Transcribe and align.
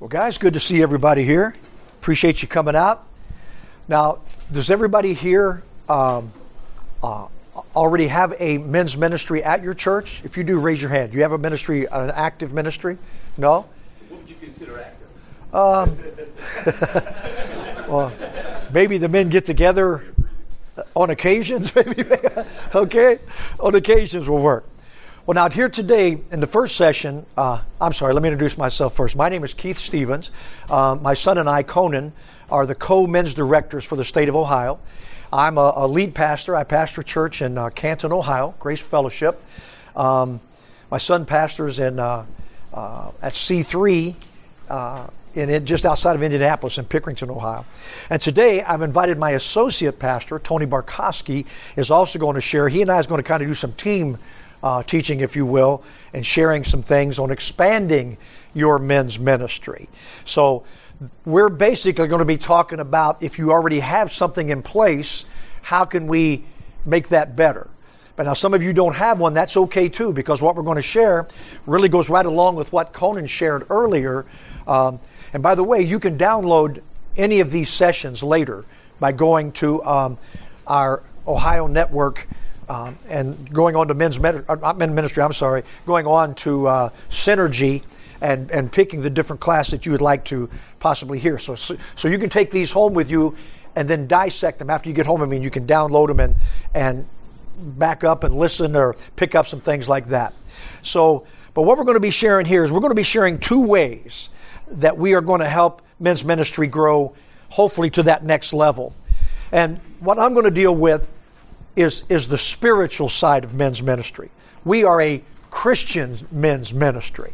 Well, 0.00 0.06
guys, 0.06 0.38
good 0.38 0.52
to 0.52 0.60
see 0.60 0.80
everybody 0.80 1.24
here. 1.24 1.52
Appreciate 2.00 2.40
you 2.40 2.46
coming 2.46 2.76
out. 2.76 3.04
Now, 3.88 4.20
does 4.52 4.70
everybody 4.70 5.12
here 5.12 5.64
um, 5.88 6.32
uh, 7.02 7.26
already 7.74 8.06
have 8.06 8.32
a 8.38 8.58
men's 8.58 8.96
ministry 8.96 9.42
at 9.42 9.60
your 9.60 9.74
church? 9.74 10.20
If 10.22 10.36
you 10.36 10.44
do, 10.44 10.60
raise 10.60 10.80
your 10.80 10.92
hand. 10.92 11.10
Do 11.10 11.16
you 11.16 11.24
have 11.24 11.32
a 11.32 11.38
ministry, 11.38 11.86
an 11.86 12.12
active 12.12 12.52
ministry? 12.52 12.96
No? 13.36 13.66
What 14.08 14.20
would 14.20 14.30
you 14.30 14.36
consider 14.36 14.80
active? 14.80 15.08
Um, 15.52 15.98
well, 17.92 18.12
maybe 18.72 18.98
the 18.98 19.08
men 19.08 19.30
get 19.30 19.46
together 19.46 20.04
on 20.94 21.10
occasions, 21.10 21.74
maybe. 21.74 22.04
okay? 22.72 23.18
On 23.58 23.74
occasions 23.74 24.28
will 24.28 24.42
work. 24.42 24.64
Well, 25.28 25.34
now, 25.34 25.50
here 25.50 25.68
today 25.68 26.22
in 26.32 26.40
the 26.40 26.46
first 26.46 26.74
session, 26.74 27.26
uh, 27.36 27.62
I'm 27.78 27.92
sorry, 27.92 28.14
let 28.14 28.22
me 28.22 28.30
introduce 28.30 28.56
myself 28.56 28.96
first. 28.96 29.14
My 29.14 29.28
name 29.28 29.44
is 29.44 29.52
Keith 29.52 29.76
Stevens. 29.76 30.30
Uh, 30.70 30.96
my 30.98 31.12
son 31.12 31.36
and 31.36 31.46
I, 31.46 31.62
Conan, 31.64 32.14
are 32.50 32.64
the 32.64 32.74
co 32.74 33.06
men's 33.06 33.34
directors 33.34 33.84
for 33.84 33.96
the 33.96 34.06
state 34.06 34.30
of 34.30 34.36
Ohio. 34.36 34.78
I'm 35.30 35.58
a, 35.58 35.74
a 35.76 35.86
lead 35.86 36.14
pastor. 36.14 36.56
I 36.56 36.64
pastor 36.64 37.02
a 37.02 37.04
church 37.04 37.42
in 37.42 37.58
uh, 37.58 37.68
Canton, 37.68 38.10
Ohio, 38.10 38.54
Grace 38.58 38.80
Fellowship. 38.80 39.44
Um, 39.94 40.40
my 40.90 40.96
son 40.96 41.26
pastors 41.26 41.78
in 41.78 41.98
uh, 41.98 42.24
uh, 42.72 43.10
at 43.20 43.34
C3 43.34 44.16
uh, 44.70 45.08
in 45.34 45.50
it, 45.50 45.64
just 45.64 45.84
outside 45.84 46.16
of 46.16 46.22
Indianapolis 46.22 46.78
in 46.78 46.86
Pickerington, 46.86 47.28
Ohio. 47.28 47.66
And 48.08 48.22
today 48.22 48.62
I've 48.62 48.80
invited 48.80 49.18
my 49.18 49.32
associate 49.32 49.98
pastor, 49.98 50.38
Tony 50.38 50.64
Barkowski, 50.64 51.44
is 51.76 51.90
also 51.90 52.18
going 52.18 52.36
to 52.36 52.40
share. 52.40 52.70
He 52.70 52.80
and 52.80 52.90
I 52.90 52.98
is 52.98 53.06
going 53.06 53.22
to 53.22 53.28
kind 53.28 53.42
of 53.42 53.48
do 53.50 53.54
some 53.54 53.74
team 53.74 54.16
uh, 54.62 54.82
teaching, 54.82 55.20
if 55.20 55.36
you 55.36 55.46
will, 55.46 55.82
and 56.12 56.24
sharing 56.24 56.64
some 56.64 56.82
things 56.82 57.18
on 57.18 57.30
expanding 57.30 58.16
your 58.54 58.78
men's 58.78 59.18
ministry. 59.18 59.88
So 60.24 60.64
we're 61.24 61.48
basically 61.48 62.08
going 62.08 62.20
to 62.20 62.24
be 62.24 62.38
talking 62.38 62.80
about 62.80 63.22
if 63.22 63.38
you 63.38 63.52
already 63.52 63.80
have 63.80 64.12
something 64.12 64.48
in 64.48 64.62
place, 64.62 65.24
how 65.62 65.84
can 65.84 66.06
we 66.06 66.44
make 66.84 67.08
that 67.10 67.36
better? 67.36 67.68
But 68.16 68.24
now, 68.24 68.34
some 68.34 68.52
of 68.52 68.64
you 68.64 68.72
don't 68.72 68.96
have 68.96 69.20
one, 69.20 69.32
that's 69.32 69.56
okay 69.56 69.88
too, 69.88 70.12
because 70.12 70.42
what 70.42 70.56
we're 70.56 70.64
going 70.64 70.76
to 70.76 70.82
share 70.82 71.28
really 71.66 71.88
goes 71.88 72.08
right 72.08 72.26
along 72.26 72.56
with 72.56 72.72
what 72.72 72.92
Conan 72.92 73.28
shared 73.28 73.64
earlier. 73.70 74.26
Um, 74.66 74.98
and 75.32 75.40
by 75.40 75.54
the 75.54 75.62
way, 75.62 75.82
you 75.82 76.00
can 76.00 76.18
download 76.18 76.82
any 77.16 77.38
of 77.38 77.52
these 77.52 77.70
sessions 77.70 78.22
later 78.22 78.64
by 78.98 79.12
going 79.12 79.52
to 79.52 79.84
um, 79.84 80.18
our 80.66 81.04
Ohio 81.28 81.68
Network 81.68 82.26
um, 82.68 82.98
and 83.08 83.52
going 83.52 83.76
on 83.76 83.88
to 83.88 83.94
men's 83.94 84.18
med- 84.18 84.44
uh, 84.48 84.74
men's 84.74 84.94
ministry. 84.94 85.22
I'm 85.22 85.32
sorry, 85.32 85.62
going 85.86 86.06
on 86.06 86.34
to 86.36 86.66
uh, 86.66 86.90
synergy 87.10 87.82
and 88.20 88.50
and 88.50 88.70
picking 88.70 89.02
the 89.02 89.10
different 89.10 89.40
class 89.40 89.70
that 89.70 89.86
you 89.86 89.92
would 89.92 90.00
like 90.00 90.24
to 90.26 90.50
possibly 90.80 91.18
hear. 91.18 91.38
So, 91.38 91.54
so 91.54 91.76
so 91.96 92.08
you 92.08 92.18
can 92.18 92.30
take 92.30 92.50
these 92.50 92.70
home 92.70 92.94
with 92.94 93.10
you 93.10 93.36
and 93.74 93.88
then 93.88 94.06
dissect 94.06 94.58
them 94.58 94.70
after 94.70 94.88
you 94.88 94.94
get 94.94 95.06
home. 95.06 95.22
I 95.22 95.26
mean, 95.26 95.42
you 95.42 95.50
can 95.50 95.66
download 95.66 96.08
them 96.08 96.20
and 96.20 96.36
and 96.74 97.08
back 97.56 98.04
up 98.04 98.24
and 98.24 98.34
listen 98.36 98.76
or 98.76 98.96
pick 99.16 99.34
up 99.34 99.46
some 99.46 99.60
things 99.60 99.88
like 99.88 100.08
that. 100.08 100.32
So, 100.82 101.26
but 101.54 101.62
what 101.62 101.78
we're 101.78 101.84
going 101.84 101.96
to 101.96 102.00
be 102.00 102.10
sharing 102.10 102.46
here 102.46 102.64
is 102.64 102.70
we're 102.70 102.80
going 102.80 102.90
to 102.90 102.96
be 102.96 103.02
sharing 103.02 103.38
two 103.38 103.60
ways 103.60 104.28
that 104.70 104.96
we 104.96 105.14
are 105.14 105.20
going 105.20 105.40
to 105.40 105.48
help 105.48 105.82
men's 105.98 106.24
ministry 106.24 106.66
grow, 106.66 107.14
hopefully 107.50 107.90
to 107.90 108.02
that 108.04 108.24
next 108.24 108.52
level. 108.52 108.94
And 109.50 109.80
what 110.00 110.18
I'm 110.18 110.34
going 110.34 110.44
to 110.44 110.50
deal 110.50 110.76
with 110.76 111.06
is, 111.78 112.02
is 112.08 112.26
the 112.26 112.38
spiritual 112.38 113.08
side 113.08 113.44
of 113.44 113.54
men's 113.54 113.80
ministry. 113.80 114.30
We 114.64 114.82
are 114.82 115.00
a 115.00 115.22
Christian 115.50 116.26
men's 116.32 116.72
ministry. 116.72 117.32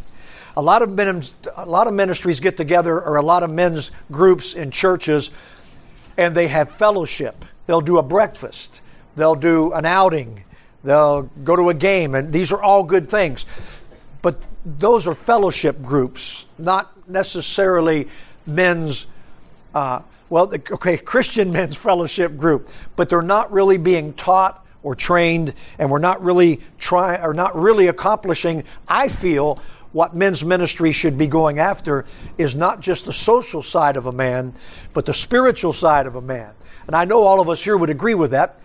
A 0.55 0.63
lot 0.63 0.83
of 0.83 0.91
men's, 0.91 1.33
a 1.57 1.65
lot 1.65 1.89
of 1.89 1.95
ministries 1.95 2.41
get 2.41 2.57
together, 2.57 3.01
or 3.01 3.17
a 3.17 3.23
lot 3.23 3.43
of 3.43 3.51
men's 3.51 3.91
groups 4.13 4.53
in 4.53 4.71
churches, 4.71 5.31
and 6.19 6.37
they 6.37 6.49
have 6.49 6.71
fellowship. 6.73 7.45
They'll 7.67 7.81
do 7.81 7.97
a 7.97 8.03
breakfast. 8.03 8.83
They'll 9.17 9.35
do 9.35 9.73
an 9.73 9.87
outing. 9.87 10.45
They'll 10.85 11.23
go 11.23 11.57
to 11.57 11.71
a 11.71 11.75
game, 11.75 12.15
and 12.15 12.31
these 12.31 12.53
are 12.53 12.63
all 12.63 12.85
good 12.85 13.09
things. 13.09 13.47
But 14.21 14.37
those 14.65 15.07
are 15.07 15.15
fellowship 15.15 15.83
groups, 15.83 16.45
not 16.59 16.93
necessarily 17.09 18.09
men's 18.47 19.07
uh, 19.75 20.03
well, 20.35 20.53
okay, 20.53 20.97
Christian 20.97 21.53
men's 21.53 21.77
fellowship 21.77 22.37
group, 22.37 22.69
but 22.97 23.09
they're 23.09 23.23
not 23.23 23.53
really 23.53 23.79
being 23.79 24.15
taught 24.15 24.67
or 24.83 24.97
trained, 24.97 25.55
and 25.79 25.89
we're 25.89 26.01
not 26.01 26.21
really 26.25 26.61
trying 26.77 27.21
or 27.21 27.33
not 27.33 27.57
really 27.57 27.87
accomplishing, 27.87 28.65
I 28.89 29.11
feel, 29.11 29.61
what 29.93 30.17
men's 30.17 30.43
ministry 30.43 30.91
should 30.91 31.17
be 31.17 31.29
going 31.29 31.61
after 31.61 32.05
is 32.37 32.57
not 32.57 32.81
just 32.81 33.05
the 33.05 33.13
social 33.13 33.63
side 33.63 33.97
of 33.97 34.07
a 34.07 34.13
man, 34.13 34.55
but 34.93 35.07
the 35.07 35.15
spiritual 35.15 35.73
side 35.73 36.05
of 36.05 36.17
a 36.17 36.21
man. 36.21 36.53
And 36.89 36.97
I 36.97 37.05
know 37.05 37.23
all 37.23 37.39
of 37.39 37.49
us 37.49 37.63
here 37.63 37.77
would 37.77 37.91
agree 37.91 38.17
with 38.17 38.33
that. 38.33 38.59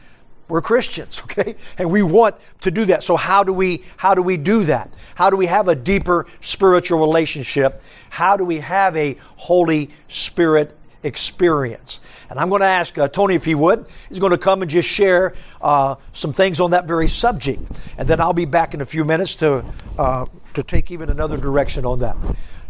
We're 0.47 0.63
Christians, 0.63 1.21
okay? 1.25 1.55
And 1.77 1.91
we 1.91 2.01
want 2.01 2.35
to 2.61 2.71
do 2.71 2.85
that. 2.85 3.03
So 3.03 3.15
how 3.15 3.43
do 3.43 3.53
we 3.53 3.83
how 3.95 4.15
do 4.15 4.23
we 4.23 4.37
do 4.37 4.63
that? 4.63 4.91
How 5.13 5.29
do 5.29 5.37
we 5.37 5.45
have 5.45 5.67
a 5.67 5.75
deeper 5.75 6.25
spiritual 6.41 6.99
relationship? 6.99 7.83
How 8.09 8.37
do 8.37 8.43
we 8.43 8.59
have 8.61 8.97
a 8.97 9.17
Holy 9.35 9.91
Spirit 10.07 10.75
experience. 11.03 11.99
And 12.29 12.39
I'm 12.39 12.49
going 12.49 12.61
to 12.61 12.67
ask 12.67 12.97
uh, 12.97 13.07
Tony 13.07 13.35
if 13.35 13.45
he 13.45 13.55
would. 13.55 13.85
He's 14.09 14.19
going 14.19 14.31
to 14.31 14.37
come 14.37 14.61
and 14.61 14.69
just 14.69 14.87
share 14.87 15.33
uh, 15.61 15.95
some 16.13 16.33
things 16.33 16.59
on 16.59 16.71
that 16.71 16.85
very 16.85 17.07
subject. 17.07 17.61
And 17.97 18.07
then 18.07 18.19
I'll 18.19 18.33
be 18.33 18.45
back 18.45 18.73
in 18.73 18.81
a 18.81 18.85
few 18.85 19.05
minutes 19.05 19.35
to, 19.35 19.65
uh, 19.97 20.25
to 20.53 20.63
take 20.63 20.91
even 20.91 21.09
another 21.09 21.37
direction 21.37 21.85
on 21.85 21.99
that. 21.99 22.17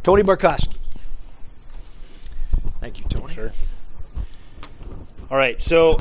Tony 0.03 0.23
Barkowski. 0.23 0.77
Thank 2.79 2.99
you, 2.99 3.05
Tony. 3.09 3.33
Sure. 3.33 3.51
All 5.29 5.37
right, 5.37 5.59
so 5.61 5.99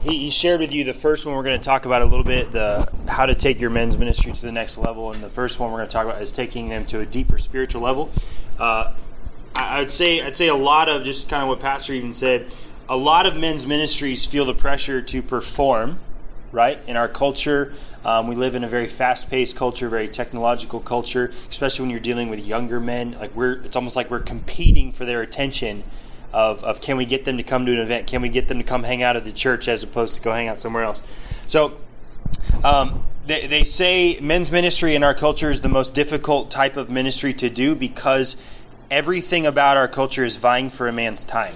he, 0.00 0.18
he, 0.18 0.30
shared 0.30 0.60
with 0.60 0.72
you 0.72 0.82
the 0.82 0.94
first 0.94 1.24
one 1.24 1.36
we're 1.36 1.44
going 1.44 1.58
to 1.58 1.64
talk 1.64 1.84
about 1.86 2.02
a 2.02 2.04
little 2.04 2.24
bit 2.24 2.50
the 2.50 2.90
how 3.06 3.26
to 3.26 3.34
take 3.34 3.60
your 3.60 3.70
men's 3.70 3.96
ministry 3.96 4.32
to 4.32 4.42
the 4.42 4.50
next 4.50 4.76
level 4.76 5.12
and 5.12 5.22
the 5.22 5.30
first 5.30 5.60
one 5.60 5.70
we're 5.70 5.78
going 5.78 5.88
to 5.88 5.92
talk 5.92 6.06
about 6.06 6.20
is 6.20 6.32
taking 6.32 6.68
them 6.68 6.84
to 6.86 7.00
a 7.00 7.06
deeper 7.06 7.38
spiritual 7.38 7.82
level 7.82 8.10
uh, 9.54 9.60
I'd 9.60 9.90
say 9.90 10.22
I'd 10.22 10.36
say 10.36 10.48
a 10.48 10.54
lot 10.54 10.88
of 10.88 11.04
just 11.04 11.28
kind 11.28 11.42
of 11.42 11.48
what 11.48 11.60
Pastor 11.60 11.92
even 11.92 12.12
said. 12.12 12.46
A 12.88 12.96
lot 12.96 13.26
of 13.26 13.36
men's 13.36 13.66
ministries 13.66 14.26
feel 14.26 14.44
the 14.44 14.54
pressure 14.54 15.00
to 15.00 15.22
perform, 15.22 15.98
right? 16.50 16.78
In 16.86 16.96
our 16.96 17.08
culture, 17.08 17.72
um, 18.04 18.26
we 18.26 18.34
live 18.34 18.54
in 18.54 18.64
a 18.64 18.68
very 18.68 18.88
fast-paced 18.88 19.54
culture, 19.54 19.88
very 19.88 20.08
technological 20.08 20.80
culture, 20.80 21.32
especially 21.48 21.84
when 21.84 21.90
you're 21.90 22.00
dealing 22.00 22.28
with 22.28 22.40
younger 22.40 22.80
men. 22.80 23.16
Like 23.18 23.34
we're, 23.34 23.62
it's 23.62 23.76
almost 23.76 23.94
like 23.94 24.10
we're 24.10 24.20
competing 24.20 24.92
for 24.92 25.04
their 25.04 25.22
attention. 25.22 25.84
Of, 26.32 26.64
of 26.64 26.80
can 26.80 26.96
we 26.96 27.06
get 27.06 27.24
them 27.24 27.36
to 27.36 27.42
come 27.42 27.66
to 27.66 27.72
an 27.72 27.78
event? 27.78 28.06
Can 28.06 28.22
we 28.22 28.28
get 28.28 28.48
them 28.48 28.58
to 28.58 28.64
come 28.64 28.82
hang 28.82 29.02
out 29.02 29.16
at 29.16 29.24
the 29.24 29.32
church 29.32 29.68
as 29.68 29.82
opposed 29.82 30.14
to 30.14 30.22
go 30.22 30.32
hang 30.32 30.48
out 30.48 30.58
somewhere 30.58 30.82
else? 30.82 31.02
So, 31.46 31.76
um, 32.64 33.04
they, 33.26 33.46
they 33.46 33.64
say 33.64 34.18
men's 34.20 34.50
ministry 34.50 34.94
in 34.94 35.04
our 35.04 35.14
culture 35.14 35.50
is 35.50 35.60
the 35.60 35.68
most 35.68 35.94
difficult 35.94 36.50
type 36.50 36.76
of 36.76 36.90
ministry 36.90 37.32
to 37.34 37.48
do 37.48 37.74
because 37.74 38.36
everything 38.92 39.46
about 39.46 39.78
our 39.78 39.88
culture 39.88 40.22
is 40.22 40.36
vying 40.36 40.68
for 40.68 40.86
a 40.86 40.92
man's 40.92 41.24
time. 41.24 41.54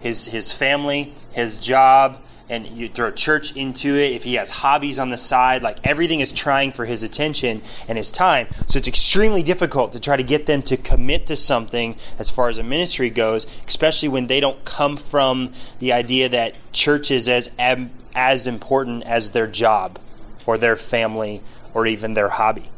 His 0.00 0.26
his 0.26 0.52
family, 0.52 1.14
his 1.32 1.58
job, 1.58 2.20
and 2.50 2.66
you 2.66 2.90
throw 2.90 3.10
church 3.10 3.56
into 3.56 3.96
it. 3.96 4.12
If 4.12 4.24
he 4.24 4.34
has 4.34 4.50
hobbies 4.50 4.98
on 4.98 5.08
the 5.08 5.16
side, 5.16 5.62
like 5.62 5.78
everything 5.82 6.20
is 6.20 6.30
trying 6.30 6.72
for 6.72 6.84
his 6.84 7.02
attention 7.02 7.62
and 7.88 7.96
his 7.96 8.10
time. 8.10 8.48
So 8.68 8.76
it's 8.76 8.86
extremely 8.86 9.42
difficult 9.42 9.92
to 9.94 10.00
try 10.00 10.18
to 10.18 10.22
get 10.22 10.44
them 10.44 10.60
to 10.64 10.76
commit 10.76 11.26
to 11.28 11.36
something 11.36 11.96
as 12.18 12.28
far 12.28 12.50
as 12.50 12.58
a 12.58 12.62
ministry 12.62 13.08
goes, 13.08 13.46
especially 13.66 14.10
when 14.10 14.26
they 14.26 14.40
don't 14.40 14.62
come 14.66 14.98
from 14.98 15.54
the 15.78 15.94
idea 15.94 16.28
that 16.28 16.56
church 16.72 17.10
is 17.10 17.26
as 17.26 17.50
as 18.14 18.46
important 18.46 19.02
as 19.04 19.30
their 19.30 19.46
job 19.46 19.98
or 20.44 20.58
their 20.58 20.76
family 20.76 21.42
or 21.72 21.86
even 21.86 22.12
their 22.12 22.28
hobby. 22.28 22.68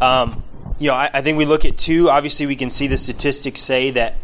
Um, 0.00 0.42
you 0.78 0.88
know, 0.88 0.94
I, 0.94 1.10
I 1.14 1.22
think 1.22 1.38
we 1.38 1.44
look 1.44 1.64
at 1.64 1.76
two. 1.76 2.10
Obviously, 2.10 2.46
we 2.46 2.56
can 2.56 2.70
see 2.70 2.86
the 2.86 2.96
statistics 2.96 3.60
say 3.60 3.90
that 3.92 4.14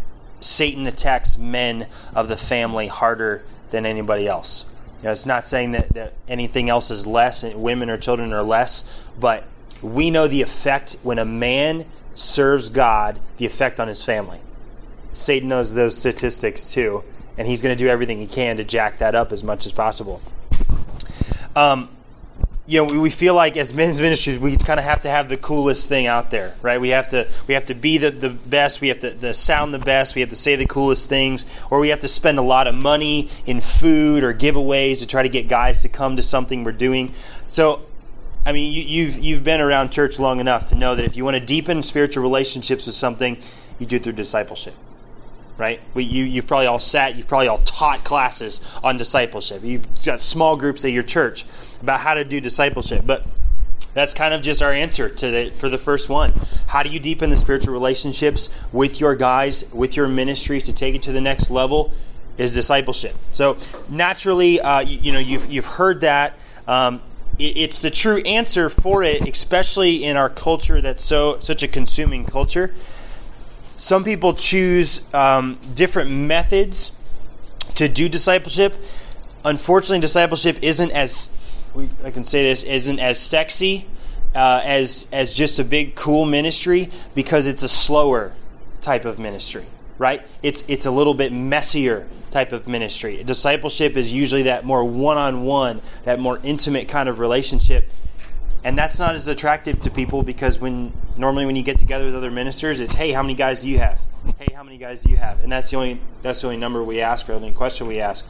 Satan 0.41 0.87
attacks 0.87 1.37
men 1.37 1.89
of 2.15 2.29
the 2.29 2.37
family 2.37 2.87
harder 2.87 3.43
than 3.71 3.87
anybody 3.87 4.27
else. 4.27 4.65
You 4.99 5.05
know, 5.05 5.13
it's 5.13 5.27
not 5.27 5.47
saying 5.47 5.73
that, 5.73 5.91
that 5.91 6.15
anything 6.29 6.69
else 6.69 6.91
is 6.91 7.07
less, 7.07 7.45
and 7.45 7.63
women 7.63 7.91
or 7.91 7.97
children 7.97 8.33
are 8.33 8.43
less, 8.43 8.85
but 9.19 9.45
we 9.81 10.11
know 10.11 10.27
the 10.27 10.43
effect 10.43 10.97
when 11.03 11.19
a 11.19 11.25
man 11.25 11.87
serves 12.15 12.69
God, 12.69 13.21
the 13.37 13.47
effect 13.47 13.79
on 13.79 13.87
his 13.87 14.03
family. 14.03 14.41
Satan 15.13 15.49
knows 15.49 15.73
those 15.73 15.97
statistics 15.97 16.73
too, 16.73 17.05
and 17.37 17.47
he's 17.47 17.63
going 17.63 17.77
to 17.77 17.83
do 17.83 17.89
everything 17.89 18.19
he 18.19 18.27
can 18.27 18.57
to 18.57 18.65
jack 18.65 18.99
that 18.99 19.15
up 19.15 19.31
as 19.31 19.45
much 19.45 19.67
as 19.67 19.73
possible. 19.73 20.21
Um, 21.55 21.91
you 22.69 22.85
know, 22.85 23.01
we 23.01 23.09
feel 23.09 23.33
like 23.33 23.57
as 23.57 23.73
men's 23.73 23.99
ministries, 23.99 24.39
we 24.39 24.55
kind 24.59 24.79
of 24.79 24.85
have 24.85 25.01
to 25.01 25.09
have 25.09 25.31
the 25.31 25.39
coolest 25.39 25.89
thing 25.89 26.07
out 26.07 26.31
there, 26.31 26.55
right? 26.61 26.79
We 26.79 26.91
have 26.91 27.09
to 27.09 27.27
we 27.47 27.55
have 27.55 27.65
to 27.67 27.75
be 27.75 27.97
the, 27.97 28.11
the 28.11 28.29
best, 28.29 28.83
we 28.83 28.89
have 28.89 29.01
to 29.01 29.11
the 29.11 29.33
sound 29.33 29.73
the 29.73 29.79
best, 29.79 30.15
we 30.15 30.21
have 30.21 30.29
to 30.29 30.37
say 30.37 30.55
the 30.55 30.67
coolest 30.67 31.09
things, 31.09 31.47
or 31.71 31.81
we 31.81 31.89
have 31.89 32.01
to 32.01 32.09
spend 32.09 32.39
a 32.39 32.43
lot 32.43 32.67
of 32.67 32.75
money 32.75 33.31
in 33.47 33.63
food 33.63 34.23
or 34.23 34.35
giveaways 34.35 34.99
to 34.99 35.07
try 35.07 35.23
to 35.23 35.31
get 35.31 35.49
guys 35.49 35.81
to 35.81 35.89
come 35.89 36.17
to 36.17 36.23
something 36.23 36.63
we're 36.63 36.73
doing. 36.73 37.15
So 37.49 37.81
I 38.45 38.53
mean, 38.53 38.71
you, 38.71 38.83
you've 38.83 39.19
you've 39.19 39.45
been 39.45 39.63
around 39.63 39.91
church 39.91 40.19
long 40.19 40.39
enough 40.39 40.67
to 40.67 40.75
know 40.75 40.95
that 40.95 41.07
if 41.07 41.17
you 41.17 41.25
want 41.25 41.37
to 41.37 41.45
deepen 41.45 41.83
spiritual 41.83 42.23
relationships 42.23 42.85
with 42.85 42.95
something, 42.95 43.39
you 43.79 43.87
do 43.87 43.97
it 43.97 44.03
through 44.03 44.13
discipleship 44.13 44.75
right? 45.59 45.81
We, 45.93 46.05
you, 46.05 46.25
you've 46.25 46.47
probably 46.47 46.67
all 46.67 46.79
sat, 46.79 47.17
you've 47.17 47.29
probably 47.29 47.49
all 47.49 47.59
taught 47.59 48.05
classes 48.05 48.61
on 48.83 48.97
discipleship. 48.97 49.63
You've 49.65 49.87
got 50.05 50.21
small 50.21 50.57
groups 50.57 50.85
at 50.85 50.93
your 50.93 51.03
church 51.03 51.45
about 51.83 52.01
how 52.01 52.15
to 52.15 52.25
do 52.25 52.41
discipleship. 52.41 53.03
But 53.05 53.27
that's 53.93 54.15
kind 54.15 54.33
of 54.33 54.41
just 54.41 54.63
our 54.63 54.73
answer 54.73 55.09
to 55.09 55.31
the, 55.31 55.51
for 55.51 55.69
the 55.69 55.79
first 55.79 56.09
one. 56.09 56.33
How 56.69 56.85
do 56.85 56.89
you 56.89 57.01
deepen 57.01 57.31
the 57.31 57.37
spiritual 57.37 57.73
relationships 57.73 58.49
with 58.73 59.01
your 59.01 59.17
guys, 59.17 59.65
with 59.73 59.97
your 59.97 60.07
ministries 60.07 60.67
to 60.67 60.73
take 60.73 60.95
it 60.95 61.03
to 61.03 61.13
the 61.13 61.21
next 61.21 61.51
level? 61.51 61.93
Is 62.37 62.55
discipleship. 62.55 63.17
So 63.33 63.57
naturally, 63.89 64.61
uh, 64.61 64.79
you, 64.79 65.01
you, 65.01 65.13
know, 65.13 65.19
you've 65.19 65.51
you've 65.51 65.67
heard 65.67 66.03
that. 66.03 66.35
Um, 66.69 67.03
it, 67.37 67.59
it's 67.59 67.81
the 67.81 67.91
true 67.91 68.19
answer 68.19 68.69
for 68.69 69.03
it, 69.03 69.27
especially 69.27 70.05
in 70.05 70.17
our 70.17 70.29
culture 70.29 70.81
that's 70.81 71.03
so 71.03 71.41
such 71.41 71.65
a 71.65 71.69
consuming 71.69 72.25
culture. 72.25 72.73
Some 73.79 74.03
people 74.03 74.35
choose 74.35 75.03
um, 75.15 75.57
different 75.73 76.11
methods 76.11 76.91
to 77.77 77.89
do 77.89 78.09
discipleship. 78.09 78.75
Unfortunately, 79.45 80.01
discipleship 80.01 80.59
isn't 80.63 80.91
as 80.91 81.31
I 82.05 82.11
can 82.11 82.25
say 82.25 82.43
this 82.43 82.65
isn't 82.65 82.99
as 82.99 83.21
sexy 83.21 83.87
uh, 84.35 84.61
as 84.65 85.07
as 85.13 85.33
just 85.33 85.61
a 85.61 85.65
big 85.65 85.95
cool 85.95 86.27
ministry 86.27 86.91
because 87.15 87.47
it's 87.47 87.63
a 87.63 87.69
slower 87.69 88.33
type 88.81 89.05
of 89.05 89.21
ministry, 89.21 89.67
right? 89.97 90.23
It's 90.43 90.65
it's 90.67 90.85
a 90.87 90.91
little 90.91 91.15
bit 91.15 91.33
messier 91.33 92.09
type 92.31 92.51
of 92.51 92.67
ministry. 92.67 93.23
Discipleship 93.23 93.97
is 93.97 94.13
usually 94.13 94.43
that 94.43 94.65
more 94.65 94.83
one-on-one, 94.83 95.83
that 96.03 96.19
more 96.19 96.41
intimate 96.43 96.89
kind 96.89 97.09
of 97.09 97.21
relationship 97.21 97.89
and 98.69 98.77
that's 98.77 98.99
not 98.99 99.15
as 99.15 99.27
attractive 99.29 99.81
to 99.81 99.91
people 99.91 100.23
because 100.23 100.59
when 100.59 100.93
normally 101.17 101.47
when 101.47 101.57
you 101.57 101.63
get 101.63 101.79
together 101.79 102.05
with 102.05 102.15
other 102.15 102.31
ministers 102.31 102.81
it's 102.81 102.93
hey 102.93 103.13
how 103.13 103.23
many 103.23 103.35
guys 103.35 103.63
do 103.63 103.69
you 103.69 103.79
have? 103.79 103.99
Hey 104.39 104.49
how 104.55 104.63
many 104.63 104.77
guys 104.77 105.03
do 105.03 105.11
you 105.11 105.17
have? 105.17 105.41
And 105.41 105.51
that's 105.51 105.71
the 105.71 105.77
only 105.77 106.01
that's 106.21 106.43
the 106.43 106.49
only 106.49 106.59
number 106.59 106.85
we 106.85 107.01
ask 107.01 107.27
or 107.29 107.33
the 107.33 107.37
only 107.37 107.53
question 107.53 107.87
we 107.87 107.99
ask. 107.99 108.27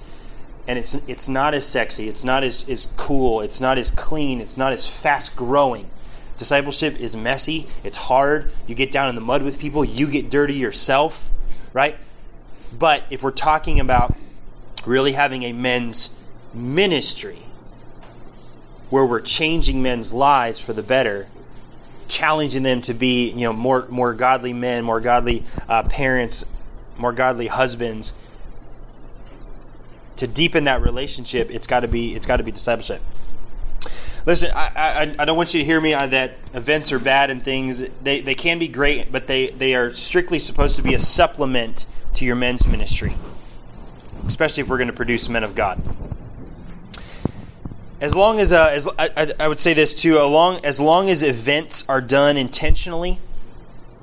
And 0.68 0.78
it's 0.78 0.94
it's 0.94 1.28
not 1.28 1.54
as 1.54 1.66
sexy. 1.66 2.08
It's 2.08 2.22
not 2.22 2.44
as, 2.44 2.68
as 2.68 2.86
cool. 2.96 3.40
It's 3.40 3.60
not 3.60 3.78
as 3.78 3.90
clean. 3.90 4.40
It's 4.40 4.56
not 4.56 4.72
as 4.72 4.86
fast 4.86 5.34
growing 5.34 5.90
discipleship 6.36 6.96
is 7.00 7.16
messy. 7.16 7.66
It's 7.82 7.96
hard. 7.96 8.52
You 8.68 8.76
get 8.76 8.92
down 8.92 9.08
in 9.08 9.16
the 9.16 9.20
mud 9.20 9.42
with 9.42 9.58
people. 9.58 9.84
You 9.84 10.06
get 10.06 10.30
dirty 10.30 10.54
yourself 10.54 11.32
right? 11.72 11.96
But 12.76 13.04
if 13.10 13.22
we're 13.22 13.30
talking 13.30 13.80
about 13.80 14.16
really 14.86 15.12
having 15.12 15.42
a 15.42 15.52
men's 15.52 16.10
ministry 16.54 17.38
where 18.90 19.04
we're 19.04 19.20
changing 19.20 19.82
men's 19.82 20.12
lives 20.12 20.58
for 20.58 20.72
the 20.72 20.82
better, 20.82 21.26
challenging 22.08 22.62
them 22.62 22.80
to 22.82 22.94
be, 22.94 23.30
you 23.30 23.42
know, 23.42 23.52
more 23.52 23.86
more 23.88 24.14
godly 24.14 24.52
men, 24.52 24.84
more 24.84 25.00
godly 25.00 25.44
uh, 25.68 25.82
parents, 25.84 26.44
more 26.96 27.12
godly 27.12 27.48
husbands. 27.48 28.12
To 30.16 30.26
deepen 30.26 30.64
that 30.64 30.82
relationship, 30.82 31.50
it's 31.50 31.66
got 31.66 31.80
to 31.80 31.88
be 31.88 32.14
it's 32.14 32.26
got 32.26 32.38
to 32.38 32.42
be 32.42 32.52
discipleship. 32.52 33.02
Listen, 34.26 34.50
I, 34.54 34.72
I, 34.74 35.14
I, 35.20 35.24
don't 35.24 35.38
want 35.38 35.54
you 35.54 35.60
to 35.60 35.64
hear 35.64 35.80
me 35.80 35.94
on 35.94 36.10
that 36.10 36.34
events 36.52 36.92
are 36.92 36.98
bad 36.98 37.30
and 37.30 37.42
things. 37.42 37.82
They, 38.02 38.20
they 38.20 38.34
can 38.34 38.58
be 38.58 38.68
great, 38.68 39.10
but 39.10 39.26
they, 39.26 39.46
they 39.50 39.74
are 39.74 39.94
strictly 39.94 40.38
supposed 40.38 40.76
to 40.76 40.82
be 40.82 40.92
a 40.92 40.98
supplement 40.98 41.86
to 42.14 42.26
your 42.26 42.36
men's 42.36 42.66
ministry, 42.66 43.14
especially 44.26 44.64
if 44.64 44.68
we're 44.68 44.76
going 44.76 44.88
to 44.88 44.92
produce 44.92 45.30
men 45.30 45.44
of 45.44 45.54
God 45.54 45.80
as 48.00 48.14
long 48.14 48.38
as, 48.38 48.52
uh, 48.52 48.70
as 48.72 48.86
I, 48.98 49.32
I, 49.38 49.48
would 49.48 49.58
say 49.58 49.74
this 49.74 49.94
too, 49.94 50.18
along, 50.18 50.64
as 50.64 50.78
long 50.78 51.10
as 51.10 51.22
events 51.22 51.84
are 51.88 52.00
done 52.00 52.36
intentionally, 52.36 53.18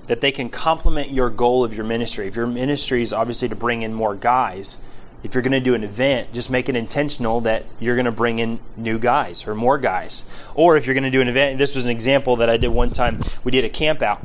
that 0.07 0.21
they 0.21 0.31
can 0.31 0.49
complement 0.49 1.11
your 1.11 1.29
goal 1.29 1.63
of 1.63 1.73
your 1.73 1.85
ministry. 1.85 2.27
If 2.27 2.35
your 2.35 2.47
ministry 2.47 3.01
is 3.01 3.13
obviously 3.13 3.49
to 3.49 3.55
bring 3.55 3.81
in 3.81 3.93
more 3.93 4.15
guys, 4.15 4.77
if 5.23 5.33
you're 5.33 5.41
going 5.41 5.53
to 5.53 5.59
do 5.59 5.73
an 5.73 5.83
event, 5.83 6.33
just 6.33 6.49
make 6.49 6.69
it 6.69 6.75
intentional 6.75 7.41
that 7.41 7.65
you're 7.79 7.95
going 7.95 8.05
to 8.05 8.11
bring 8.11 8.39
in 8.39 8.59
new 8.77 8.99
guys 8.99 9.47
or 9.47 9.55
more 9.55 9.77
guys. 9.77 10.23
Or 10.53 10.77
if 10.77 10.85
you're 10.85 10.93
going 10.93 11.05
to 11.05 11.09
do 11.09 11.21
an 11.21 11.27
event, 11.27 11.57
this 11.57 11.73
was 11.73 11.85
an 11.85 11.89
example 11.89 12.35
that 12.35 12.49
I 12.49 12.57
did 12.57 12.67
one 12.67 12.91
time. 12.91 13.23
We 13.43 13.51
did 13.51 13.65
a 13.65 13.69
camp 13.69 14.01
out. 14.03 14.21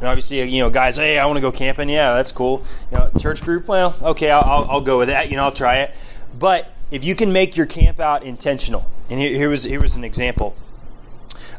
And 0.00 0.08
obviously, 0.08 0.42
you 0.42 0.60
know, 0.60 0.68
guys, 0.68 0.96
hey, 0.96 1.18
I 1.18 1.26
want 1.26 1.36
to 1.36 1.40
go 1.40 1.52
camping. 1.52 1.88
Yeah, 1.88 2.14
that's 2.14 2.32
cool. 2.32 2.64
You 2.90 2.98
know, 2.98 3.10
church 3.20 3.42
group, 3.42 3.68
well, 3.68 3.94
okay, 4.02 4.30
I'll, 4.30 4.66
I'll 4.68 4.80
go 4.80 4.98
with 4.98 5.08
that. 5.08 5.30
You 5.30 5.36
know, 5.36 5.44
I'll 5.44 5.52
try 5.52 5.78
it. 5.78 5.94
But 6.36 6.72
if 6.90 7.04
you 7.04 7.14
can 7.14 7.32
make 7.32 7.56
your 7.56 7.66
camp 7.66 8.00
out 8.00 8.22
intentional, 8.22 8.88
and 9.10 9.20
here, 9.20 9.30
here 9.30 9.48
was 9.48 9.64
here 9.64 9.80
was 9.80 9.96
an 9.96 10.04
example. 10.04 10.56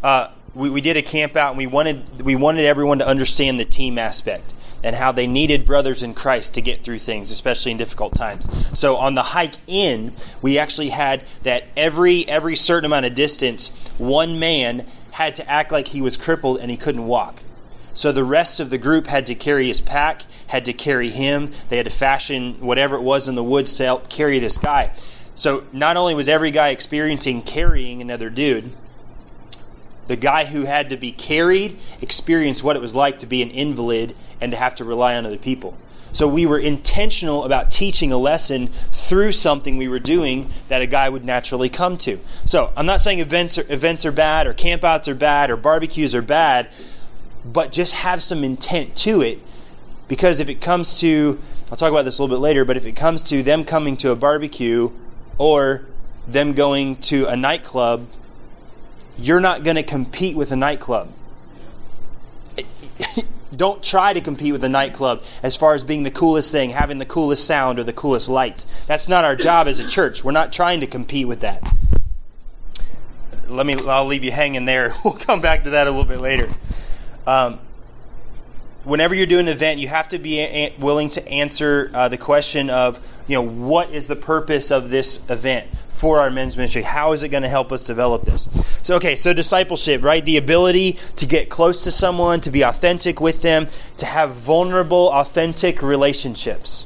Uh, 0.03 0.29
we, 0.53 0.69
we 0.69 0.81
did 0.81 0.97
a 0.97 1.01
camp 1.01 1.35
out, 1.35 1.49
and 1.49 1.57
we 1.57 1.67
wanted 1.67 2.21
we 2.21 2.35
wanted 2.35 2.65
everyone 2.65 2.99
to 2.99 3.07
understand 3.07 3.59
the 3.59 3.65
team 3.65 3.97
aspect 3.97 4.53
and 4.83 4.95
how 4.95 5.11
they 5.11 5.27
needed 5.27 5.65
brothers 5.65 6.03
in 6.03 6.13
Christ 6.13 6.53
to 6.53 6.61
get 6.61 6.81
through 6.81 6.99
things, 6.99 7.31
especially 7.31 7.71
in 7.71 7.77
difficult 7.77 8.15
times. 8.15 8.47
So 8.73 8.95
on 8.95 9.15
the 9.15 9.23
hike 9.23 9.55
in, 9.65 10.13
we 10.41 10.57
actually 10.57 10.89
had 10.89 11.25
that 11.43 11.65
every 11.75 12.27
every 12.27 12.55
certain 12.55 12.85
amount 12.85 13.05
of 13.05 13.13
distance, 13.13 13.69
one 13.97 14.39
man 14.39 14.85
had 15.11 15.35
to 15.35 15.49
act 15.49 15.71
like 15.71 15.89
he 15.89 16.01
was 16.01 16.15
crippled 16.15 16.59
and 16.59 16.69
he 16.69 16.77
couldn't 16.77 17.07
walk. 17.07 17.41
So 17.93 18.11
the 18.11 18.23
rest 18.23 18.59
of 18.59 18.69
the 18.69 18.77
group 18.77 19.07
had 19.07 19.25
to 19.25 19.33
carry 19.33 19.67
his 19.67 19.81
pack, 19.81 20.21
had 20.45 20.65
to 20.65 20.73
carry 20.73 21.09
him. 21.09 21.51
They 21.69 21.77
had 21.77 21.87
to 21.87 21.91
fashion 21.91 22.61
whatever 22.61 22.95
it 22.95 23.01
was 23.01 23.27
in 23.27 23.33
the 23.33 23.43
woods 23.43 23.75
to 23.77 23.85
help 23.85 24.07
carry 24.07 24.37
this 24.37 24.59
guy. 24.59 24.91
So 25.37 25.65
not 25.71 25.97
only 25.97 26.15
was 26.15 26.27
every 26.27 26.49
guy 26.49 26.69
experiencing 26.69 27.43
carrying 27.43 28.01
another 28.01 28.31
dude, 28.31 28.71
the 30.07 30.15
guy 30.15 30.45
who 30.45 30.63
had 30.63 30.89
to 30.89 30.97
be 30.97 31.11
carried 31.11 31.77
experienced 32.01 32.63
what 32.63 32.75
it 32.75 32.81
was 32.81 32.95
like 32.95 33.19
to 33.19 33.27
be 33.27 33.43
an 33.43 33.51
invalid 33.51 34.15
and 34.41 34.51
to 34.51 34.57
have 34.57 34.73
to 34.75 34.83
rely 34.83 35.15
on 35.15 35.27
other 35.27 35.37
people. 35.37 35.77
So 36.11 36.27
we 36.27 36.47
were 36.47 36.57
intentional 36.57 37.43
about 37.43 37.69
teaching 37.69 38.11
a 38.11 38.17
lesson 38.17 38.71
through 38.91 39.33
something 39.33 39.77
we 39.77 39.87
were 39.87 39.99
doing 39.99 40.49
that 40.69 40.81
a 40.81 40.87
guy 40.87 41.07
would 41.07 41.23
naturally 41.23 41.69
come 41.69 41.99
to. 41.99 42.19
So 42.45 42.73
I'm 42.75 42.87
not 42.87 43.01
saying 43.01 43.19
events 43.19 43.59
are, 43.59 43.71
events 43.71 44.05
are 44.05 44.11
bad 44.11 44.47
or 44.47 44.55
campouts 44.55 45.07
are 45.07 45.13
bad 45.13 45.51
or 45.51 45.57
barbecues 45.57 46.15
are 46.15 46.23
bad, 46.23 46.67
but 47.45 47.71
just 47.71 47.93
have 47.93 48.23
some 48.23 48.43
intent 48.43 48.95
to 48.97 49.21
it 49.21 49.39
because 50.07 50.39
if 50.39 50.49
it 50.49 50.61
comes 50.61 50.99
to, 51.01 51.39
I'll 51.69 51.77
talk 51.77 51.91
about 51.91 52.05
this 52.05 52.17
a 52.17 52.23
little 52.23 52.35
bit 52.35 52.41
later, 52.41 52.65
but 52.65 52.75
if 52.75 52.87
it 52.87 52.95
comes 52.95 53.21
to 53.23 53.43
them 53.43 53.63
coming 53.63 53.97
to 53.97 54.09
a 54.09 54.15
barbecue 54.15 54.89
or 55.37 55.85
them 56.27 56.53
going 56.53 56.97
to 56.97 57.25
a 57.27 57.35
nightclub, 57.35 58.07
you're 59.17 59.39
not 59.39 59.63
going 59.63 59.75
to 59.75 59.83
compete 59.83 60.35
with 60.35 60.51
a 60.51 60.55
nightclub. 60.55 61.11
Don't 63.55 63.81
try 63.81 64.13
to 64.13 64.21
compete 64.21 64.51
with 64.51 64.63
a 64.63 64.69
nightclub 64.69 65.23
as 65.41 65.55
far 65.55 65.73
as 65.73 65.83
being 65.83 66.03
the 66.03 66.11
coolest 66.11 66.51
thing, 66.51 66.71
having 66.71 66.99
the 66.99 67.05
coolest 67.05 67.45
sound 67.45 67.79
or 67.79 67.83
the 67.83 67.93
coolest 67.93 68.29
lights. 68.29 68.67
That's 68.87 69.07
not 69.07 69.23
our 69.23 69.35
job 69.35 69.67
as 69.67 69.79
a 69.79 69.87
church. 69.87 70.23
We're 70.23 70.31
not 70.31 70.51
trying 70.51 70.81
to 70.81 70.87
compete 70.87 71.27
with 71.27 71.39
that. 71.39 71.63
Let 73.47 73.65
me. 73.65 73.75
I'll 73.75 74.05
leave 74.05 74.23
you 74.23 74.31
hanging 74.31 74.65
there. 74.65 74.93
We'll 75.03 75.13
come 75.13 75.39
back 75.39 75.63
to 75.63 75.71
that 75.71 75.87
a 75.87 75.89
little 75.89 76.05
bit 76.05 76.19
later. 76.19 76.49
Um, 77.25 77.59
whenever 78.87 79.13
you're 79.13 79.27
doing 79.27 79.47
an 79.47 79.53
event, 79.53 79.79
you 79.79 79.89
have 79.89 80.07
to 80.09 80.17
be 80.17 80.39
a- 80.39 80.73
willing 80.79 81.09
to 81.09 81.27
answer 81.27 81.91
uh, 81.93 82.07
the 82.07 82.17
question 82.17 82.69
of, 82.69 82.99
you 83.27 83.35
know, 83.35 83.41
what 83.41 83.91
is 83.91 84.07
the 84.07 84.15
purpose 84.15 84.71
of 84.71 84.89
this 84.89 85.19
event 85.29 85.69
for 85.89 86.19
our 86.19 86.31
men's 86.31 86.55
ministry? 86.55 86.83
How 86.83 87.11
is 87.11 87.21
it 87.21 87.29
going 87.29 87.43
to 87.43 87.49
help 87.49 87.71
us 87.71 87.83
develop 87.83 88.23
this? 88.23 88.47
So, 88.83 88.95
okay, 88.95 89.15
so 89.15 89.33
discipleship, 89.33 90.03
right? 90.03 90.23
The 90.23 90.37
ability 90.37 90.97
to 91.17 91.25
get 91.25 91.49
close 91.49 91.83
to 91.83 91.91
someone, 91.91 92.39
to 92.41 92.49
be 92.49 92.61
authentic 92.61 93.19
with 93.19 93.41
them, 93.41 93.67
to 93.97 94.05
have 94.05 94.31
vulnerable, 94.31 95.11
authentic 95.11 95.81
relationships. 95.81 96.85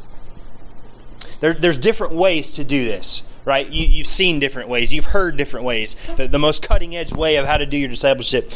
There, 1.40 1.54
there's 1.54 1.78
different 1.78 2.14
ways 2.14 2.54
to 2.56 2.64
do 2.64 2.84
this 2.84 3.24
right? 3.44 3.70
You, 3.70 4.04
have 4.04 4.08
seen 4.08 4.40
different 4.40 4.70
ways, 4.70 4.94
you've 4.94 5.06
heard 5.06 5.36
different 5.36 5.66
ways. 5.66 5.96
The, 6.16 6.28
the, 6.28 6.38
most 6.38 6.62
cutting 6.62 6.96
edge 6.96 7.12
way 7.12 7.38
of 7.38 7.48
how 7.48 7.58
to 7.58 7.66
do 7.66 7.76
your 7.76 7.90
discipleship 7.90 8.52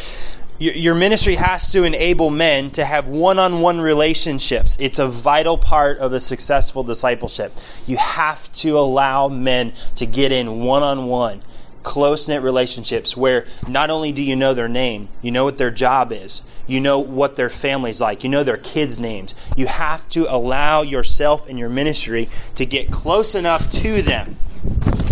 your 0.58 0.96
ministry 0.96 1.36
has 1.36 1.70
to 1.72 1.84
enable 1.84 2.30
men 2.30 2.72
to 2.72 2.86
have 2.86 3.08
one 3.08 3.40
on 3.40 3.60
one 3.60 3.82
relationships. 3.82 4.78
It's 4.80 5.00
a 5.00 5.08
vital 5.08 5.58
part 5.58 5.98
of 5.98 6.14
a 6.14 6.20
successful 6.20 6.84
discipleship. 6.84 7.52
You 7.86 7.98
have 7.98 8.52
to 8.54 8.80
allow 8.80 9.28
men 9.28 9.74
to 9.96 10.06
get 10.06 10.32
in 10.32 10.62
one 10.62 10.82
on 10.82 11.08
one, 11.08 11.42
close 11.84 12.28
knit 12.28 12.42
relationships 12.42 13.18
where 13.18 13.46
not 13.68 13.90
only 13.90 14.14
do 14.14 14.22
you 14.22 14.36
know 14.36 14.54
their 14.54 14.70
name, 14.70 15.10
you 15.22 15.30
know 15.32 15.44
what 15.44 15.58
their 15.58 15.72
job 15.72 16.14
is, 16.14 16.42
you 16.68 16.80
know 16.80 17.00
what 17.00 17.36
their 17.36 17.50
family's 17.50 18.00
like, 18.00 18.24
you 18.24 18.30
know 18.30 18.44
their 18.44 18.58
kids' 18.58 18.98
names. 18.98 19.36
You 19.58 19.68
have 19.68 20.08
to 20.10 20.34
allow 20.34 20.84
yourself 20.84 21.50
and 21.50 21.60
your 21.60 21.70
ministry 21.70 22.30
to 22.56 22.66
get 22.66 22.90
close 22.90 23.36
enough 23.36 23.70
to 23.72 24.02
them. 24.02 24.38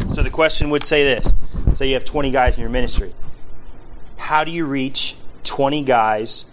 So 0.08 0.24
the 0.24 0.30
question 0.32 0.70
would 0.70 0.84
say 0.84 1.04
this 1.04 1.34
say 1.74 1.88
you 1.88 1.96
have 1.96 2.06
20 2.06 2.32
guys 2.32 2.56
in 2.56 2.62
your 2.62 2.70
ministry. 2.70 3.14
How 4.16 4.44
do 4.44 4.52
you 4.52 4.66
reach 4.66 5.16
20 5.44 5.84
guys 5.84 6.46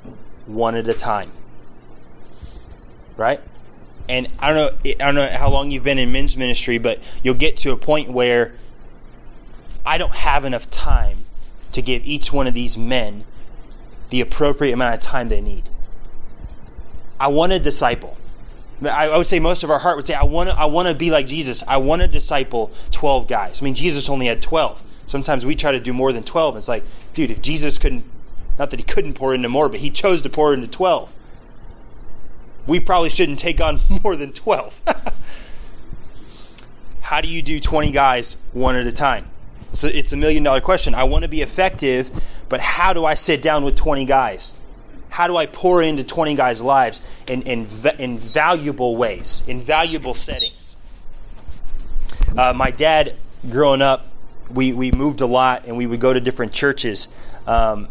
one 0.47 0.75
at 0.75 0.89
a 0.89 0.95
time. 0.95 1.31
Right? 3.17 3.41
And 4.09 4.29
I 4.39 4.53
don't 4.53 4.85
know 4.85 4.91
I 4.91 5.13
don't 5.13 5.15
know 5.15 5.29
how 5.29 5.51
long 5.51 5.71
you've 5.71 5.85
been 5.85 5.99
in 5.99 6.11
men's 6.11 6.37
ministry, 6.37 6.79
but 6.79 6.99
you'll 7.23 7.35
get 7.35 7.57
to 7.59 7.73
a 7.73 7.77
point 7.77 8.11
where 8.11 8.55
I 9.85 9.99
don't 9.99 10.15
have 10.15 10.45
enough 10.45 10.71
time 10.71 11.25
to 11.73 11.83
give 11.83 12.05
each 12.05 12.33
one 12.33 12.47
of 12.47 12.55
these 12.55 12.77
men 12.77 13.25
the 14.11 14.21
appropriate 14.21 14.73
amount 14.73 14.95
of 14.95 15.01
time 15.01 15.29
they 15.29 15.41
need. 15.41 15.69
I 17.19 17.29
want 17.29 17.53
a 17.53 17.59
disciple. 17.59 18.17
I, 18.83 19.17
would 19.17 19.27
say 19.27 19.39
most 19.41 19.63
of 19.63 19.71
our 19.71 19.79
heart 19.79 19.97
would 19.97 20.07
say, 20.07 20.15
I 20.15 20.25
want 20.25 20.51
to, 20.51 20.59
I 20.59 20.65
want 20.65 20.89
to 20.89 20.95
be 20.95 21.11
like 21.11 21.27
Jesus. 21.27 21.63
I 21.69 21.77
want 21.77 22.01
to 22.01 22.09
disciple 22.09 22.73
12 22.93 23.29
guys. 23.29 23.61
I 23.61 23.65
mean, 23.65 23.75
Jesus 23.75 24.09
only 24.09 24.27
had 24.27 24.41
12. 24.41 24.83
Sometimes 25.07 25.45
we 25.45 25.55
try 25.55 25.73
to 25.73 25.81
do 25.81 25.93
more 25.93 26.13
than 26.13 26.23
12. 26.23 26.57
It's 26.57 26.69
like, 26.69 26.85
dude, 27.13 27.31
if 27.31 27.43
Jesus 27.43 27.79
couldn't, 27.79 28.05
not 28.61 28.69
that 28.69 28.79
he 28.79 28.85
couldn't 28.85 29.15
pour 29.15 29.33
into 29.33 29.49
more, 29.49 29.71
but 29.71 29.81
he 29.81 29.89
chose 29.89 30.21
to 30.21 30.29
pour 30.29 30.53
into 30.53 30.67
12. 30.67 31.11
We 32.67 32.79
probably 32.79 33.09
shouldn't 33.09 33.39
take 33.39 33.59
on 33.59 33.81
more 34.05 34.17
than 34.17 34.35
12. 34.35 34.83
How 37.01 37.23
do 37.23 37.29
you 37.29 37.41
do 37.41 37.59
20 37.59 37.91
guys 37.91 38.37
one 38.53 38.77
at 38.77 38.87
a 38.87 38.93
time? 38.93 39.29
So 39.73 39.87
it's 39.87 40.13
a 40.13 40.17
million 40.17 40.43
dollar 40.43 40.61
question. 40.61 40.95
I 40.95 41.05
want 41.05 41.23
to 41.23 41.29
be 41.29 41.41
effective, 41.41 42.11
but 42.51 42.61
how 42.61 42.93
do 42.93 43.05
I 43.05 43.15
sit 43.15 43.41
down 43.41 43.65
with 43.65 43.77
20 43.77 44.05
guys? 44.05 44.53
How 45.09 45.27
do 45.27 45.39
I 45.39 45.47
pour 45.47 45.83
into 45.83 46.05
20 46.05 46.35
guys' 46.35 46.61
lives 46.61 47.01
in, 47.29 47.43
in, 47.43 47.67
in 47.99 48.19
valuable 48.19 48.97
ways, 48.97 49.43
in 49.47 49.63
valuable 49.63 50.13
settings? 50.13 50.77
Uh, 52.37 52.53
my 52.53 52.71
dad, 52.71 53.17
growing 53.49 53.81
up, 53.81 54.07
we, 54.51 54.73
we 54.73 54.93
moved 54.93 55.23
a 55.23 55.27
lot 55.27 55.65
and 55.67 55.79
we 55.79 55.87
would 55.87 56.01
go 56.01 56.13
to 56.13 56.21
different 56.21 56.53
churches. 56.53 57.09
Um, 57.47 57.89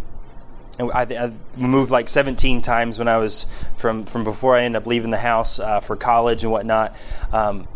and 0.80 0.92
I, 0.92 1.04
I, 1.04 1.32
moved 1.58 1.92
like 1.92 2.10
17 2.10 2.62
times 2.62 2.98
when 2.98 3.08
I 3.08 3.18
was 3.18 3.46
from, 3.76 4.06
from 4.06 4.24
before 4.24 4.56
I 4.56 4.64
ended 4.64 4.82
up 4.82 4.88
leaving 4.88 5.12
the 5.12 5.18
house 5.18 5.60
uh, 5.60 5.82
for 5.82 5.96
college 5.96 6.44
and 6.44 6.52
whatnot. 6.52 6.96
Um, 7.34 7.68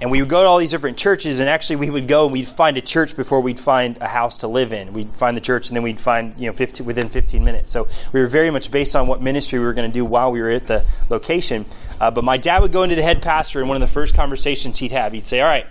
and 0.00 0.10
we 0.10 0.20
would 0.20 0.28
go 0.28 0.42
to 0.42 0.48
all 0.48 0.58
these 0.58 0.72
different 0.72 0.96
churches, 0.96 1.38
and 1.38 1.48
actually 1.48 1.76
we 1.76 1.88
would 1.88 2.08
go 2.08 2.24
and 2.24 2.32
we'd 2.32 2.48
find 2.48 2.76
a 2.76 2.80
church 2.80 3.14
before 3.14 3.40
we'd 3.40 3.60
find 3.60 3.98
a 4.00 4.08
house 4.08 4.38
to 4.38 4.48
live 4.48 4.72
in. 4.72 4.92
We'd 4.92 5.14
find 5.14 5.36
the 5.36 5.40
church, 5.40 5.68
and 5.68 5.76
then 5.76 5.84
we'd 5.84 6.00
find 6.00 6.34
you 6.40 6.46
know 6.46 6.52
15, 6.52 6.84
within 6.84 7.08
15 7.08 7.44
minutes. 7.44 7.70
So 7.70 7.86
we 8.12 8.20
were 8.20 8.26
very 8.26 8.50
much 8.50 8.72
based 8.72 8.96
on 8.96 9.06
what 9.06 9.22
ministry 9.22 9.60
we 9.60 9.64
were 9.64 9.74
going 9.74 9.88
to 9.88 9.94
do 9.94 10.04
while 10.04 10.32
we 10.32 10.40
were 10.40 10.50
at 10.50 10.66
the 10.66 10.84
location. 11.08 11.66
Uh, 12.00 12.10
but 12.10 12.24
my 12.24 12.36
dad 12.36 12.62
would 12.62 12.72
go 12.72 12.82
into 12.82 12.96
the 12.96 13.02
head 13.02 13.22
pastor, 13.22 13.60
and 13.60 13.68
one 13.68 13.80
of 13.80 13.88
the 13.88 13.92
first 13.92 14.12
conversations 14.12 14.78
he'd 14.78 14.90
have, 14.90 15.12
he'd 15.12 15.26
say, 15.26 15.40
"All 15.40 15.48
right, 15.48 15.66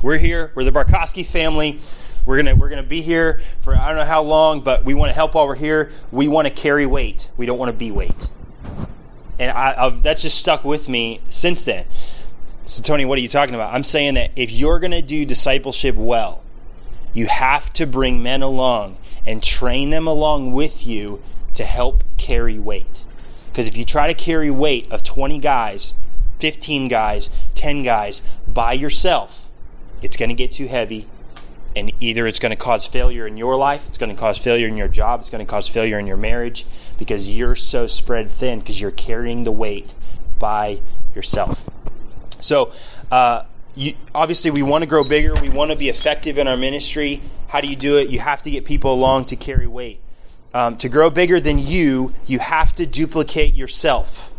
we're 0.00 0.16
here. 0.16 0.50
We're 0.54 0.64
the 0.64 0.72
Barkowski 0.72 1.26
family." 1.26 1.78
We're 2.24 2.36
gonna 2.36 2.54
we're 2.54 2.68
gonna 2.68 2.82
be 2.82 3.02
here 3.02 3.40
for 3.62 3.74
I 3.74 3.88
don't 3.88 3.96
know 3.96 4.04
how 4.04 4.22
long, 4.22 4.60
but 4.60 4.84
we 4.84 4.94
want 4.94 5.10
to 5.10 5.14
help 5.14 5.34
while 5.34 5.46
we're 5.46 5.54
here. 5.54 5.90
We 6.10 6.28
want 6.28 6.46
to 6.48 6.54
carry 6.54 6.86
weight. 6.86 7.28
We 7.36 7.46
don't 7.46 7.58
want 7.58 7.70
to 7.70 7.76
be 7.76 7.90
weight, 7.90 8.28
and 9.38 9.50
I, 9.50 9.74
I've, 9.76 10.02
that's 10.02 10.22
just 10.22 10.38
stuck 10.38 10.64
with 10.64 10.88
me 10.88 11.20
since 11.30 11.64
then. 11.64 11.86
So, 12.64 12.82
Tony, 12.82 13.04
what 13.04 13.18
are 13.18 13.20
you 13.20 13.28
talking 13.28 13.56
about? 13.56 13.74
I'm 13.74 13.82
saying 13.82 14.14
that 14.14 14.30
if 14.36 14.52
you're 14.52 14.78
to 14.78 15.02
do 15.02 15.26
discipleship 15.26 15.96
well, 15.96 16.42
you 17.12 17.26
have 17.26 17.72
to 17.74 17.86
bring 17.86 18.22
men 18.22 18.40
along 18.40 18.98
and 19.26 19.42
train 19.42 19.90
them 19.90 20.06
along 20.06 20.52
with 20.52 20.86
you 20.86 21.22
to 21.54 21.64
help 21.64 22.04
carry 22.16 22.58
weight. 22.58 23.02
Because 23.50 23.66
if 23.66 23.76
you 23.76 23.84
try 23.84 24.06
to 24.06 24.14
carry 24.14 24.50
weight 24.50 24.90
of 24.90 25.02
20 25.02 25.38
guys, 25.38 25.94
15 26.38 26.88
guys, 26.88 27.30
10 27.54 27.82
guys 27.82 28.22
by 28.48 28.72
yourself, 28.72 29.48
it's 30.00 30.16
going 30.16 30.28
to 30.28 30.34
get 30.34 30.52
too 30.52 30.68
heavy. 30.68 31.06
And 31.74 31.92
either 32.00 32.26
it's 32.26 32.38
going 32.38 32.50
to 32.50 32.56
cause 32.56 32.84
failure 32.84 33.26
in 33.26 33.36
your 33.36 33.56
life, 33.56 33.86
it's 33.88 33.98
going 33.98 34.14
to 34.14 34.20
cause 34.20 34.38
failure 34.38 34.68
in 34.68 34.76
your 34.76 34.88
job, 34.88 35.20
it's 35.20 35.30
going 35.30 35.44
to 35.44 35.50
cause 35.50 35.68
failure 35.68 35.98
in 35.98 36.06
your 36.06 36.16
marriage 36.16 36.66
because 36.98 37.28
you're 37.28 37.56
so 37.56 37.86
spread 37.86 38.30
thin 38.30 38.60
because 38.60 38.80
you're 38.80 38.90
carrying 38.90 39.44
the 39.44 39.52
weight 39.52 39.94
by 40.38 40.80
yourself. 41.14 41.64
So, 42.40 42.72
uh, 43.10 43.44
you, 43.74 43.94
obviously, 44.14 44.50
we 44.50 44.62
want 44.62 44.82
to 44.82 44.86
grow 44.86 45.04
bigger. 45.04 45.34
We 45.40 45.48
want 45.48 45.70
to 45.70 45.76
be 45.76 45.88
effective 45.88 46.36
in 46.36 46.46
our 46.46 46.56
ministry. 46.56 47.22
How 47.48 47.60
do 47.60 47.68
you 47.68 47.76
do 47.76 47.96
it? 47.96 48.08
You 48.08 48.20
have 48.20 48.42
to 48.42 48.50
get 48.50 48.64
people 48.64 48.92
along 48.92 49.26
to 49.26 49.36
carry 49.36 49.66
weight. 49.66 50.00
Um, 50.52 50.76
to 50.78 50.88
grow 50.88 51.08
bigger 51.08 51.40
than 51.40 51.58
you, 51.58 52.12
you 52.26 52.38
have 52.38 52.74
to 52.74 52.84
duplicate 52.84 53.54
yourself. 53.54 54.30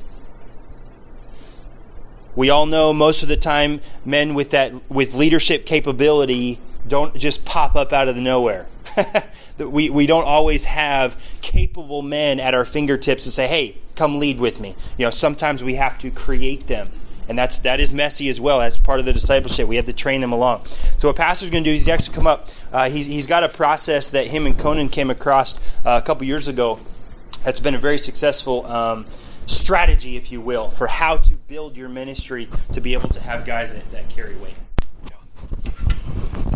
We 2.35 2.49
all 2.49 2.65
know 2.65 2.93
most 2.93 3.23
of 3.23 3.29
the 3.29 3.37
time 3.37 3.81
men 4.05 4.33
with 4.33 4.51
that 4.51 4.89
with 4.89 5.13
leadership 5.13 5.65
capability 5.65 6.59
don't 6.87 7.15
just 7.15 7.45
pop 7.45 7.75
up 7.75 7.93
out 7.93 8.07
of 8.07 8.15
the 8.15 8.21
nowhere. 8.21 8.67
we, 9.57 9.89
we 9.89 10.05
don't 10.05 10.25
always 10.25 10.65
have 10.65 11.17
capable 11.41 12.01
men 12.01 12.39
at 12.39 12.53
our 12.53 12.65
fingertips 12.65 13.23
to 13.23 13.31
say, 13.31 13.47
hey, 13.47 13.77
come 13.95 14.19
lead 14.19 14.39
with 14.39 14.59
me. 14.59 14.75
You 14.97 15.05
know, 15.05 15.11
sometimes 15.11 15.63
we 15.63 15.75
have 15.75 15.97
to 15.99 16.11
create 16.11 16.67
them 16.67 16.89
and 17.27 17.37
that's 17.37 17.59
that 17.59 17.79
is 17.79 17.91
messy 17.91 18.29
as 18.29 18.39
well. 18.39 18.59
That's 18.59 18.77
part 18.77 18.99
of 18.99 19.05
the 19.05 19.13
discipleship. 19.13 19.67
We 19.67 19.75
have 19.77 19.85
to 19.85 19.93
train 19.93 20.21
them 20.21 20.31
along. 20.31 20.65
So 20.97 21.07
what 21.07 21.15
pastor's 21.15 21.49
going 21.49 21.63
to 21.63 21.69
do 21.69 21.73
is 21.73 21.81
he's 21.81 21.89
actually 21.89 22.15
come 22.15 22.27
up. 22.27 22.49
Uh, 22.71 22.89
he's 22.89 23.05
he's 23.05 23.27
got 23.27 23.43
a 23.43 23.49
process 23.49 24.09
that 24.09 24.27
him 24.27 24.45
and 24.45 24.57
Conan 24.57 24.89
came 24.89 25.09
across 25.09 25.55
uh, 25.85 25.99
a 26.03 26.05
couple 26.05 26.25
years 26.25 26.47
ago. 26.47 26.79
That's 27.43 27.59
been 27.59 27.75
a 27.75 27.79
very 27.79 27.97
successful. 27.97 28.65
Um, 28.65 29.05
strategy, 29.45 30.15
if 30.15 30.31
you 30.31 30.39
will, 30.39 30.69
for 30.69 30.87
how 30.87 31.17
to 31.17 31.35
build 31.35 31.75
your 31.75 31.89
ministry 31.89 32.47
to 32.71 32.79
be 32.79 32.93
able 32.93 33.09
to 33.09 33.19
have 33.19 33.43
guys 33.43 33.73
that, 33.73 33.91
that 33.91 34.09
carry 34.09 34.35
weight. 34.37 34.55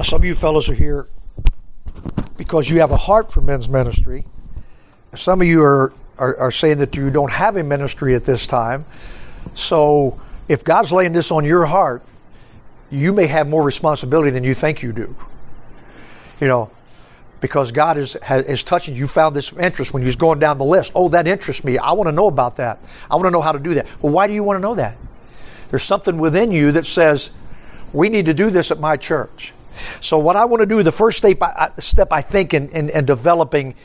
Some 0.08 0.22
of 0.22 0.26
you 0.26 0.36
fellows 0.36 0.70
are 0.70 0.74
here 0.74 1.06
because 2.38 2.70
you 2.70 2.80
have 2.80 2.92
a 2.92 2.98
heart 2.98 3.34
for 3.34 3.42
men's 3.42 3.68
ministry. 3.68 4.24
Some 5.18 5.42
of 5.42 5.48
you 5.48 5.62
are, 5.62 5.92
are, 6.18 6.38
are 6.38 6.52
saying 6.52 6.78
that 6.78 6.96
you 6.96 7.10
don't 7.10 7.30
have 7.30 7.58
a 7.58 7.64
ministry 7.64 8.16
at 8.16 8.24
this 8.24 8.48
time. 8.48 8.86
So 9.54 10.18
if 10.48 10.64
God's 10.64 10.94
laying 10.94 11.12
this 11.12 11.30
on 11.30 11.44
your 11.44 11.66
heart, 11.66 12.04
you 12.90 13.12
may 13.12 13.28
have 13.28 13.50
more 13.50 13.62
responsibility 13.62 14.32
than 14.32 14.46
you 14.46 14.56
think 14.56 14.82
you 14.82 14.94
do. 14.94 15.14
You 16.40 16.48
know, 16.48 16.72
because 17.42 17.74
God 17.74 17.98
is 17.98 18.16
is 18.32 18.64
touching 18.64 18.96
you. 18.96 19.08
Found 19.10 19.36
this 19.36 19.52
interest 19.52 19.94
when 19.94 20.04
you 20.04 20.08
was 20.08 20.16
going 20.16 20.40
down 20.40 20.58
the 20.58 20.64
list. 20.64 20.94
Oh, 20.96 21.10
that 21.10 21.28
interests 21.28 21.66
me. 21.66 21.80
I 21.80 21.92
want 21.92 22.08
to 22.08 22.14
know 22.14 22.28
about 22.28 22.56
that. 22.58 22.80
I 23.12 23.16
want 23.16 23.26
to 23.26 23.32
know 23.32 23.42
how 23.42 23.52
to 23.52 23.60
do 23.60 23.74
that. 23.74 23.86
Well, 24.02 24.14
why 24.14 24.28
do 24.28 24.34
you 24.34 24.44
want 24.44 24.56
to 24.56 24.62
know 24.62 24.76
that? 24.76 24.96
There's 25.70 25.84
something 25.84 26.18
within 26.18 26.54
you 26.54 26.72
that 26.72 26.86
says 26.86 27.30
we 27.92 28.08
need 28.08 28.28
to 28.28 28.34
do 28.34 28.50
this 28.50 28.72
at 28.72 28.80
my 28.80 28.96
church. 28.96 29.52
So 30.02 30.18
what 30.18 30.36
I 30.36 30.46
want 30.46 30.62
to 30.62 30.66
do, 30.66 30.82
the 30.84 30.92
first 30.92 31.18
step, 31.18 31.42
I, 31.42 31.72
step 31.80 32.10
I 32.12 32.22
think 32.22 32.54
in, 32.54 32.70
in, 32.70 32.90
in 32.90 33.06
developing 33.06 33.76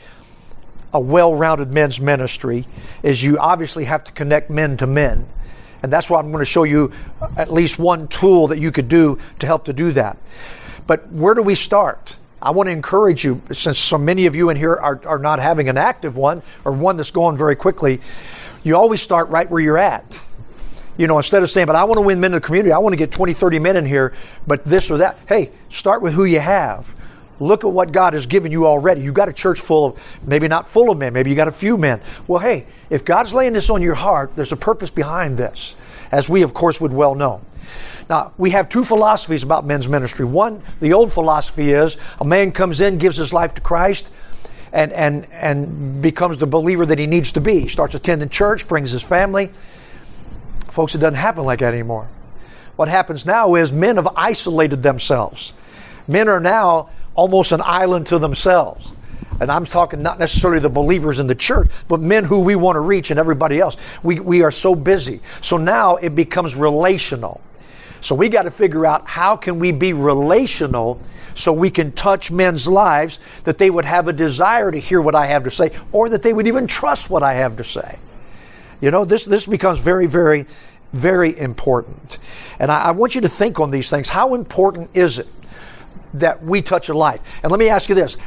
a 0.93 0.99
well-rounded 0.99 1.71
men's 1.71 1.99
ministry 1.99 2.67
is 3.01 3.23
you 3.23 3.39
obviously 3.39 3.85
have 3.85 4.03
to 4.03 4.11
connect 4.11 4.49
men 4.49 4.77
to 4.77 4.87
men. 4.87 5.27
And 5.81 5.91
that's 5.91 6.09
why 6.09 6.19
I'm 6.19 6.31
going 6.31 6.39
to 6.39 6.49
show 6.49 6.63
you 6.63 6.93
at 7.35 7.51
least 7.51 7.77
one 7.77 8.07
tool 8.07 8.47
that 8.47 8.59
you 8.59 8.71
could 8.71 8.87
do 8.87 9.19
to 9.39 9.45
help 9.45 9.65
to 9.65 9.73
do 9.73 9.91
that. 9.93 10.17
But 10.87 11.11
where 11.11 11.33
do 11.33 11.41
we 11.41 11.55
start? 11.55 12.15
I 12.41 12.51
want 12.51 12.67
to 12.67 12.73
encourage 12.73 13.23
you, 13.23 13.41
since 13.53 13.79
so 13.79 13.97
many 13.97 14.25
of 14.25 14.35
you 14.35 14.49
in 14.49 14.57
here 14.57 14.73
are, 14.73 15.01
are 15.05 15.19
not 15.19 15.39
having 15.39 15.69
an 15.69 15.77
active 15.77 16.15
one 16.15 16.41
or 16.65 16.71
one 16.71 16.97
that's 16.97 17.11
going 17.11 17.37
very 17.37 17.55
quickly, 17.55 18.01
you 18.63 18.75
always 18.75 19.01
start 19.01 19.29
right 19.29 19.49
where 19.49 19.61
you're 19.61 19.77
at. 19.77 20.19
You 20.97 21.07
know, 21.07 21.17
instead 21.17 21.43
of 21.43 21.49
saying, 21.49 21.67
but 21.67 21.75
I 21.75 21.83
want 21.85 21.95
to 21.95 22.01
win 22.01 22.19
men 22.19 22.29
in 22.29 22.35
the 22.35 22.41
community, 22.41 22.71
I 22.71 22.77
want 22.77 22.93
to 22.93 22.97
get 22.97 23.11
20, 23.11 23.33
30 23.33 23.59
men 23.59 23.77
in 23.77 23.85
here, 23.85 24.13
but 24.45 24.63
this 24.63 24.91
or 24.91 24.97
that. 24.99 25.17
Hey, 25.27 25.51
start 25.69 26.01
with 26.01 26.13
who 26.13 26.25
you 26.25 26.39
have. 26.39 26.85
Look 27.39 27.63
at 27.63 27.71
what 27.71 27.91
God 27.91 28.13
has 28.13 28.27
given 28.27 28.51
you 28.51 28.67
already. 28.67 29.01
You've 29.01 29.15
got 29.15 29.27
a 29.27 29.33
church 29.33 29.59
full 29.59 29.85
of, 29.87 29.99
maybe 30.23 30.47
not 30.47 30.69
full 30.69 30.91
of 30.91 30.97
men, 30.97 31.13
maybe 31.13 31.29
you 31.31 31.35
got 31.35 31.47
a 31.47 31.51
few 31.51 31.77
men. 31.77 31.99
Well, 32.27 32.39
hey, 32.39 32.67
if 32.89 33.03
God's 33.03 33.33
laying 33.33 33.53
this 33.53 33.69
on 33.69 33.81
your 33.81 33.95
heart, 33.95 34.35
there's 34.35 34.51
a 34.51 34.57
purpose 34.57 34.91
behind 34.91 35.37
this, 35.37 35.75
as 36.11 36.29
we, 36.29 36.43
of 36.43 36.53
course, 36.53 36.79
would 36.79 36.93
well 36.93 37.15
know. 37.15 37.41
Now, 38.09 38.33
we 38.37 38.51
have 38.51 38.69
two 38.69 38.85
philosophies 38.85 39.43
about 39.43 39.65
men's 39.65 39.87
ministry. 39.87 40.25
One, 40.25 40.61
the 40.79 40.93
old 40.93 41.11
philosophy 41.11 41.71
is 41.71 41.97
a 42.19 42.25
man 42.25 42.51
comes 42.51 42.81
in, 42.81 42.97
gives 42.97 43.17
his 43.17 43.33
life 43.33 43.55
to 43.55 43.61
Christ, 43.61 44.07
and, 44.71 44.91
and, 44.91 45.27
and 45.31 46.01
becomes 46.01 46.37
the 46.37 46.47
believer 46.47 46.85
that 46.85 46.99
he 46.99 47.07
needs 47.07 47.31
to 47.33 47.41
be. 47.41 47.61
He 47.61 47.67
starts 47.67 47.95
attending 47.95 48.29
church, 48.29 48.67
brings 48.67 48.91
his 48.91 49.03
family. 49.03 49.51
Folks, 50.73 50.95
it 50.95 50.97
doesn't 50.97 51.15
happen 51.15 51.43
like 51.43 51.59
that 51.59 51.73
anymore. 51.73 52.07
What 52.75 52.89
happens 52.89 53.27
now 53.27 53.53
is 53.53 53.71
men 53.71 53.97
have 53.97 54.07
isolated 54.15 54.81
themselves. 54.81 55.53
Men 56.07 56.27
are 56.27 56.39
now 56.39 56.89
almost 57.13 57.51
an 57.51 57.61
island 57.63 58.07
to 58.07 58.17
themselves. 58.17 58.91
And 59.39 59.51
I'm 59.51 59.67
talking 59.67 60.01
not 60.01 60.17
necessarily 60.17 60.59
the 60.59 60.69
believers 60.69 61.19
in 61.19 61.27
the 61.27 61.35
church, 61.35 61.69
but 61.87 61.99
men 61.99 62.23
who 62.23 62.39
we 62.39 62.55
want 62.55 62.75
to 62.75 62.79
reach 62.79 63.11
and 63.11 63.19
everybody 63.19 63.59
else. 63.59 63.77
We, 64.01 64.19
we 64.19 64.41
are 64.41 64.49
so 64.49 64.73
busy. 64.73 65.21
So 65.41 65.57
now 65.57 65.97
it 65.97 66.15
becomes 66.15 66.55
relational. 66.55 67.39
So 68.01 68.15
we 68.15 68.29
got 68.29 68.43
to 68.43 68.51
figure 68.51 68.85
out 68.85 69.07
how 69.07 69.35
can 69.35 69.59
we 69.59 69.71
be 69.71 69.93
relational 69.93 70.99
so 71.35 71.53
we 71.53 71.69
can 71.69 71.91
touch 71.91 72.31
men's 72.31 72.67
lives 72.67 73.19
that 73.43 73.59
they 73.59 73.69
would 73.69 73.85
have 73.85 74.07
a 74.07 74.13
desire 74.13 74.71
to 74.71 74.79
hear 74.79 75.01
what 75.01 75.13
I 75.13 75.27
have 75.27 75.43
to 75.43 75.51
say 75.51 75.71
or 75.91 76.09
that 76.09 76.23
they 76.23 76.33
would 76.33 76.47
even 76.47 76.65
trust 76.65 77.11
what 77.11 77.21
I 77.21 77.35
have 77.35 77.57
to 77.57 77.63
say. 77.63 77.99
You 78.83 78.91
know, 78.91 79.05
this, 79.05 79.23
this 79.23 79.45
becomes 79.45 79.79
very, 79.79 80.07
very, 80.07 80.45
very 80.91 81.39
important. 81.39 82.17
And 82.59 82.69
I, 82.69 82.81
I 82.81 82.91
want 82.91 83.15
you 83.15 83.21
to 83.21 83.29
think 83.29 83.61
on 83.61 83.71
these 83.71 83.89
things. 83.89 84.09
How 84.09 84.35
important 84.35 84.89
is 84.93 85.19
it 85.19 85.27
that 86.13 86.43
we 86.43 86.61
touch 86.61 86.89
a 86.89 86.93
life. 86.93 87.21
And 87.41 87.49
let 87.49 87.59
me 87.59 87.69
ask 87.69 87.87
you 87.87 87.95
this 87.95 88.17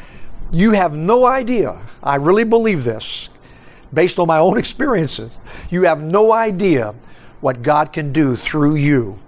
you 0.51 0.71
have 0.71 0.95
no 0.95 1.27
idea, 1.27 1.79
I 2.03 2.15
really 2.15 2.45
believe 2.45 2.85
this, 2.85 3.29
based 3.93 4.19
on 4.19 4.29
my 4.29 4.39
own 4.39 4.57
experiences, 4.65 5.31
you 5.69 5.83
have 5.83 6.01
no 6.01 6.33
idea 6.33 6.95
what 7.43 7.63
God 7.63 7.93
can 7.93 8.11
do 8.11 8.35
through 8.35 8.77
you 8.77 9.19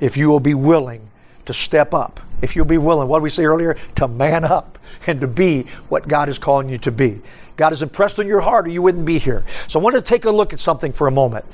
if 0.00 0.16
you 0.16 0.28
will 0.28 0.40
be 0.40 0.54
willing 0.54 1.08
to 1.46 1.54
step 1.54 1.94
up. 1.94 2.18
If 2.42 2.56
you'll 2.56 2.64
be 2.64 2.78
willing, 2.78 3.06
what 3.06 3.22
we 3.22 3.30
say 3.30 3.44
earlier? 3.44 3.76
To 3.94 4.08
man 4.08 4.44
up. 4.44 4.74
and 5.06 5.20
to 5.20 5.26
be 5.26 5.66
what 5.88 6.08
God 6.08 6.28
is 6.28 6.38
calling 6.38 6.68
you 6.68 6.78
to 6.78 6.90
be. 6.90 7.20
God 7.56 7.70
has 7.70 7.82
impressed 7.82 8.18
on 8.18 8.26
your 8.26 8.40
heart, 8.40 8.66
or 8.66 8.70
you 8.70 8.82
wouldn't 8.82 9.04
be 9.04 9.18
here. 9.18 9.44
So 9.68 9.78
I 9.78 9.82
want 9.82 9.94
to 9.94 10.02
take 10.02 10.24
a 10.24 10.30
look 10.30 10.52
at 10.52 10.58
something 10.60 10.92
for 10.92 11.06
a 11.06 11.10
moment. 11.12 11.44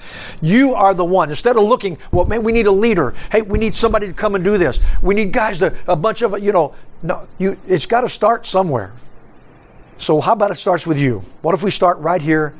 You 0.40 0.74
are 0.74 0.94
the 0.94 1.04
one. 1.04 1.28
Instead 1.28 1.56
of 1.56 1.64
looking, 1.64 1.98
well, 2.10 2.24
man, 2.24 2.42
we 2.42 2.52
need 2.52 2.66
a 2.66 2.72
leader. 2.72 3.14
Hey, 3.30 3.42
we 3.42 3.58
need 3.58 3.74
somebody 3.74 4.06
to 4.06 4.12
come 4.12 4.34
and 4.34 4.42
do 4.42 4.56
this. 4.56 4.80
We 5.02 5.14
need 5.14 5.32
guys 5.32 5.58
to 5.58 5.74
a 5.86 5.96
bunch 5.96 6.22
of 6.22 6.42
you 6.42 6.52
know. 6.52 6.74
No, 7.02 7.28
you. 7.38 7.58
It's 7.66 7.86
got 7.86 8.02
to 8.02 8.08
start 8.08 8.46
somewhere. 8.46 8.92
So 9.98 10.20
how 10.20 10.32
about 10.32 10.50
it 10.50 10.56
starts 10.56 10.86
with 10.86 10.96
you? 10.96 11.22
What 11.42 11.54
if 11.54 11.62
we 11.62 11.70
start 11.70 11.98
right 11.98 12.22
here 12.22 12.54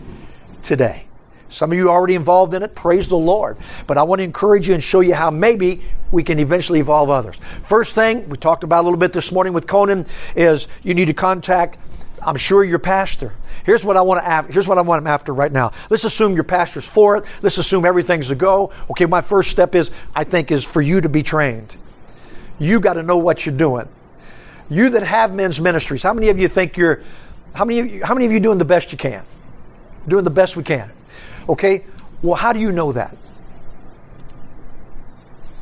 today? 0.62 1.04
Some 1.48 1.72
of 1.72 1.78
you 1.78 1.88
are 1.88 1.96
already 1.96 2.14
involved 2.14 2.52
in 2.54 2.62
it. 2.62 2.74
Praise 2.74 3.08
the 3.08 3.16
Lord. 3.16 3.56
But 3.86 3.98
I 3.98 4.02
want 4.02 4.20
to 4.20 4.24
encourage 4.24 4.68
you 4.68 4.74
and 4.74 4.84
show 4.84 5.00
you 5.00 5.14
how 5.14 5.30
maybe 5.30 5.82
we 6.12 6.22
can 6.22 6.38
eventually 6.38 6.80
evolve 6.80 7.10
others. 7.10 7.36
First 7.68 7.94
thing 7.94 8.28
we 8.28 8.36
talked 8.36 8.62
about 8.62 8.82
a 8.82 8.84
little 8.84 8.98
bit 8.98 9.12
this 9.12 9.32
morning 9.32 9.52
with 9.52 9.66
Conan 9.66 10.06
is 10.36 10.68
you 10.82 10.94
need 10.94 11.06
to 11.06 11.14
contact 11.14 11.78
I'm 12.22 12.36
sure 12.36 12.62
your 12.62 12.78
pastor. 12.78 13.32
Here's 13.64 13.84
what 13.84 13.96
I 13.96 14.02
want 14.02 14.22
to 14.22 14.26
ask. 14.26 14.50
here's 14.50 14.66
what 14.66 14.78
I 14.78 14.82
want 14.82 15.00
him 15.00 15.06
after 15.06 15.32
right 15.32 15.52
now. 15.52 15.72
Let's 15.88 16.04
assume 16.04 16.34
your 16.34 16.44
pastor's 16.44 16.84
for 16.84 17.16
it. 17.16 17.24
Let's 17.42 17.58
assume 17.58 17.84
everything's 17.84 18.30
a 18.30 18.34
go. 18.34 18.72
Okay, 18.90 19.06
my 19.06 19.20
first 19.20 19.50
step 19.50 19.74
is 19.74 19.90
I 20.14 20.24
think 20.24 20.50
is 20.50 20.64
for 20.64 20.82
you 20.82 21.00
to 21.00 21.08
be 21.08 21.22
trained. 21.22 21.76
You 22.58 22.80
got 22.80 22.94
to 22.94 23.02
know 23.02 23.16
what 23.16 23.46
you're 23.46 23.56
doing. 23.56 23.88
You 24.68 24.90
that 24.90 25.02
have 25.02 25.34
men's 25.34 25.60
ministries, 25.60 26.02
how 26.02 26.14
many 26.14 26.28
of 26.28 26.38
you 26.38 26.48
think 26.48 26.76
you're 26.76 27.02
how 27.52 27.64
many 27.64 27.80
of 27.80 27.90
you, 27.90 28.04
how 28.04 28.14
many 28.14 28.26
of 28.26 28.32
you 28.32 28.40
doing 28.40 28.58
the 28.58 28.64
best 28.64 28.92
you 28.92 28.98
can? 28.98 29.24
Doing 30.06 30.24
the 30.24 30.30
best 30.30 30.56
we 30.56 30.62
can. 30.62 30.90
Okay? 31.48 31.84
Well, 32.22 32.36
how 32.36 32.52
do 32.52 32.60
you 32.60 32.72
know 32.72 32.92
that? 32.92 33.16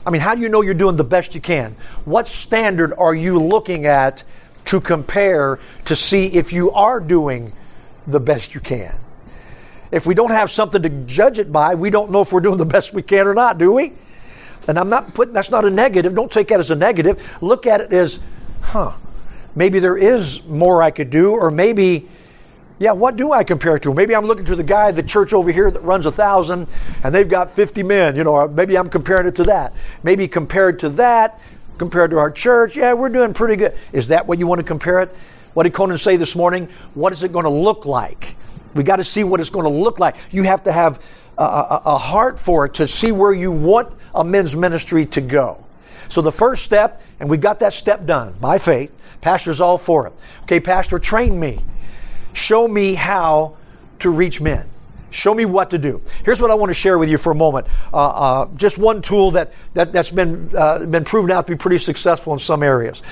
I 0.05 0.11
mean, 0.11 0.23
how 0.23 0.35
do 0.35 0.41
you 0.41 0.49
know 0.49 0.63
you're 0.63 0.75
doing 0.75 0.97
the 0.97 1.05
best 1.05 1.35
you 1.35 1.41
can? 1.41 1.77
What 2.05 2.27
standard 2.27 2.95
are 2.97 3.15
you 3.15 3.39
looking 3.39 3.87
at 3.87 4.25
to 4.69 4.83
compare 4.83 5.59
to 5.87 5.97
see 5.97 6.27
if 6.27 6.53
you 6.53 6.71
are 6.73 7.01
doing 7.01 7.53
the 8.07 8.21
best 8.21 8.55
you 8.55 8.61
can. 8.61 8.95
If 9.91 10.05
we 10.05 10.15
don't 10.15 10.31
have 10.31 10.51
something 10.51 10.83
to 10.83 10.91
judge 11.07 11.39
it 11.39 11.51
by, 11.51 11.75
we 11.75 11.89
don't 11.89 12.11
know 12.11 12.21
if 12.21 12.33
we're 12.33 12.41
doing 12.41 12.59
the 12.59 12.67
best 12.67 12.93
we 12.93 13.03
can 13.03 13.27
or 13.27 13.33
not, 13.33 13.57
do 13.57 13.73
we? 13.73 13.95
And 14.67 14.79
I'm 14.79 14.91
not 14.91 15.15
putting 15.15 15.33
that's 15.33 15.51
not 15.51 15.65
a 15.65 15.71
negative. 15.71 16.15
Don't 16.15 16.31
take 16.31 16.49
that 16.49 16.61
as 16.61 16.71
a 16.71 16.75
negative. 16.75 17.19
Look 17.41 17.67
at 17.67 17.81
it 17.81 17.95
as, 17.95 18.19
huh, 18.61 18.93
maybe 19.55 19.81
there 19.81 19.97
is 19.97 20.45
more 20.45 20.83
I 20.83 20.91
could 20.91 21.09
do, 21.09 21.31
or 21.31 21.51
maybe, 21.51 22.07
yeah, 22.79 22.93
what 22.93 23.17
do 23.17 23.33
I 23.33 23.45
compare 23.45 23.77
it 23.77 23.83
to? 23.85 23.95
Maybe 23.95 24.15
I'm 24.15 24.27
looking 24.27 24.45
to 24.45 24.57
the 24.57 24.63
guy 24.63 24.91
the 24.93 25.03
church 25.03 25.33
over 25.33 25.51
here 25.51 25.71
that 25.71 25.83
runs 25.83 26.05
a 26.05 26.13
thousand 26.13 26.69
and 27.03 27.15
they've 27.15 27.29
got 27.29 27.57
50 27.57 27.83
men, 27.85 28.17
you 28.17 28.25
know, 28.25 28.47
maybe 28.47 28.77
I'm 28.77 28.91
comparing 28.91 29.29
it 29.29 29.37
to 29.37 29.45
that. 29.45 29.73
Maybe 30.03 30.29
compared 30.29 30.79
to 30.81 30.91
that, 30.91 31.41
compared 31.79 32.11
to 32.11 32.19
our 32.19 32.31
church, 32.31 32.77
yeah, 32.77 32.93
we're 32.93 33.09
doing 33.09 33.33
pretty 33.35 33.57
good. 33.57 33.75
Is 33.93 34.09
that 34.09 34.27
what 34.27 34.39
you 34.39 34.47
want 34.47 34.59
to 34.59 34.65
compare 34.65 35.01
it? 35.01 35.15
What 35.55 35.63
did 35.65 35.75
Conan 35.75 35.99
say 35.99 36.17
this 36.17 36.35
morning? 36.35 36.69
What 36.95 37.13
is 37.13 37.23
it 37.23 37.33
going 37.33 37.45
to 37.45 37.51
look 37.51 37.87
like? 37.87 38.37
We 38.75 38.85
got 38.85 38.97
to 38.97 39.05
see 39.05 39.25
what 39.25 39.41
it's 39.41 39.51
going 39.51 39.65
to 39.65 39.71
look 39.71 39.99
like. 39.99 40.17
You 40.31 40.43
have 40.43 40.65
to 40.65 40.73
have 40.73 41.01
a, 41.39 41.43
a, 41.43 41.83
a 41.87 41.99
heart 41.99 42.39
for 42.39 42.67
it 42.67 42.75
to 42.75 42.87
see 42.87 43.13
where 43.13 43.33
you 43.33 43.51
want 43.51 43.95
a 44.15 44.25
men's 44.25 44.55
ministry 44.55 45.07
to 45.07 45.21
go. 45.21 45.65
So 46.09 46.23
the 46.23 46.33
first 46.33 46.65
step, 46.65 47.03
and 47.21 47.29
we 47.29 47.37
got 47.39 47.61
that 47.61 47.73
step 47.73 48.07
done 48.07 48.35
by 48.41 48.59
faith. 48.59 48.93
Pastor's 49.21 49.61
all 49.61 49.79
for 49.79 50.07
it. 50.07 50.13
Okay, 50.43 50.61
Pastor, 50.61 50.99
train 50.99 51.39
me. 51.39 51.65
Show 52.33 52.69
me 52.69 52.95
how 52.95 53.57
to 54.01 54.11
reach 54.11 54.41
men. 54.41 54.69
Show 55.11 55.35
me 55.35 55.45
what 55.45 55.71
to 55.71 55.79
do. 55.79 56.03
Here's 56.25 56.41
what 56.41 56.51
I 56.51 56.55
want 56.55 56.71
to 56.71 56.75
share 56.75 56.99
with 56.99 57.09
you 57.09 57.19
for 57.19 57.31
a 57.31 57.35
moment. 57.35 57.67
Uh, 57.93 57.97
uh, 57.97 58.49
just 58.57 58.77
one 58.77 59.01
tool 59.01 59.31
that, 59.33 59.53
that, 59.75 59.93
that's 59.93 60.11
been, 60.11 60.55
uh, 60.57 60.85
been 60.87 61.05
proven 61.05 61.31
out 61.31 61.47
to 61.47 61.53
be 61.53 61.59
pretty 61.59 61.79
successful 61.79 62.33
in 62.33 62.39
some 62.39 62.63
areas. 62.63 63.03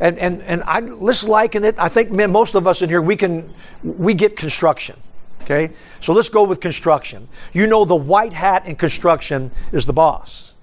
And, 0.00 0.18
and, 0.18 0.42
and 0.42 0.62
I, 0.64 0.80
let's 0.80 1.24
liken 1.24 1.64
it. 1.64 1.74
I 1.78 1.88
think 1.88 2.10
men, 2.10 2.30
most 2.30 2.54
of 2.54 2.66
us 2.66 2.82
in 2.82 2.88
here, 2.88 3.02
we 3.02 3.16
can, 3.16 3.52
we 3.82 4.14
get 4.14 4.36
construction. 4.36 4.96
Okay? 5.42 5.72
So 6.00 6.12
let's 6.12 6.28
go 6.28 6.44
with 6.44 6.60
construction. 6.60 7.28
You 7.52 7.66
know 7.66 7.84
the 7.84 7.96
white 7.96 8.34
hat 8.34 8.66
in 8.66 8.76
construction 8.76 9.50
is 9.72 9.86
the 9.86 9.92
boss. 9.92 10.54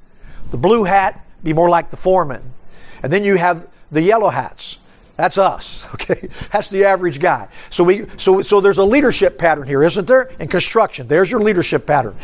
The 0.52 0.58
blue 0.58 0.84
hat, 0.84 1.26
be 1.44 1.54
more 1.54 1.70
like 1.70 1.92
the 1.92 1.98
foreman. 1.98 2.54
And 3.02 3.12
then 3.12 3.24
you 3.24 3.36
have 3.36 3.68
the 3.92 4.02
yellow 4.02 4.30
hats. 4.30 4.78
That's 5.18 5.38
us, 5.38 5.86
okay? 5.94 6.30
That's 6.52 6.70
the 6.70 6.86
average 6.86 7.20
guy. 7.20 7.48
So 7.70 7.84
we 7.84 8.06
so 8.18 8.42
so 8.42 8.62
there's 8.62 8.78
a 8.78 8.84
leadership 8.84 9.38
pattern 9.38 9.68
here, 9.68 9.84
isn't 9.84 10.08
there? 10.08 10.32
In 10.40 10.48
construction. 10.48 11.08
There's 11.08 11.30
your 11.30 11.42
leadership 11.42 11.86
pattern. 11.86 12.16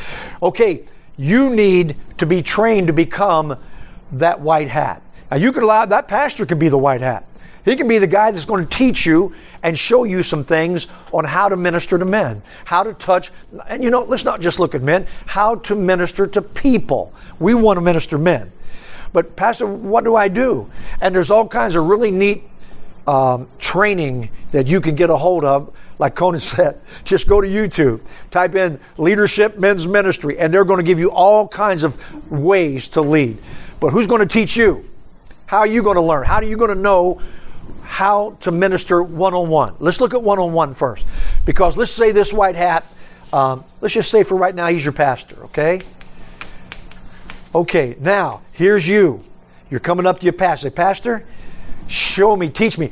Okay, 0.42 0.88
you 1.18 1.50
need 1.50 1.96
to 2.18 2.26
be 2.26 2.42
trained 2.42 2.88
to 2.88 2.94
become 2.94 3.58
that 4.14 4.42
white 4.42 4.68
hat. 4.68 5.02
Now 5.30 5.38
you 5.38 5.52
can 5.52 5.64
allow 5.64 5.86
that 5.86 6.08
pastor 6.08 6.46
can 6.46 6.60
be 6.60 6.70
the 6.70 6.78
white 6.78 7.02
hat. 7.02 7.26
He 7.64 7.76
can 7.76 7.88
be 7.88 8.00
the 8.00 8.08
guy 8.08 8.32
that's 8.32 8.46
going 8.46 8.68
to 8.68 8.76
teach 8.76 9.06
you 9.06 9.36
and 9.62 9.78
show 9.78 10.04
you 10.04 10.24
some 10.24 10.44
things 10.44 10.88
on 11.14 11.26
how 11.26 11.48
to 11.48 11.56
minister 11.56 11.98
to 11.98 12.06
men, 12.06 12.42
how 12.66 12.82
to 12.82 12.94
touch, 12.94 13.32
and 13.68 13.84
you 13.84 13.92
know, 13.92 14.02
let's 14.02 14.24
not 14.24 14.42
just 14.42 14.60
look 14.60 14.74
at 14.74 14.82
men, 14.82 15.06
how 15.28 15.56
to 15.56 15.76
minister 15.76 16.26
to 16.26 16.42
people. 16.42 17.14
We 17.40 17.54
want 17.54 17.78
to 17.78 17.82
minister 17.82 18.18
men. 18.18 18.52
But, 19.14 19.36
Pastor, 19.36 19.68
what 19.68 20.04
do 20.06 20.16
I 20.16 20.28
do? 20.28 20.72
And 21.02 21.14
there's 21.14 21.30
all 21.30 21.48
kinds 21.48 21.76
of 21.76 21.86
really 21.86 22.12
neat 22.12 22.44
um, 23.08 23.48
training 23.60 24.30
that 24.52 24.68
you 24.68 24.82
can 24.82 24.96
get 24.96 25.10
a 25.10 25.16
hold 25.16 25.44
of, 25.44 25.76
like 26.00 26.16
Conan 26.16 26.42
said, 26.42 26.80
just 27.04 27.28
go 27.28 27.42
to 27.42 27.48
YouTube, 27.48 28.02
type 28.30 28.56
in 28.56 28.80
leadership 28.98 29.58
men's 29.58 29.88
ministry, 29.88 30.38
and 30.40 30.54
they're 30.54 30.66
going 30.66 30.80
to 30.80 30.84
give 30.84 31.00
you 31.00 31.12
all 31.12 31.48
kinds 31.48 31.84
of 31.84 31.98
ways 32.32 32.88
to 32.90 33.02
lead. 33.02 33.38
But 33.80 33.90
who's 33.90 34.08
going 34.08 34.22
to 34.22 34.28
teach 34.28 34.56
you? 34.56 34.86
How 35.46 35.60
are 35.60 35.68
you 35.68 35.84
going 35.84 35.96
to 35.96 36.02
learn? 36.02 36.26
How 36.26 36.36
are 36.36 36.44
you 36.44 36.58
going 36.58 36.74
to 36.74 36.82
know 36.82 37.22
how 37.84 38.38
to 38.42 38.52
minister 38.52 39.04
one 39.04 39.34
on 39.34 39.50
one? 39.50 39.76
Let's 39.80 40.00
look 40.00 40.14
at 40.14 40.24
one 40.24 40.40
on 40.40 40.54
one 40.54 40.76
first. 40.76 41.06
Because 41.46 41.76
let's 41.76 41.92
say 41.92 42.12
this 42.12 42.32
white 42.32 42.56
hat, 42.56 42.86
um, 43.34 43.66
let's 43.82 43.94
just 43.94 44.10
say 44.10 44.24
for 44.24 44.36
right 44.36 44.56
now, 44.56 44.68
he's 44.68 44.84
your 44.84 44.94
pastor, 44.94 45.44
okay? 45.46 45.80
Okay, 47.54 47.98
now, 48.00 48.42
here's 48.54 48.88
you. 48.88 49.22
You're 49.70 49.82
coming 49.82 50.06
up 50.06 50.20
to 50.20 50.24
your 50.24 50.34
pastor. 50.34 50.70
Say, 50.70 50.76
Pastor, 50.76 51.26
Show 51.88 52.36
me, 52.36 52.50
teach 52.50 52.78
me. 52.78 52.92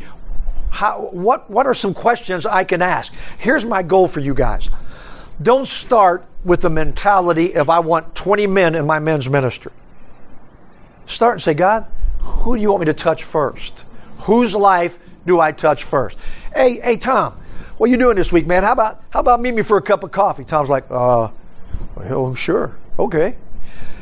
How, 0.69 1.10
what, 1.12 1.49
what 1.49 1.65
are 1.65 1.73
some 1.73 1.93
questions 1.93 2.45
I 2.45 2.63
can 2.63 2.82
ask? 2.82 3.12
Here's 3.38 3.65
my 3.65 3.84
goal 3.84 4.08
for 4.08 4.19
you 4.19 4.34
guys. 4.34 4.69
Don't 5.41 5.67
start 5.67 6.25
with 6.43 6.62
the 6.62 6.69
mentality 6.69 7.56
of 7.56 7.69
I 7.69 7.80
want 7.80 8.15
20 8.15 8.47
men 8.47 8.75
in 8.75 8.86
my 8.86 8.99
men's 8.99 9.28
ministry. 9.30 9.71
Start 11.08 11.36
and 11.36 11.41
say, 11.41 11.54
God, 11.54 11.88
who 12.19 12.56
do 12.56 12.62
you 12.62 12.69
want 12.69 12.82
me 12.82 12.86
to 12.86 12.93
touch 12.93 13.23
first? 13.23 13.84
Whose 14.21 14.54
life 14.54 14.97
do 15.25 15.39
I 15.39 15.52
touch 15.52 15.84
first? 15.84 16.17
Hey, 16.54 16.80
hey, 16.80 16.97
Tom, 16.97 17.39
what 17.78 17.89
are 17.89 17.91
you 17.91 17.97
doing 17.97 18.15
this 18.15 18.32
week, 18.32 18.45
man? 18.45 18.63
How 18.63 18.73
about 18.73 19.04
how 19.10 19.21
about 19.21 19.41
meet 19.41 19.54
me 19.54 19.63
for 19.63 19.78
a 19.78 19.82
cup 19.82 20.04
of 20.04 20.12
coffee? 20.12 20.43
Tom's 20.43 20.69
like, 20.69 20.86
uh, 20.91 21.30
oh, 21.97 22.36
sure, 22.36 22.75
okay. 22.97 23.36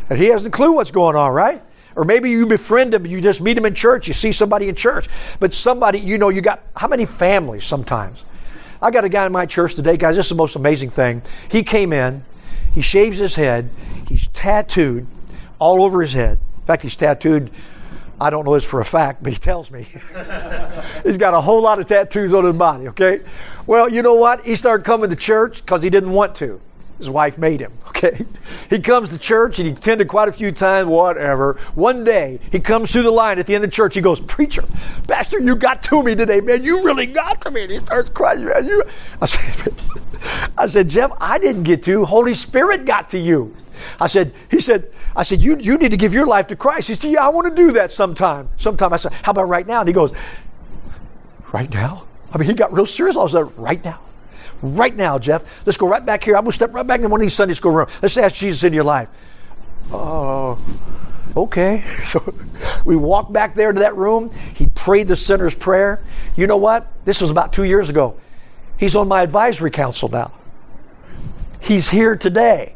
And 0.10 0.20
he 0.20 0.26
has 0.28 0.44
no 0.44 0.50
clue 0.50 0.72
what's 0.72 0.92
going 0.92 1.16
on, 1.16 1.32
right? 1.32 1.62
Or 1.98 2.04
maybe 2.06 2.30
you 2.30 2.46
befriend 2.46 2.94
them, 2.94 3.08
you 3.08 3.20
just 3.22 3.42
meet 3.42 3.56
them 3.56 3.66
in 3.66 3.74
church, 3.74 4.08
you 4.08 4.14
see 4.14 4.32
somebody 4.32 4.70
in 4.70 4.76
church. 4.76 5.10
But 5.40 5.52
somebody, 5.52 5.98
you 5.98 6.20
know, 6.20 6.30
you 6.30 6.42
got 6.42 6.62
how 6.76 6.88
many 6.88 7.08
families 7.08 7.66
sometimes? 7.66 8.24
I 8.80 8.92
got 8.92 9.04
a 9.04 9.10
guy 9.10 9.26
in 9.26 9.32
my 9.32 9.48
church 9.48 9.74
today, 9.74 9.98
guys, 9.98 10.16
this 10.16 10.28
is 10.28 10.30
the 10.30 10.36
most 10.36 10.56
amazing 10.56 10.92
thing. 10.92 11.24
He 11.50 11.64
came 11.64 11.92
in, 11.92 12.24
he 12.72 12.84
shaves 12.84 13.18
his 13.18 13.34
head, 13.34 13.72
he's 14.08 14.28
tattooed 14.28 15.08
all 15.58 15.82
over 15.82 16.00
his 16.04 16.14
head. 16.14 16.38
In 16.60 16.66
fact, 16.68 16.84
he's 16.84 16.96
tattooed, 16.96 17.50
I 18.22 18.30
don't 18.30 18.46
know 18.46 18.54
this 18.54 18.64
for 18.64 18.80
a 18.80 18.86
fact, 18.86 19.24
but 19.24 19.34
he 19.34 19.40
tells 19.40 19.72
me. 19.72 19.88
he's 21.04 21.18
got 21.18 21.34
a 21.34 21.42
whole 21.42 21.62
lot 21.64 21.80
of 21.80 21.88
tattoos 21.88 22.32
on 22.32 22.46
his 22.46 22.54
body, 22.54 22.90
okay? 22.90 23.22
Well, 23.66 23.92
you 23.92 24.04
know 24.04 24.14
what? 24.14 24.46
He 24.46 24.56
started 24.56 24.86
coming 24.86 25.10
to 25.10 25.16
church 25.16 25.62
because 25.62 25.82
he 25.82 25.90
didn't 25.90 26.12
want 26.12 26.36
to. 26.36 26.62
His 26.98 27.10
wife 27.10 27.38
made 27.38 27.60
him, 27.60 27.74
okay? 27.90 28.26
He 28.70 28.80
comes 28.80 29.10
to 29.10 29.18
church 29.18 29.60
and 29.60 29.68
he 29.68 29.74
attended 29.74 30.08
quite 30.08 30.30
a 30.30 30.32
few 30.32 30.52
times, 30.52 30.88
whatever. 30.88 31.60
One 31.76 32.04
day, 32.04 32.40
he 32.52 32.60
comes 32.60 32.92
through 32.92 33.04
the 33.04 33.12
line 33.12 33.40
at 33.40 33.48
the 33.48 33.56
end 33.56 33.64
of 33.64 33.72
church. 33.72 33.96
He 33.96 34.02
goes, 34.02 34.20
Preacher, 34.20 34.64
Pastor, 35.08 35.40
you 35.40 35.56
got 35.56 35.84
to 35.84 36.04
me 36.04 36.16
today, 36.16 36.42
man. 36.42 36.64
You 36.64 36.84
really 36.84 37.06
got 37.06 37.42
to 37.42 37.52
me. 37.52 37.64
And 37.64 37.72
he 37.72 37.80
starts 37.80 38.10
crying, 38.10 38.46
man. 38.46 38.66
You. 38.66 38.84
I, 39.22 39.26
said, 39.26 39.74
I 40.58 40.68
said, 40.68 40.90
Jeff, 40.90 41.12
I 41.20 41.38
didn't 41.38 41.64
get 41.64 41.84
to. 41.84 42.06
Holy 42.06 42.34
Spirit 42.34 42.86
got 42.86 43.10
to 43.10 43.20
you. 43.20 43.56
I 44.00 44.08
said, 44.08 44.34
he 44.50 44.60
said, 44.60 44.92
I 45.16 45.22
said, 45.22 45.40
you, 45.42 45.58
you 45.58 45.78
need 45.78 45.92
to 45.92 45.98
give 45.98 46.14
your 46.14 46.26
life 46.26 46.48
to 46.48 46.56
Christ. 46.56 46.88
He 46.88 46.96
said, 46.96 47.12
yeah, 47.12 47.26
I 47.26 47.30
want 47.30 47.48
to 47.48 47.56
do 47.56 47.74
that 47.74 47.92
sometime. 47.92 48.50
Sometime. 48.58 48.92
I 48.92 48.98
said, 48.98 49.14
how 49.14 49.32
about 49.32 49.50
right 49.50 49.68
now? 49.68 49.82
And 49.82 49.88
he 49.88 49.94
goes, 49.94 50.14
right 51.54 51.70
now? 51.70 52.06
I 52.34 52.40
mean, 52.40 52.50
he 52.50 52.56
got 52.56 52.74
real 52.74 52.88
serious. 52.88 53.16
I 53.16 53.24
was 53.24 53.34
like, 53.34 53.56
right 53.56 53.84
now? 53.84 54.00
Right 54.62 54.96
now, 54.96 55.20
Jeff. 55.20 55.44
Let's 55.66 55.78
go 55.78 55.88
right 55.88 56.06
back 56.06 56.24
here. 56.24 56.36
I'm 56.36 56.44
going 56.44 56.52
to 56.52 56.56
step 56.56 56.74
right 56.74 56.86
back 56.86 57.02
in 57.02 57.10
one 57.10 57.20
of 57.20 57.26
these 57.26 57.34
Sunday 57.34 57.54
school 57.54 57.72
rooms. 57.72 57.92
Let's 58.02 58.18
ask 58.18 58.36
Jesus 58.36 58.64
in 58.64 58.74
your 58.74 58.84
life. 58.84 59.10
Oh, 59.92 60.60
okay. 61.36 61.84
So 62.06 62.34
we 62.86 62.96
walked 62.96 63.34
back 63.34 63.54
there 63.54 63.74
to 63.74 63.80
that 63.82 63.98
room. 63.98 64.32
He 64.54 64.68
prayed 64.68 65.10
the 65.10 65.16
sinner's 65.16 65.54
prayer. 65.54 66.02
You 66.36 66.48
know 66.48 66.58
what? 66.58 66.88
This 67.04 67.20
was 67.20 67.30
about 67.30 67.52
two 67.52 67.64
years 67.64 67.90
ago. 67.90 68.18
He's 68.78 68.96
on 68.96 69.08
my 69.08 69.24
advisory 69.24 69.72
council 69.72 70.08
now. 70.08 70.32
He's 71.60 71.90
here 71.90 72.16
today. 72.16 72.76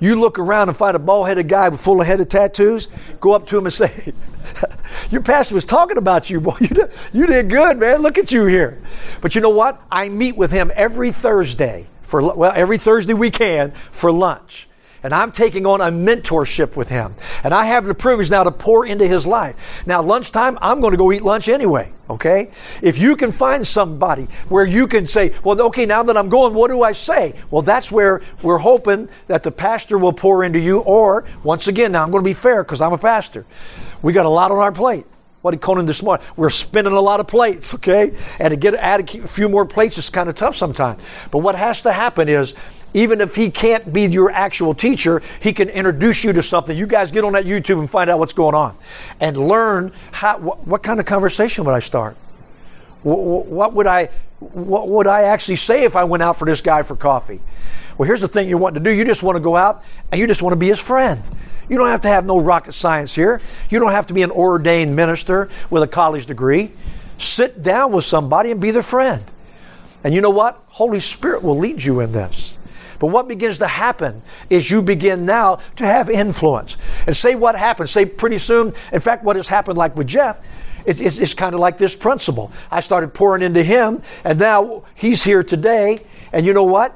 You 0.00 0.16
look 0.16 0.38
around 0.38 0.68
and 0.68 0.76
find 0.76 0.94
a 0.94 0.98
bald 0.98 1.26
headed 1.26 1.48
guy 1.48 1.68
with 1.68 1.80
full 1.80 2.00
of 2.00 2.06
head 2.06 2.20
of 2.20 2.28
tattoos, 2.28 2.88
go 3.20 3.32
up 3.32 3.46
to 3.48 3.58
him 3.58 3.66
and 3.66 3.72
say, 3.72 4.12
Your 5.10 5.22
pastor 5.22 5.54
was 5.54 5.64
talking 5.64 5.96
about 5.96 6.30
you, 6.30 6.40
boy. 6.40 6.56
You 6.60 6.68
did, 6.68 6.90
you 7.12 7.26
did 7.26 7.50
good, 7.50 7.78
man. 7.78 8.02
Look 8.02 8.18
at 8.18 8.32
you 8.32 8.46
here. 8.46 8.78
But 9.20 9.34
you 9.34 9.40
know 9.40 9.50
what? 9.50 9.82
I 9.90 10.08
meet 10.08 10.36
with 10.36 10.50
him 10.50 10.70
every 10.74 11.12
Thursday 11.12 11.86
for 12.02 12.34
well, 12.34 12.52
every 12.54 12.78
Thursday 12.78 13.14
we 13.14 13.30
can 13.30 13.72
for 13.92 14.10
lunch. 14.10 14.68
And 15.02 15.14
I'm 15.14 15.30
taking 15.30 15.64
on 15.64 15.80
a 15.80 15.86
mentorship 15.86 16.74
with 16.74 16.88
him. 16.88 17.14
And 17.44 17.54
I 17.54 17.66
have 17.66 17.84
the 17.84 17.94
privilege 17.94 18.30
now 18.30 18.44
to 18.44 18.50
pour 18.50 18.84
into 18.84 19.06
his 19.06 19.26
life. 19.26 19.54
Now, 19.86 20.02
lunchtime, 20.02 20.58
I'm 20.60 20.80
going 20.80 20.90
to 20.90 20.96
go 20.96 21.12
eat 21.12 21.22
lunch 21.22 21.48
anyway, 21.48 21.92
okay? 22.10 22.50
If 22.82 22.98
you 22.98 23.14
can 23.14 23.30
find 23.30 23.66
somebody 23.66 24.26
where 24.48 24.64
you 24.64 24.88
can 24.88 25.06
say, 25.06 25.34
well, 25.44 25.60
okay, 25.62 25.86
now 25.86 26.02
that 26.02 26.16
I'm 26.16 26.28
going, 26.28 26.52
what 26.54 26.70
do 26.70 26.82
I 26.82 26.92
say? 26.92 27.34
Well, 27.50 27.62
that's 27.62 27.90
where 27.90 28.22
we're 28.42 28.58
hoping 28.58 29.08
that 29.28 29.44
the 29.44 29.52
pastor 29.52 29.98
will 29.98 30.12
pour 30.12 30.42
into 30.42 30.58
you. 30.58 30.80
Or, 30.80 31.24
once 31.44 31.68
again, 31.68 31.92
now 31.92 32.02
I'm 32.02 32.10
going 32.10 32.24
to 32.24 32.28
be 32.28 32.34
fair 32.34 32.64
because 32.64 32.80
I'm 32.80 32.92
a 32.92 32.98
pastor. 32.98 33.46
We 34.02 34.12
got 34.12 34.26
a 34.26 34.30
lot 34.30 34.50
on 34.50 34.58
our 34.58 34.72
plate. 34.72 35.06
What 35.40 35.52
did 35.52 35.60
Conan 35.60 35.86
this 35.86 36.02
morning? 36.02 36.26
We're 36.36 36.50
spinning 36.50 36.92
a 36.92 37.00
lot 37.00 37.20
of 37.20 37.28
plates, 37.28 37.72
okay? 37.74 38.12
And 38.40 38.50
to 38.50 38.56
get 38.56 38.74
add 38.74 39.14
a 39.14 39.28
few 39.28 39.48
more 39.48 39.64
plates 39.64 39.96
is 39.96 40.10
kind 40.10 40.28
of 40.28 40.34
tough 40.34 40.56
sometimes. 40.56 41.00
But 41.30 41.38
what 41.38 41.54
has 41.54 41.82
to 41.82 41.92
happen 41.92 42.28
is 42.28 42.54
even 42.98 43.20
if 43.20 43.36
he 43.36 43.50
can't 43.50 43.92
be 43.92 44.02
your 44.06 44.30
actual 44.30 44.74
teacher, 44.74 45.22
he 45.40 45.52
can 45.52 45.68
introduce 45.68 46.24
you 46.24 46.32
to 46.32 46.42
something. 46.42 46.76
You 46.76 46.86
guys 46.86 47.12
get 47.12 47.24
on 47.24 47.34
that 47.34 47.44
YouTube 47.44 47.78
and 47.78 47.88
find 47.88 48.10
out 48.10 48.18
what's 48.18 48.32
going 48.32 48.56
on 48.56 48.76
and 49.20 49.36
learn 49.36 49.92
how, 50.10 50.38
what, 50.38 50.66
what 50.66 50.82
kind 50.82 50.98
of 50.98 51.06
conversation 51.06 51.64
would 51.64 51.74
I 51.74 51.80
start? 51.80 52.16
What 53.02 53.74
would 53.74 53.86
I 53.86 54.10
what 54.40 54.88
would 54.88 55.06
I 55.06 55.22
actually 55.22 55.56
say 55.56 55.84
if 55.84 55.96
I 55.96 56.04
went 56.04 56.22
out 56.22 56.38
for 56.38 56.44
this 56.44 56.60
guy 56.60 56.82
for 56.82 56.94
coffee? 56.96 57.40
Well, 57.96 58.06
here's 58.06 58.20
the 58.20 58.28
thing 58.28 58.48
you 58.48 58.58
want 58.58 58.74
to 58.74 58.80
do. 58.80 58.90
You 58.90 59.04
just 59.04 59.22
want 59.22 59.36
to 59.36 59.40
go 59.40 59.56
out 59.56 59.82
and 60.10 60.20
you 60.20 60.26
just 60.26 60.42
want 60.42 60.52
to 60.52 60.56
be 60.56 60.68
his 60.68 60.78
friend. 60.78 61.22
You 61.68 61.78
don't 61.78 61.88
have 61.88 62.02
to 62.02 62.08
have 62.08 62.24
no 62.24 62.38
rocket 62.38 62.72
science 62.72 63.14
here. 63.14 63.40
You 63.70 63.78
don't 63.78 63.92
have 63.92 64.08
to 64.08 64.14
be 64.14 64.22
an 64.22 64.30
ordained 64.30 64.96
minister 64.96 65.48
with 65.70 65.82
a 65.82 65.88
college 65.88 66.26
degree. 66.26 66.72
Sit 67.18 67.62
down 67.62 67.92
with 67.92 68.04
somebody 68.04 68.50
and 68.50 68.60
be 68.60 68.70
their 68.70 68.82
friend. 68.82 69.24
And 70.02 70.14
you 70.14 70.20
know 70.20 70.30
what? 70.30 70.62
Holy 70.68 71.00
Spirit 71.00 71.42
will 71.42 71.58
lead 71.58 71.82
you 71.82 72.00
in 72.00 72.12
this. 72.12 72.57
But 72.98 73.08
what 73.08 73.28
begins 73.28 73.58
to 73.58 73.66
happen 73.66 74.22
is 74.50 74.70
you 74.70 74.82
begin 74.82 75.26
now 75.26 75.60
to 75.76 75.84
have 75.84 76.10
influence. 76.10 76.76
And 77.06 77.16
say 77.16 77.34
what 77.34 77.56
happens. 77.56 77.90
Say 77.90 78.04
pretty 78.06 78.38
soon, 78.38 78.74
in 78.92 79.00
fact, 79.00 79.24
what 79.24 79.36
has 79.36 79.48
happened 79.48 79.78
like 79.78 79.96
with 79.96 80.06
Jeff, 80.06 80.38
it's, 80.84 81.00
it's, 81.00 81.18
it's 81.18 81.34
kind 81.34 81.54
of 81.54 81.60
like 81.60 81.78
this 81.78 81.94
principle. 81.94 82.52
I 82.70 82.80
started 82.80 83.14
pouring 83.14 83.42
into 83.42 83.62
him, 83.62 84.02
and 84.24 84.38
now 84.38 84.84
he's 84.94 85.22
here 85.22 85.42
today. 85.42 86.00
And 86.32 86.46
you 86.46 86.52
know 86.52 86.64
what? 86.64 86.94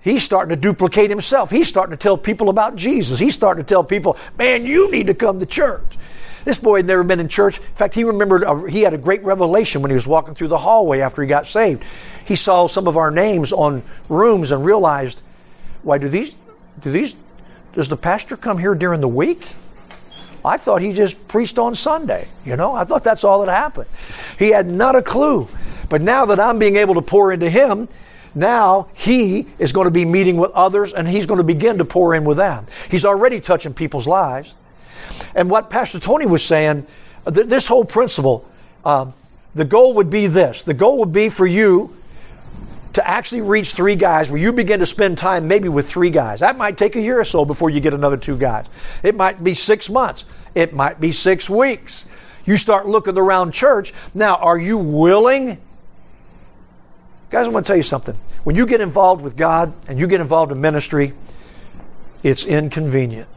He's 0.00 0.22
starting 0.22 0.50
to 0.50 0.56
duplicate 0.56 1.08
himself. 1.08 1.50
He's 1.50 1.66
starting 1.66 1.96
to 1.96 2.02
tell 2.02 2.18
people 2.18 2.50
about 2.50 2.76
Jesus. 2.76 3.18
He's 3.18 3.34
starting 3.34 3.64
to 3.64 3.68
tell 3.68 3.82
people, 3.82 4.18
man, 4.38 4.66
you 4.66 4.90
need 4.90 5.06
to 5.06 5.14
come 5.14 5.40
to 5.40 5.46
church. 5.46 5.96
This 6.44 6.58
boy 6.58 6.76
had 6.76 6.86
never 6.86 7.02
been 7.02 7.20
in 7.20 7.28
church. 7.28 7.58
In 7.58 7.74
fact, 7.74 7.94
he 7.94 8.04
remembered 8.04 8.42
a, 8.42 8.70
he 8.70 8.82
had 8.82 8.94
a 8.94 8.98
great 8.98 9.24
revelation 9.24 9.82
when 9.82 9.90
he 9.90 9.94
was 9.94 10.06
walking 10.06 10.34
through 10.34 10.48
the 10.48 10.58
hallway 10.58 11.00
after 11.00 11.22
he 11.22 11.28
got 11.28 11.46
saved. 11.46 11.82
He 12.24 12.36
saw 12.36 12.66
some 12.68 12.86
of 12.86 12.96
our 12.96 13.10
names 13.10 13.52
on 13.52 13.82
rooms 14.08 14.50
and 14.50 14.64
realized, 14.64 15.20
why 15.82 15.98
do 15.98 16.08
these 16.08 16.32
do 16.80 16.90
these 16.90 17.14
does 17.74 17.88
the 17.88 17.96
pastor 17.96 18.36
come 18.36 18.58
here 18.58 18.74
during 18.74 19.00
the 19.00 19.08
week? 19.08 19.46
I 20.44 20.58
thought 20.58 20.82
he 20.82 20.92
just 20.92 21.26
preached 21.26 21.58
on 21.58 21.74
Sunday. 21.74 22.28
You 22.44 22.56
know, 22.56 22.74
I 22.74 22.84
thought 22.84 23.02
that's 23.02 23.24
all 23.24 23.44
that 23.44 23.50
happened. 23.50 23.88
He 24.38 24.50
had 24.50 24.70
not 24.70 24.94
a 24.94 25.02
clue. 25.02 25.48
But 25.88 26.02
now 26.02 26.26
that 26.26 26.38
I'm 26.38 26.58
being 26.58 26.76
able 26.76 26.94
to 26.94 27.02
pour 27.02 27.32
into 27.32 27.48
him, 27.48 27.88
now 28.34 28.88
he 28.94 29.46
is 29.58 29.72
going 29.72 29.86
to 29.86 29.90
be 29.90 30.04
meeting 30.04 30.36
with 30.36 30.50
others 30.52 30.92
and 30.92 31.08
he's 31.08 31.24
going 31.24 31.38
to 31.38 31.44
begin 31.44 31.78
to 31.78 31.84
pour 31.84 32.14
in 32.14 32.24
with 32.24 32.36
them. 32.36 32.66
He's 32.90 33.04
already 33.04 33.40
touching 33.40 33.72
people's 33.72 34.06
lives. 34.06 34.54
And 35.34 35.50
what 35.50 35.70
Pastor 35.70 35.98
Tony 36.00 36.26
was 36.26 36.44
saying, 36.44 36.86
th- 37.32 37.46
this 37.46 37.66
whole 37.66 37.84
principle, 37.84 38.48
um, 38.84 39.14
the 39.54 39.64
goal 39.64 39.94
would 39.94 40.10
be 40.10 40.26
this 40.26 40.62
the 40.62 40.74
goal 40.74 40.98
would 40.98 41.12
be 41.12 41.28
for 41.28 41.46
you 41.46 41.96
to 42.94 43.08
actually 43.08 43.40
reach 43.40 43.72
three 43.72 43.96
guys 43.96 44.30
where 44.30 44.40
you 44.40 44.52
begin 44.52 44.80
to 44.80 44.86
spend 44.86 45.18
time 45.18 45.48
maybe 45.48 45.68
with 45.68 45.88
three 45.88 46.10
guys. 46.10 46.40
That 46.40 46.56
might 46.56 46.78
take 46.78 46.94
a 46.94 47.00
year 47.00 47.18
or 47.18 47.24
so 47.24 47.44
before 47.44 47.70
you 47.70 47.80
get 47.80 47.92
another 47.92 48.16
two 48.16 48.36
guys. 48.36 48.66
It 49.02 49.16
might 49.16 49.42
be 49.42 49.54
six 49.54 49.90
months. 49.90 50.24
It 50.54 50.72
might 50.72 51.00
be 51.00 51.10
six 51.10 51.50
weeks. 51.50 52.06
You 52.44 52.56
start 52.56 52.86
looking 52.86 53.18
around 53.18 53.52
church. 53.52 53.92
Now, 54.12 54.36
are 54.36 54.58
you 54.58 54.78
willing? 54.78 55.58
Guys, 57.30 57.46
I 57.46 57.48
want 57.48 57.66
to 57.66 57.70
tell 57.70 57.76
you 57.76 57.82
something. 57.82 58.16
When 58.44 58.54
you 58.54 58.64
get 58.64 58.80
involved 58.80 59.22
with 59.22 59.36
God 59.36 59.72
and 59.88 59.98
you 59.98 60.06
get 60.06 60.20
involved 60.20 60.52
in 60.52 60.60
ministry, 60.60 61.14
it's 62.22 62.44
inconvenient 62.44 63.28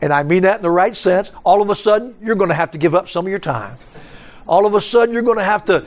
and 0.00 0.12
I 0.12 0.22
mean 0.22 0.42
that 0.42 0.56
in 0.56 0.62
the 0.62 0.70
right 0.70 0.96
sense, 0.96 1.30
all 1.44 1.60
of 1.60 1.70
a 1.70 1.74
sudden 1.74 2.14
you're 2.22 2.36
going 2.36 2.50
to 2.50 2.54
have 2.54 2.70
to 2.72 2.78
give 2.78 2.94
up 2.94 3.08
some 3.08 3.26
of 3.26 3.30
your 3.30 3.38
time. 3.38 3.76
All 4.46 4.66
of 4.66 4.74
a 4.74 4.80
sudden 4.80 5.12
you're 5.12 5.22
going 5.22 5.38
to 5.38 5.44
have 5.44 5.64
to 5.66 5.86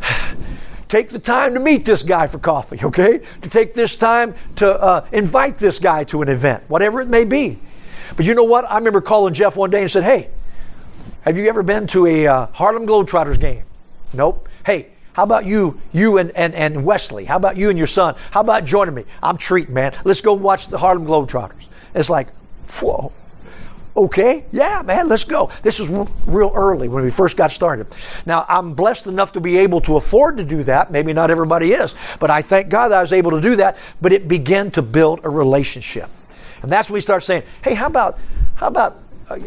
take 0.88 1.10
the 1.10 1.18
time 1.18 1.54
to 1.54 1.60
meet 1.60 1.84
this 1.84 2.02
guy 2.02 2.26
for 2.26 2.38
coffee, 2.38 2.80
okay? 2.82 3.20
To 3.42 3.48
take 3.48 3.74
this 3.74 3.96
time 3.96 4.34
to 4.56 4.68
uh, 4.68 5.06
invite 5.12 5.58
this 5.58 5.78
guy 5.78 6.04
to 6.04 6.22
an 6.22 6.28
event, 6.28 6.64
whatever 6.68 7.00
it 7.00 7.08
may 7.08 7.24
be. 7.24 7.58
But 8.16 8.26
you 8.26 8.34
know 8.34 8.44
what? 8.44 8.70
I 8.70 8.76
remember 8.78 9.00
calling 9.00 9.34
Jeff 9.34 9.56
one 9.56 9.70
day 9.70 9.82
and 9.82 9.90
said, 9.90 10.04
Hey, 10.04 10.30
have 11.22 11.38
you 11.38 11.48
ever 11.48 11.62
been 11.62 11.86
to 11.88 12.06
a 12.06 12.26
uh, 12.26 12.46
Harlem 12.48 12.86
Globetrotters 12.86 13.40
game? 13.40 13.64
Nope. 14.12 14.48
Hey, 14.66 14.88
how 15.14 15.22
about 15.22 15.46
you, 15.46 15.80
you 15.92 16.18
and, 16.18 16.30
and, 16.32 16.54
and 16.54 16.84
Wesley? 16.84 17.24
How 17.24 17.36
about 17.36 17.56
you 17.56 17.70
and 17.70 17.78
your 17.78 17.86
son? 17.86 18.16
How 18.30 18.40
about 18.40 18.64
joining 18.64 18.94
me? 18.94 19.04
I'm 19.22 19.38
treating, 19.38 19.72
man. 19.72 19.96
Let's 20.04 20.20
go 20.20 20.34
watch 20.34 20.68
the 20.68 20.78
Harlem 20.78 21.06
Globetrotters. 21.06 21.64
It's 21.94 22.10
like, 22.10 22.28
whoa. 22.80 23.12
Okay, 23.96 24.44
yeah, 24.50 24.82
man, 24.82 25.08
let's 25.08 25.22
go. 25.22 25.50
This 25.62 25.78
was 25.78 25.88
real 26.26 26.50
early 26.52 26.88
when 26.88 27.04
we 27.04 27.12
first 27.12 27.36
got 27.36 27.52
started. 27.52 27.86
Now, 28.26 28.44
I'm 28.48 28.74
blessed 28.74 29.06
enough 29.06 29.32
to 29.32 29.40
be 29.40 29.58
able 29.58 29.80
to 29.82 29.96
afford 29.96 30.36
to 30.38 30.44
do 30.44 30.64
that. 30.64 30.90
Maybe 30.90 31.12
not 31.12 31.30
everybody 31.30 31.72
is, 31.72 31.94
but 32.18 32.28
I 32.28 32.42
thank 32.42 32.70
God 32.70 32.88
that 32.88 32.98
I 32.98 33.02
was 33.02 33.12
able 33.12 33.30
to 33.30 33.40
do 33.40 33.54
that. 33.56 33.76
But 34.00 34.12
it 34.12 34.26
began 34.26 34.72
to 34.72 34.82
build 34.82 35.20
a 35.22 35.30
relationship. 35.30 36.10
And 36.62 36.72
that's 36.72 36.88
when 36.88 36.94
we 36.94 37.02
start 37.02 37.22
saying, 37.22 37.44
hey, 37.62 37.74
how 37.74 37.86
about, 37.86 38.18
how 38.56 38.66
about, 38.66 38.96
uh, 39.30 39.38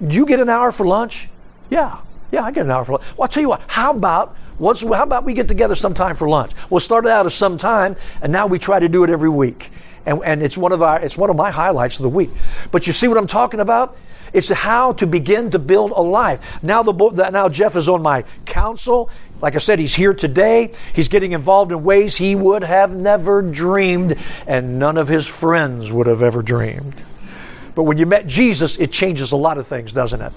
you 0.00 0.24
get 0.24 0.38
an 0.38 0.48
hour 0.48 0.70
for 0.70 0.86
lunch? 0.86 1.28
Yeah, 1.68 1.98
yeah, 2.30 2.44
I 2.44 2.52
get 2.52 2.64
an 2.64 2.70
hour 2.70 2.84
for 2.84 2.92
lunch. 2.92 3.04
Well, 3.16 3.22
I'll 3.22 3.28
tell 3.28 3.40
you 3.40 3.48
what, 3.48 3.62
how 3.66 3.90
about, 3.90 4.36
once, 4.60 4.82
how 4.82 5.02
about 5.02 5.24
we 5.24 5.34
get 5.34 5.48
together 5.48 5.74
sometime 5.74 6.14
for 6.14 6.28
lunch? 6.28 6.52
We'll 6.70 6.78
start 6.78 7.08
out 7.08 7.26
as 7.26 7.34
some 7.34 7.58
time, 7.58 7.96
and 8.22 8.30
now 8.30 8.46
we 8.46 8.60
try 8.60 8.78
to 8.78 8.88
do 8.88 9.02
it 9.02 9.10
every 9.10 9.30
week 9.30 9.70
and, 10.06 10.22
and 10.24 10.42
it's 10.42 10.56
one 10.56 10.72
of 10.72 10.82
our 10.82 11.00
it's 11.00 11.16
one 11.16 11.28
of 11.28 11.36
my 11.36 11.50
highlights 11.50 11.96
of 11.96 12.02
the 12.02 12.08
week. 12.08 12.30
But 12.70 12.86
you 12.86 12.92
see 12.92 13.08
what 13.08 13.18
I'm 13.18 13.26
talking 13.26 13.60
about? 13.60 13.96
It's 14.32 14.48
how 14.48 14.92
to 14.94 15.06
begin 15.06 15.50
to 15.52 15.58
build 15.58 15.92
a 15.92 16.00
life. 16.00 16.40
Now 16.62 16.82
the 16.82 16.92
now 17.30 17.48
Jeff 17.48 17.76
is 17.76 17.88
on 17.88 18.02
my 18.02 18.24
council. 18.44 19.10
Like 19.42 19.54
I 19.54 19.58
said, 19.58 19.78
he's 19.78 19.94
here 19.94 20.14
today. 20.14 20.72
He's 20.94 21.08
getting 21.08 21.32
involved 21.32 21.70
in 21.70 21.84
ways 21.84 22.16
he 22.16 22.34
would 22.34 22.62
have 22.62 22.90
never 22.90 23.42
dreamed, 23.42 24.16
and 24.46 24.78
none 24.78 24.96
of 24.96 25.08
his 25.08 25.26
friends 25.26 25.92
would 25.92 26.06
have 26.06 26.22
ever 26.22 26.40
dreamed. 26.40 26.94
But 27.74 27.82
when 27.82 27.98
you 27.98 28.06
met 28.06 28.26
Jesus, 28.26 28.78
it 28.78 28.92
changes 28.92 29.32
a 29.32 29.36
lot 29.36 29.58
of 29.58 29.66
things, 29.66 29.92
doesn't 29.92 30.22
it? 30.22 30.32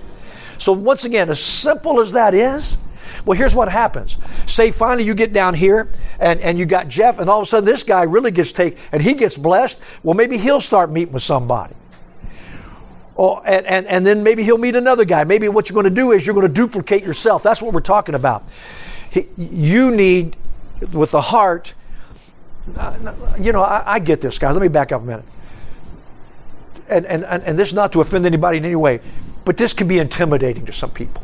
So 0.58 0.73
once 0.73 1.05
again, 1.05 1.29
as 1.29 1.39
simple 1.39 2.01
as 2.01 2.12
that 2.12 2.34
is, 2.34 2.77
well, 3.26 3.38
here's 3.38 3.56
what 3.56 3.69
happens. 3.69 4.17
Say 4.48 4.72
finally 4.72 5.04
you 5.04 5.13
get 5.13 5.34
down 5.34 5.54
here 5.54 5.88
and, 6.19 6.39
and 6.41 6.58
you 6.58 6.65
got 6.65 6.88
Jeff, 6.88 7.19
and 7.19 7.30
all 7.30 7.41
of 7.41 7.48
a 7.48 7.50
sudden 7.50 7.65
this 7.65 7.84
guy 7.84 8.04
really 8.04 8.32
gets 8.32 8.52
taken 8.52 8.80
and 8.91 9.02
he 9.02 9.13
gets 9.13 9.38
blessed. 9.38 9.80
Well, 10.04 10.15
maybe 10.15 10.38
he'll 10.38 10.62
start 10.62 10.89
meeting 10.91 11.13
with 11.13 11.24
somebody. 11.24 11.76
Oh, 13.17 13.41
and, 13.41 13.65
and, 13.65 13.86
and 13.88 14.06
then 14.06 14.24
maybe 14.24 14.43
he'll 14.43 14.58
meet 14.58 14.78
another 14.78 15.04
guy. 15.04 15.26
Maybe 15.26 15.50
what 15.50 15.67
you're 15.69 15.74
going 15.74 15.93
to 15.93 16.02
do 16.02 16.13
is 16.13 16.26
you're 16.26 16.34
going 16.36 16.48
to 16.48 16.54
duplicate 16.54 17.04
yourself. 17.04 17.43
That's 17.43 17.62
what 17.62 17.74
we're 17.74 17.82
talking 17.82 18.15
about. 18.15 18.43
He, 19.12 19.28
you 19.38 19.91
need, 19.91 20.38
with 20.93 21.12
the 21.12 21.19
heart, 21.19 21.74
uh, 22.78 23.13
you 23.38 23.52
know, 23.52 23.62
I, 23.62 23.95
I 23.95 24.00
get 24.00 24.22
this, 24.22 24.39
guys. 24.39 24.54
Let 24.54 24.62
me 24.62 24.69
back 24.69 24.93
up 24.93 25.02
a 25.02 25.06
minute. 25.06 25.26
And, 26.88 27.06
and, 27.08 27.26
and, 27.26 27.43
and 27.43 27.60
this 27.60 27.67
is 27.67 27.74
not 27.74 27.91
to 27.91 28.00
offend 28.02 28.26
anybody 28.26 28.58
in 28.58 28.65
any 28.65 28.78
way, 28.78 29.02
but 29.43 29.58
this 29.58 29.74
can 29.74 29.89
be 29.89 30.00
intimidating 30.00 30.65
to 30.65 30.72
some 30.72 30.91
people 30.91 31.22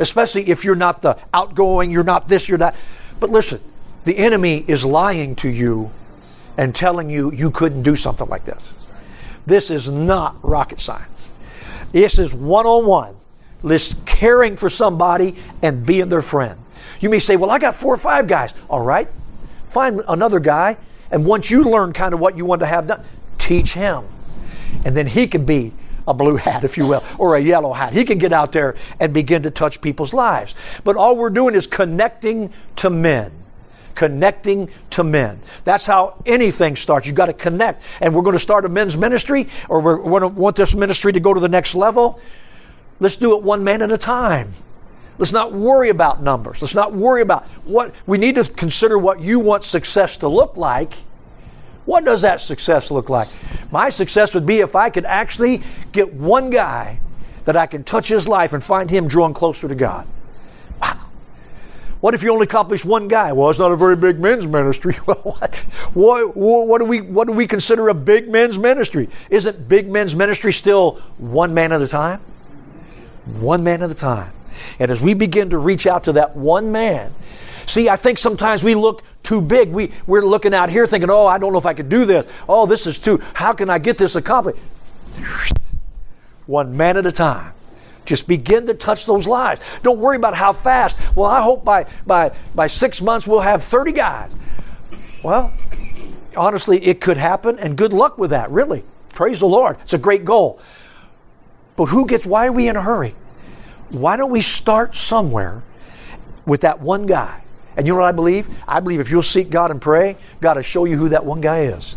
especially 0.00 0.48
if 0.48 0.64
you're 0.64 0.74
not 0.74 1.02
the 1.02 1.16
outgoing, 1.32 1.90
you're 1.90 2.02
not 2.02 2.26
this, 2.26 2.48
you're 2.48 2.58
that. 2.58 2.74
But 3.20 3.30
listen, 3.30 3.60
the 4.04 4.16
enemy 4.16 4.64
is 4.66 4.84
lying 4.84 5.36
to 5.36 5.48
you 5.48 5.90
and 6.56 6.74
telling 6.74 7.10
you 7.10 7.30
you 7.32 7.50
couldn't 7.50 7.82
do 7.82 7.94
something 7.94 8.28
like 8.28 8.44
this. 8.44 8.74
This 9.46 9.70
is 9.70 9.88
not 9.88 10.36
rocket 10.42 10.80
science. 10.80 11.30
This 11.92 12.18
is 12.18 12.32
one 12.32 12.66
on 12.66 12.86
one. 12.86 13.16
This 13.62 13.94
caring 14.06 14.56
for 14.56 14.70
somebody 14.70 15.36
and 15.62 15.84
being 15.84 16.08
their 16.08 16.22
friend. 16.22 16.58
You 17.00 17.10
may 17.10 17.18
say, 17.18 17.36
Well, 17.36 17.50
I 17.50 17.58
got 17.58 17.76
four 17.76 17.92
or 17.92 17.98
five 17.98 18.26
guys. 18.26 18.54
All 18.68 18.82
right. 18.82 19.08
Find 19.70 20.02
another 20.08 20.40
guy. 20.40 20.78
And 21.10 21.26
once 21.26 21.50
you 21.50 21.64
learn 21.64 21.92
kind 21.92 22.14
of 22.14 22.20
what 22.20 22.36
you 22.36 22.44
want 22.44 22.60
to 22.60 22.66
have 22.66 22.86
done, 22.86 23.04
teach 23.38 23.72
him. 23.72 24.04
And 24.84 24.96
then 24.96 25.08
he 25.08 25.26
can 25.26 25.44
be 25.44 25.72
a 26.10 26.14
blue 26.14 26.36
hat, 26.36 26.64
if 26.64 26.76
you 26.76 26.86
will, 26.86 27.02
or 27.18 27.36
a 27.36 27.40
yellow 27.40 27.72
hat. 27.72 27.92
He 27.92 28.04
can 28.04 28.18
get 28.18 28.32
out 28.32 28.52
there 28.52 28.74
and 28.98 29.14
begin 29.14 29.44
to 29.44 29.50
touch 29.50 29.80
people's 29.80 30.12
lives. 30.12 30.54
But 30.84 30.96
all 30.96 31.16
we're 31.16 31.30
doing 31.30 31.54
is 31.54 31.66
connecting 31.66 32.52
to 32.76 32.90
men. 32.90 33.32
connecting 33.94 34.70
to 34.90 35.04
men. 35.04 35.40
That's 35.64 35.84
how 35.84 36.22
anything 36.24 36.76
starts. 36.76 37.06
You've 37.06 37.16
got 37.16 37.26
to 37.26 37.34
connect. 37.34 37.82
And 38.00 38.14
we're 38.14 38.22
going 38.22 38.36
to 38.36 38.42
start 38.42 38.64
a 38.64 38.68
men's 38.68 38.96
ministry, 38.96 39.48
or 39.68 39.80
we're 39.80 39.98
going 39.98 40.22
to 40.22 40.28
want 40.28 40.56
this 40.56 40.74
ministry 40.74 41.12
to 41.12 41.20
go 41.20 41.34
to 41.34 41.40
the 41.40 41.48
next 41.48 41.74
level. 41.74 42.18
Let's 42.98 43.16
do 43.16 43.36
it 43.36 43.42
one 43.42 43.62
man 43.64 43.82
at 43.82 43.92
a 43.92 43.98
time. 43.98 44.54
Let's 45.18 45.32
not 45.32 45.52
worry 45.52 45.90
about 45.90 46.22
numbers. 46.22 46.62
Let's 46.62 46.74
not 46.74 46.94
worry 46.94 47.20
about 47.20 47.44
what 47.64 47.94
we 48.06 48.16
need 48.16 48.36
to 48.36 48.44
consider 48.44 48.96
what 48.96 49.20
you 49.20 49.38
want 49.38 49.64
success 49.64 50.16
to 50.18 50.28
look 50.28 50.56
like. 50.56 50.94
What 51.90 52.04
does 52.04 52.22
that 52.22 52.40
success 52.40 52.92
look 52.92 53.10
like? 53.10 53.26
My 53.72 53.90
success 53.90 54.32
would 54.34 54.46
be 54.46 54.60
if 54.60 54.76
I 54.76 54.90
could 54.90 55.04
actually 55.04 55.60
get 55.90 56.14
one 56.14 56.50
guy 56.50 57.00
that 57.46 57.56
I 57.56 57.66
can 57.66 57.82
touch 57.82 58.06
his 58.06 58.28
life 58.28 58.52
and 58.52 58.62
find 58.62 58.88
him 58.88 59.08
drawn 59.08 59.34
closer 59.34 59.66
to 59.66 59.74
God. 59.74 60.06
Wow. 60.80 61.00
What 62.00 62.14
if 62.14 62.22
you 62.22 62.30
only 62.30 62.44
accomplish 62.44 62.84
one 62.84 63.08
guy? 63.08 63.32
Well, 63.32 63.50
it's 63.50 63.58
not 63.58 63.72
a 63.72 63.76
very 63.76 63.96
big 63.96 64.20
men's 64.20 64.46
ministry. 64.46 64.98
Well, 65.08 65.16
what? 65.16 65.56
What, 65.92 66.36
what, 66.36 66.78
do 66.78 66.84
we, 66.84 67.00
what 67.00 67.26
do 67.26 67.32
we 67.32 67.48
consider 67.48 67.88
a 67.88 67.94
big 67.94 68.28
men's 68.28 68.56
ministry? 68.56 69.08
Isn't 69.28 69.68
big 69.68 69.90
men's 69.90 70.14
ministry 70.14 70.52
still 70.52 71.00
one 71.18 71.54
man 71.54 71.72
at 71.72 71.82
a 71.82 71.88
time? 71.88 72.20
One 73.24 73.64
man 73.64 73.82
at 73.82 73.90
a 73.90 73.96
time. 73.96 74.32
And 74.78 74.92
as 74.92 75.00
we 75.00 75.14
begin 75.14 75.50
to 75.50 75.58
reach 75.58 75.88
out 75.88 76.04
to 76.04 76.12
that 76.12 76.36
one 76.36 76.70
man, 76.70 77.12
see, 77.66 77.88
I 77.88 77.96
think 77.96 78.18
sometimes 78.18 78.62
we 78.62 78.76
look 78.76 79.02
too 79.22 79.40
big. 79.40 79.70
We, 79.70 79.92
we're 80.06 80.22
looking 80.22 80.54
out 80.54 80.70
here 80.70 80.86
thinking, 80.86 81.10
oh, 81.10 81.26
I 81.26 81.38
don't 81.38 81.52
know 81.52 81.58
if 81.58 81.66
I 81.66 81.74
could 81.74 81.88
do 81.88 82.04
this. 82.04 82.26
Oh, 82.48 82.66
this 82.66 82.86
is 82.86 82.98
too, 82.98 83.20
how 83.34 83.52
can 83.52 83.70
I 83.70 83.78
get 83.78 83.98
this 83.98 84.16
accomplished? 84.16 84.58
One 86.46 86.76
man 86.76 86.96
at 86.96 87.06
a 87.06 87.12
time. 87.12 87.52
Just 88.04 88.26
begin 88.26 88.66
to 88.66 88.74
touch 88.74 89.06
those 89.06 89.26
lives. 89.26 89.60
Don't 89.82 90.00
worry 90.00 90.16
about 90.16 90.34
how 90.34 90.52
fast. 90.52 90.96
Well, 91.14 91.30
I 91.30 91.42
hope 91.42 91.64
by, 91.64 91.86
by, 92.06 92.32
by 92.54 92.66
six 92.66 93.00
months 93.00 93.26
we'll 93.26 93.40
have 93.40 93.64
30 93.64 93.92
guys. 93.92 94.32
Well, 95.22 95.52
honestly, 96.36 96.84
it 96.84 97.00
could 97.00 97.18
happen, 97.18 97.58
and 97.58 97.76
good 97.76 97.92
luck 97.92 98.18
with 98.18 98.30
that, 98.30 98.50
really. 98.50 98.84
Praise 99.10 99.40
the 99.40 99.46
Lord. 99.46 99.76
It's 99.82 99.92
a 99.92 99.98
great 99.98 100.24
goal. 100.24 100.60
But 101.76 101.86
who 101.86 102.06
gets, 102.06 102.26
why 102.26 102.46
are 102.46 102.52
we 102.52 102.68
in 102.68 102.76
a 102.76 102.82
hurry? 102.82 103.14
Why 103.90 104.16
don't 104.16 104.30
we 104.30 104.42
start 104.42 104.96
somewhere 104.96 105.62
with 106.46 106.62
that 106.62 106.80
one 106.80 107.06
guy? 107.06 107.42
And 107.80 107.86
you 107.86 107.94
know 107.94 108.00
what 108.00 108.08
I 108.08 108.12
believe? 108.12 108.46
I 108.68 108.80
believe 108.80 109.00
if 109.00 109.08
you'll 109.08 109.22
seek 109.22 109.48
God 109.48 109.70
and 109.70 109.80
pray, 109.80 110.18
God 110.42 110.56
will 110.56 110.62
show 110.62 110.84
you 110.84 110.98
who 110.98 111.08
that 111.08 111.24
one 111.24 111.40
guy 111.40 111.62
is. 111.62 111.96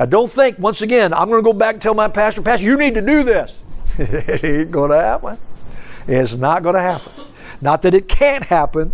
Now, 0.00 0.06
don't 0.06 0.32
think, 0.32 0.58
once 0.58 0.82
again, 0.82 1.14
I'm 1.14 1.30
going 1.30 1.38
to 1.38 1.44
go 1.44 1.52
back 1.52 1.74
and 1.74 1.80
tell 1.80 1.94
my 1.94 2.08
pastor, 2.08 2.42
Pastor, 2.42 2.66
you 2.66 2.76
need 2.76 2.96
to 2.96 3.00
do 3.00 3.22
this. 3.22 3.54
it 3.98 4.42
ain't 4.42 4.72
going 4.72 4.90
to 4.90 4.96
happen. 4.96 5.38
It's 6.08 6.34
not 6.34 6.64
going 6.64 6.74
to 6.74 6.80
happen. 6.80 7.12
Not 7.60 7.82
that 7.82 7.94
it 7.94 8.08
can't 8.08 8.42
happen, 8.42 8.90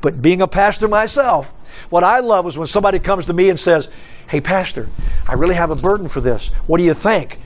but 0.00 0.20
being 0.20 0.42
a 0.42 0.48
pastor 0.48 0.88
myself, 0.88 1.46
what 1.90 2.02
I 2.02 2.18
love 2.18 2.44
is 2.48 2.58
when 2.58 2.66
somebody 2.66 2.98
comes 2.98 3.26
to 3.26 3.32
me 3.32 3.48
and 3.48 3.60
says, 3.60 3.88
Hey, 4.26 4.40
Pastor, 4.40 4.88
I 5.28 5.34
really 5.34 5.54
have 5.54 5.70
a 5.70 5.76
burden 5.76 6.08
for 6.08 6.20
this. 6.20 6.48
What 6.66 6.78
do 6.78 6.84
you 6.84 6.94
think? 6.94 7.38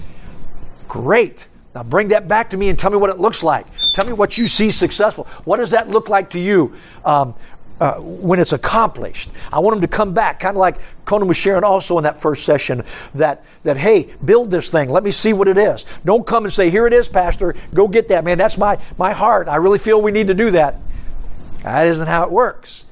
Great. 0.89 1.49
Now 1.75 1.83
bring 1.83 2.09
that 2.09 2.27
back 2.27 2.49
to 2.51 2.57
me 2.57 2.71
and 2.71 2.79
tell 2.79 2.91
me 2.91 2.97
what 2.97 3.11
it 3.11 3.19
looks 3.19 3.43
like. 3.43 3.67
Tell 3.93 4.07
me 4.07 4.15
what 4.15 4.39
you 4.39 4.49
see 4.49 4.71
successful. 4.71 5.27
What 5.45 5.59
does 5.59 5.73
that 5.73 5.91
look 5.91 6.09
like 6.09 6.31
to 6.31 6.41
you? 6.41 6.75
Um, 7.05 7.35
uh, 7.81 7.95
when 8.01 8.41
it's 8.41 8.53
accomplished. 8.53 9.29
I 9.53 9.61
want 9.61 9.75
them 9.75 9.89
to 9.89 9.97
come 9.97 10.15
back, 10.15 10.41
kind 10.41 10.57
of 10.57 10.61
like 10.61 10.77
Conan 11.05 11.29
was 11.29 11.37
sharing 11.37 11.65
also 11.65 11.99
in 11.99 12.05
that 12.05 12.21
first 12.21 12.45
session, 12.45 12.85
that, 13.15 13.45
that, 13.65 13.77
hey, 13.77 14.15
build 14.25 14.51
this 14.51 14.71
thing. 14.71 14.89
Let 14.89 15.05
me 15.05 15.11
see 15.11 15.33
what 15.33 15.49
it 15.49 15.59
is. 15.59 15.85
Don't 16.05 16.27
come 16.27 16.45
and 16.45 16.53
say, 16.53 16.71
here 16.71 16.87
it 16.87 16.93
is, 16.93 17.09
Pastor. 17.09 17.55
Go 17.75 17.89
get 17.89 18.09
that. 18.09 18.25
Man, 18.25 18.39
that's 18.39 18.57
my, 18.57 18.79
my 18.99 19.13
heart. 19.13 19.49
I 19.49 19.57
really 19.57 19.79
feel 19.79 20.01
we 20.01 20.13
need 20.13 20.29
to 20.29 20.35
do 20.35 20.51
that. 20.53 20.77
That 21.63 21.87
isn't 21.89 22.07
how 22.07 22.25
it 22.25 22.31
works. 22.31 22.85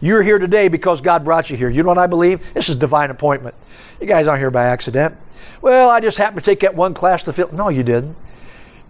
You're 0.00 0.22
here 0.22 0.38
today 0.38 0.66
because 0.68 1.00
God 1.00 1.24
brought 1.24 1.48
you 1.48 1.56
here. 1.56 1.68
You 1.68 1.82
know 1.84 1.90
what 1.90 1.98
I 1.98 2.08
believe? 2.08 2.40
This 2.54 2.68
is 2.68 2.76
divine 2.76 3.10
appointment. 3.10 3.54
You 4.00 4.06
guys 4.06 4.26
aren't 4.26 4.40
here 4.40 4.50
by 4.50 4.64
accident. 4.64 5.16
Well, 5.60 5.88
I 5.88 6.00
just 6.00 6.18
happened 6.18 6.44
to 6.44 6.50
take 6.50 6.60
that 6.60 6.74
one 6.74 6.92
class 6.92 7.22
to 7.24 7.32
fill. 7.32 7.52
No, 7.52 7.68
you 7.68 7.84
didn't. 7.84 8.16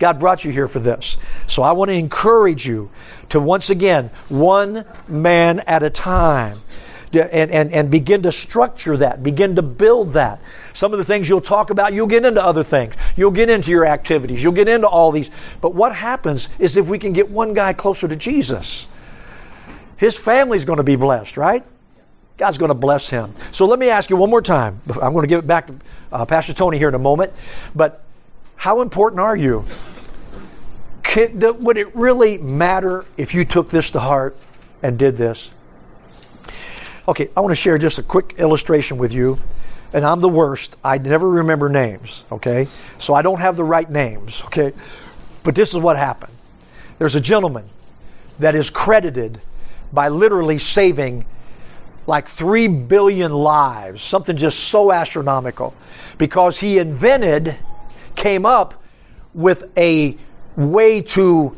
God 0.03 0.19
brought 0.19 0.45
you 0.45 0.51
here 0.51 0.67
for 0.67 0.81
this. 0.81 1.17
So 1.47 1.63
I 1.63 1.71
want 1.71 1.89
to 1.91 1.95
encourage 1.95 2.67
you 2.67 2.91
to 3.29 3.39
once 3.39 3.71
again, 3.71 4.11
one 4.29 4.85
man 5.07 5.61
at 5.61 5.85
a 5.85 5.91
time. 5.91 6.63
And, 7.13 7.53
and, 7.53 7.73
and 7.73 7.89
begin 7.89 8.23
to 8.23 8.33
structure 8.33 8.97
that, 8.97 9.23
begin 9.23 9.55
to 9.57 9.63
build 9.63 10.15
that. 10.15 10.41
Some 10.73 10.93
of 10.93 10.99
the 10.99 11.05
things 11.05 11.29
you'll 11.29 11.41
talk 11.41 11.71
about, 11.71 11.93
you'll 11.93 12.09
get 12.09 12.25
into 12.25 12.43
other 12.43 12.65
things. 12.65 12.95
You'll 13.15 13.31
get 13.31 13.49
into 13.49 13.71
your 13.71 13.87
activities. 13.87 14.43
You'll 14.43 14.55
get 14.55 14.67
into 14.67 14.89
all 14.89 15.13
these. 15.13 15.31
But 15.61 15.75
what 15.75 15.95
happens 15.95 16.49
is 16.59 16.77
if 16.77 16.87
we 16.87 16.99
can 16.99 17.13
get 17.13 17.31
one 17.31 17.55
guy 17.55 17.73
closer 17.73 18.09
to 18.09 18.17
Jesus, 18.17 18.89
his 19.99 20.19
family's 20.19 20.65
going 20.65 20.79
to 20.79 20.83
be 20.83 20.97
blessed, 20.97 21.37
right? 21.37 21.63
God's 22.39 22.59
going 22.59 22.71
to 22.71 22.75
bless 22.75 23.09
him. 23.09 23.35
So 23.53 23.67
let 23.67 23.79
me 23.79 23.89
ask 23.89 24.11
you 24.11 24.17
one 24.17 24.31
more 24.31 24.43
time. 24.43 24.81
I'm 24.89 25.13
going 25.13 25.23
to 25.23 25.29
give 25.29 25.39
it 25.39 25.47
back 25.47 25.69
to 25.69 25.75
uh, 26.11 26.25
Pastor 26.25 26.55
Tony 26.55 26.79
here 26.79 26.89
in 26.89 26.95
a 26.95 26.99
moment. 26.99 27.33
But 27.73 28.03
how 28.57 28.81
important 28.81 29.21
are 29.21 29.37
you? 29.37 29.65
Would 31.17 31.79
it 31.79 31.95
really 31.95 32.39
matter 32.39 33.05
if 33.17 33.35
you 33.35 33.45
took 33.45 33.71
this 33.71 33.91
to 33.93 34.01
heart 34.01 34.37
and 34.83 34.99
did 34.99 35.17
this? 35.17 35.51
Okay, 37.09 37.29
I 37.37 37.41
want 37.41 37.51
to 37.53 37.57
share 37.57 37.79
just 37.79 37.99
a 37.99 38.03
quick 38.03 38.35
illustration 38.39 38.99
with 38.99 39.13
you. 39.13 39.39
And 39.93 40.07
I'm 40.07 40.21
the 40.21 40.29
worst. 40.29 40.77
I 40.83 40.97
never 40.99 41.29
remember 41.29 41.69
names, 41.69 42.25
okay? 42.33 42.67
So 42.99 43.13
I 43.13 43.21
don't 43.21 43.41
have 43.41 43.57
the 43.57 43.65
right 43.65 43.91
names, 43.91 44.43
okay? 44.47 44.73
But 45.43 45.55
this 45.55 45.75
is 45.75 45.81
what 45.81 45.97
happened. 45.97 46.33
There's 46.99 47.15
a 47.15 47.21
gentleman 47.21 47.67
that 48.39 48.55
is 48.55 48.71
credited 48.71 49.41
by 49.93 50.09
literally 50.09 50.59
saving 50.59 51.27
like 52.07 52.29
3 52.31 52.69
billion 52.69 53.33
lives, 53.33 54.03
something 54.03 54.37
just 54.37 54.59
so 54.61 54.91
astronomical, 54.91 55.75
because 56.17 56.61
he 56.61 56.79
invented, 56.79 57.57
came 58.17 58.47
up 58.47 58.83
with 59.35 59.71
a 59.77 60.17
way 60.57 61.03
to 61.03 61.57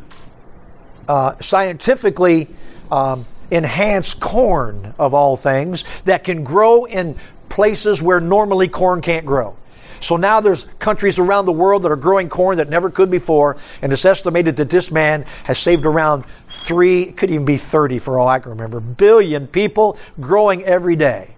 uh, 1.09 1.37
scientifically 1.41 2.49
um, 2.91 3.27
enhance 3.51 4.15
corn, 4.15 4.95
of 4.99 5.15
all 5.15 5.37
things, 5.37 5.85
that 6.05 6.25
can 6.25 6.45
grow 6.45 6.85
in 6.85 7.17
places 7.49 8.03
where 8.03 8.21
normally 8.21 8.69
corn 8.69 9.01
can't 9.01 9.27
grow. 9.27 9.57
So 10.01 10.17
now 10.17 10.41
there's 10.41 10.67
countries 10.79 11.19
around 11.19 11.47
the 11.47 11.53
world 11.53 11.83
that 11.83 11.91
are 11.91 11.97
growing 11.97 12.29
corn 12.29 12.59
that 12.59 12.69
never 12.69 12.91
could 12.91 13.11
before, 13.11 13.57
and 13.81 13.93
it's 13.93 14.05
estimated 14.05 14.57
that 14.57 14.69
this 14.69 14.91
man 14.91 15.25
has 15.45 15.59
saved 15.59 15.87
around 15.87 16.25
three, 16.67 17.13
could 17.13 17.31
even 17.31 17.47
be 17.47 17.57
30 17.57 18.01
for 18.01 18.19
all 18.19 18.29
I 18.29 18.39
can 18.39 18.51
remember, 18.51 18.81
billion 18.81 19.47
people 19.47 19.97
growing 20.21 20.63
every 20.65 20.97
day. 20.97 21.31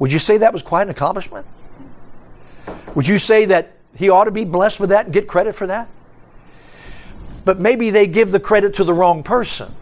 Would 0.00 0.12
you 0.12 0.18
say 0.18 0.38
that 0.38 0.52
was 0.52 0.62
quite 0.62 0.82
an 0.82 0.90
accomplishment? 0.90 1.46
Would 2.96 3.06
you 3.06 3.18
say 3.18 3.44
that 3.46 3.72
he 3.94 4.08
ought 4.08 4.24
to 4.24 4.32
be 4.32 4.44
blessed 4.44 4.80
with 4.80 4.90
that 4.90 5.04
and 5.04 5.14
get 5.14 5.28
credit 5.28 5.54
for 5.54 5.68
that? 5.68 5.88
But 7.44 7.60
maybe 7.60 7.90
they 7.90 8.06
give 8.06 8.32
the 8.32 8.40
credit 8.40 8.74
to 8.74 8.84
the 8.84 8.94
wrong 8.94 9.22
person. 9.22 9.74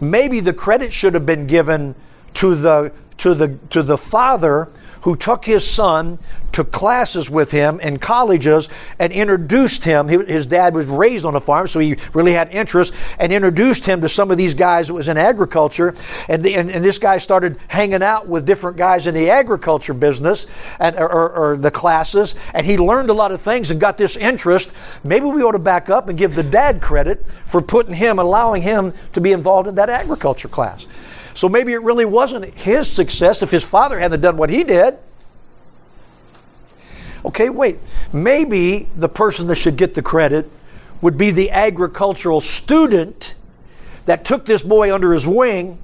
Maybe 0.00 0.40
the 0.40 0.52
credit 0.52 0.92
should 0.92 1.14
have 1.14 1.26
been 1.26 1.46
given 1.46 1.94
to 2.34 2.54
the 2.54 2.92
to 3.18 3.34
the 3.34 3.58
to 3.70 3.82
the 3.82 3.96
father 3.96 4.68
who 5.02 5.16
took 5.16 5.44
his 5.44 5.68
son 5.68 6.18
to 6.52 6.64
classes 6.64 7.30
with 7.30 7.50
him 7.50 7.80
in 7.80 7.98
colleges 7.98 8.68
and 8.98 9.12
introduced 9.12 9.84
him. 9.84 10.08
His 10.08 10.46
dad 10.46 10.74
was 10.74 10.86
raised 10.86 11.24
on 11.24 11.34
a 11.34 11.40
farm, 11.40 11.66
so 11.66 11.80
he 11.80 11.96
really 12.12 12.34
had 12.34 12.50
interest, 12.50 12.92
and 13.18 13.32
introduced 13.32 13.86
him 13.86 14.00
to 14.02 14.08
some 14.08 14.30
of 14.30 14.38
these 14.38 14.54
guys 14.54 14.88
that 14.88 14.94
was 14.94 15.08
in 15.08 15.16
agriculture. 15.16 15.94
And, 16.28 16.42
the, 16.42 16.54
and, 16.54 16.70
and, 16.70 16.84
this 16.84 16.98
guy 16.98 17.18
started 17.18 17.58
hanging 17.68 18.02
out 18.02 18.28
with 18.28 18.44
different 18.44 18.76
guys 18.76 19.06
in 19.06 19.14
the 19.14 19.30
agriculture 19.30 19.94
business 19.94 20.46
and, 20.78 20.96
or, 20.96 21.10
or, 21.10 21.30
or 21.30 21.56
the 21.56 21.70
classes, 21.70 22.34
and 22.54 22.66
he 22.66 22.76
learned 22.76 23.10
a 23.10 23.14
lot 23.14 23.32
of 23.32 23.42
things 23.42 23.70
and 23.70 23.80
got 23.80 23.98
this 23.98 24.16
interest. 24.16 24.70
Maybe 25.02 25.26
we 25.26 25.42
ought 25.42 25.52
to 25.52 25.58
back 25.58 25.88
up 25.90 26.08
and 26.08 26.18
give 26.18 26.34
the 26.34 26.42
dad 26.42 26.80
credit 26.80 27.24
for 27.50 27.62
putting 27.62 27.94
him, 27.94 28.18
allowing 28.18 28.62
him 28.62 28.92
to 29.14 29.20
be 29.20 29.32
involved 29.32 29.68
in 29.68 29.74
that 29.76 29.88
agriculture 29.88 30.48
class. 30.48 30.86
So 31.34 31.48
maybe 31.48 31.72
it 31.72 31.82
really 31.82 32.04
wasn't 32.04 32.44
his 32.54 32.90
success 32.90 33.42
if 33.42 33.50
his 33.50 33.64
father 33.64 33.98
hadn't 33.98 34.20
done 34.20 34.36
what 34.36 34.50
he 34.50 34.64
did. 34.64 34.98
Okay, 37.24 37.48
wait. 37.48 37.78
Maybe 38.12 38.88
the 38.96 39.08
person 39.08 39.46
that 39.46 39.56
should 39.56 39.76
get 39.76 39.94
the 39.94 40.02
credit 40.02 40.50
would 41.00 41.16
be 41.16 41.30
the 41.30 41.50
agricultural 41.50 42.40
student 42.40 43.34
that 44.06 44.24
took 44.24 44.46
this 44.46 44.62
boy 44.62 44.92
under 44.92 45.12
his 45.12 45.26
wing 45.26 45.78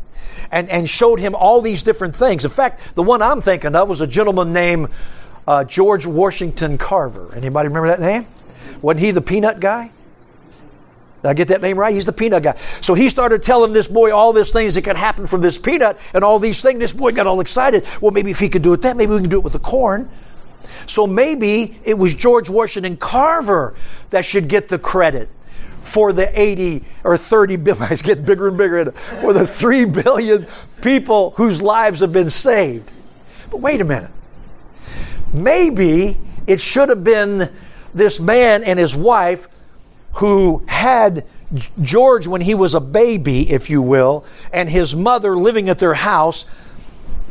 and, 0.51 0.69
and 0.69 0.89
showed 0.89 1.21
him 1.21 1.35
all 1.35 1.61
these 1.61 1.83
different 1.83 2.17
things. 2.17 2.45
In 2.45 2.51
fact, 2.51 2.81
the 2.95 3.03
one 3.03 3.23
I'm 3.23 3.41
thinking 3.41 3.75
of 3.75 3.89
was 3.89 4.01
a 4.01 4.07
gentleman 4.07 4.53
named 4.53 4.89
uh, 5.47 5.65
George 5.65 6.07
Washington 6.07 6.79
Carver. 6.79 7.35
Anybody 7.35 7.69
remember 7.69 7.89
that 7.89 8.01
name? 8.01 8.27
Wasn't 8.83 9.05
he 9.05 9.11
the 9.11 9.21
peanut 9.21 9.61
guy? 9.61 9.91
Did 11.23 11.29
I 11.29 11.35
get 11.35 11.49
that 11.49 11.61
name 11.61 11.79
right? 11.79 11.95
He's 11.95 12.05
the 12.05 12.13
peanut 12.13 12.43
guy. 12.43 12.57
So 12.81 12.95
he 12.95 13.09
started 13.09 13.43
telling 13.43 13.73
this 13.73 13.89
boy 13.89 14.13
all 14.13 14.33
these 14.33 14.51
things 14.53 14.75
that 14.75 14.83
could 14.83 14.97
happen 14.97 15.27
from 15.27 15.41
this 15.41 15.59
peanut 15.59 15.99
and 16.15 16.23
all 16.23 16.39
these 16.39 16.63
things. 16.63 16.79
This 16.79 16.93
boy 16.93 17.13
got 17.13 17.27
all 17.27 17.41
excited. 17.41 17.85
Well, 18.01 18.13
maybe 18.13 18.31
if 18.31 18.39
he 18.39 18.49
could 18.49 18.63
do 18.63 18.73
it 18.73 18.83
that, 18.83 18.97
maybe 18.97 19.13
we 19.15 19.21
can 19.21 19.31
do 19.31 19.39
it 19.39 19.45
with 19.45 19.53
the 19.53 19.59
corn. 19.59 20.09
So 20.87 21.07
maybe 21.07 21.81
it 21.85 21.99
was 21.99 22.15
George 22.15 22.49
Washington 22.49 22.97
Carver 22.97 23.75
that 24.11 24.25
should 24.25 24.49
get 24.49 24.69
the 24.69 24.79
credit 24.79 25.29
for 25.93 26.13
the 26.13 26.39
80 26.39 26.85
or 27.05 27.17
30 27.17 27.57
billion, 27.57 27.83
it's 27.93 28.03
getting 28.03 28.25
bigger 28.25 28.49
and 28.49 28.57
bigger, 28.57 28.93
for 29.21 29.33
the 29.33 29.47
3 29.47 29.87
billion 29.87 30.47
people 30.83 31.33
whose 31.33 31.61
lives 31.61 32.01
have 32.01 32.13
been 32.13 32.31
saved. 32.31 32.91
But 33.51 33.61
wait 33.61 33.81
a 33.81 33.85
minute. 33.85 34.11
Maybe 35.33 36.17
it 36.47 36.61
should 36.61 36.89
have 36.89 37.05
been 37.05 37.51
this 37.95 38.21
man 38.21 38.63
and 38.63 38.79
his 38.79 38.95
wife 38.95 39.47
who 40.19 40.65
had 40.67 41.25
George 41.81 42.27
when 42.27 42.41
he 42.41 42.55
was 42.55 42.75
a 42.75 42.81
baby, 42.81 43.51
if 43.51 43.71
you 43.71 43.81
will, 43.81 44.25
and 44.53 44.69
his 44.69 44.95
mother 44.95 45.37
living 45.37 45.69
at 45.69 45.79
their 45.79 45.95
house 45.95 46.45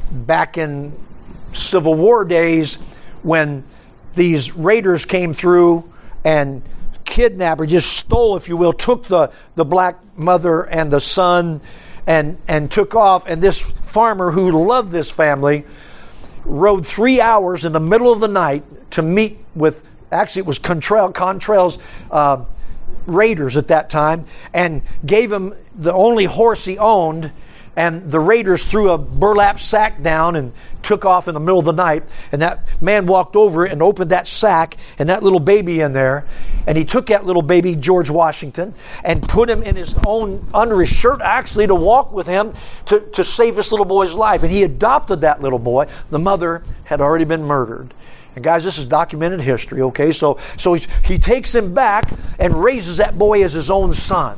back 0.10 0.58
in 0.58 0.94
Civil 1.54 1.96
War 1.96 2.24
days 2.24 2.76
when 3.24 3.66
these 4.16 4.56
raiders 4.56 5.04
came 5.04 5.34
through 5.34 5.92
and 6.24 6.62
kidnapped 7.04 7.60
or 7.60 7.66
just 7.66 7.92
stole, 7.92 8.38
if 8.38 8.48
you 8.48 8.56
will, 8.56 8.74
took 8.74 9.08
the, 9.08 9.32
the 9.56 9.66
black 9.66 9.98
mother 10.18 10.62
and 10.62 10.90
the 10.90 11.02
son 11.02 11.62
and, 12.06 12.38
and 12.48 12.72
took 12.72 12.96
off. 12.96 13.26
And 13.28 13.42
this 13.42 13.60
farmer 13.60 14.32
who 14.32 14.66
loved 14.66 14.94
this 14.94 15.12
family 15.12 15.66
rode 16.46 16.88
three 16.88 17.20
hours 17.20 17.66
in 17.66 17.74
the 17.74 17.82
middle 17.82 18.14
of 18.14 18.22
the 18.22 18.30
night 18.30 18.64
to 18.92 19.02
meet 19.02 19.40
with, 19.56 19.82
actually, 20.10 20.42
it 20.42 20.46
was 20.46 20.58
Quantrill, 20.58 21.14
Quantrill's 21.14 21.78
uh, 22.10 22.46
raiders 23.08 23.58
at 23.58 23.70
that 23.70 23.90
time, 23.90 24.26
and 24.54 24.82
gave 25.06 25.32
him 25.32 25.56
the 25.76 25.94
only 25.94 26.26
horse 26.26 26.66
he 26.66 26.78
owned 26.78 27.32
and 27.78 28.12
the 28.12 28.20
raiders 28.20 28.66
threw 28.66 28.90
a 28.90 28.98
burlap 28.98 29.60
sack 29.60 30.02
down 30.02 30.36
and 30.36 30.52
took 30.82 31.06
off 31.06 31.28
in 31.28 31.36
the 31.36 31.40
middle 31.40 31.60
of 31.60 31.66
the 31.66 31.74
night. 31.74 32.04
And 32.32 32.42
that 32.42 32.62
man 32.82 33.06
walked 33.06 33.36
over 33.36 33.66
and 33.66 33.84
opened 33.84 34.10
that 34.10 34.28
sack 34.28 34.78
and 34.98 35.10
that 35.10 35.22
little 35.22 35.40
baby 35.40 35.82
in 35.82 35.94
there. 35.94 36.26
And 36.66 36.76
he 36.76 36.84
took 36.84 37.06
that 37.08 37.28
little 37.28 37.44
baby, 37.44 37.76
George 37.76 38.10
Washington, 38.10 38.74
and 39.04 39.22
put 39.22 39.48
him 39.48 39.62
in 39.62 39.76
his 39.76 39.94
own, 40.08 40.48
under 40.56 40.80
his 40.82 40.90
shirt, 40.90 41.22
actually, 41.22 41.68
to 41.68 41.76
walk 41.76 42.12
with 42.12 42.26
him 42.26 42.56
to, 42.88 43.00
to 43.00 43.24
save 43.24 43.56
this 43.56 43.72
little 43.72 43.86
boy's 43.86 44.12
life. 44.12 44.42
And 44.42 44.52
he 44.52 44.64
adopted 44.64 45.22
that 45.22 45.44
little 45.44 45.60
boy. 45.60 45.86
The 46.10 46.20
mother 46.20 46.64
had 46.86 47.00
already 47.00 47.26
been 47.26 47.44
murdered. 47.44 47.94
And 48.38 48.44
guys, 48.44 48.64
this 48.64 48.78
is 48.78 48.86
documented 48.86 49.42
history, 49.42 49.82
okay? 49.82 50.12
So, 50.12 50.38
so 50.58 50.76
he, 50.76 50.86
he 51.04 51.18
takes 51.18 51.56
him 51.56 51.74
back 51.74 52.14
and 52.38 52.54
raises 52.64 52.98
that 52.98 53.18
boy 53.18 53.44
as 53.44 53.54
his 53.54 53.72
own 53.72 53.96
son. 53.96 54.38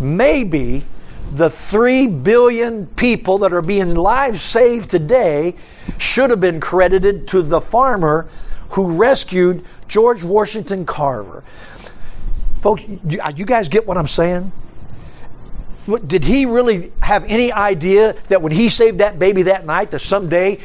Maybe 0.00 0.86
the 1.30 1.50
3 1.50 2.06
billion 2.06 2.86
people 2.86 3.36
that 3.40 3.52
are 3.52 3.60
being 3.60 3.94
lives 3.94 4.40
saved 4.40 4.88
today 4.88 5.56
should 5.98 6.30
have 6.30 6.40
been 6.40 6.58
credited 6.58 7.28
to 7.28 7.42
the 7.42 7.60
farmer 7.60 8.30
who 8.70 8.92
rescued 8.92 9.62
George 9.86 10.24
Washington 10.24 10.86
Carver. 10.86 11.44
Folks, 12.62 12.82
you 13.06 13.20
uh, 13.20 13.30
guys 13.30 13.68
get 13.68 13.86
what 13.86 13.98
I'm 13.98 14.08
saying? 14.08 14.52
Did 16.06 16.24
he 16.24 16.46
really 16.46 16.94
have 17.02 17.24
any 17.24 17.52
idea 17.52 18.16
that 18.28 18.40
when 18.40 18.52
he 18.52 18.70
saved 18.70 19.00
that 19.00 19.18
baby 19.18 19.42
that 19.42 19.66
night, 19.66 19.90
that 19.90 20.00
someday 20.00 20.60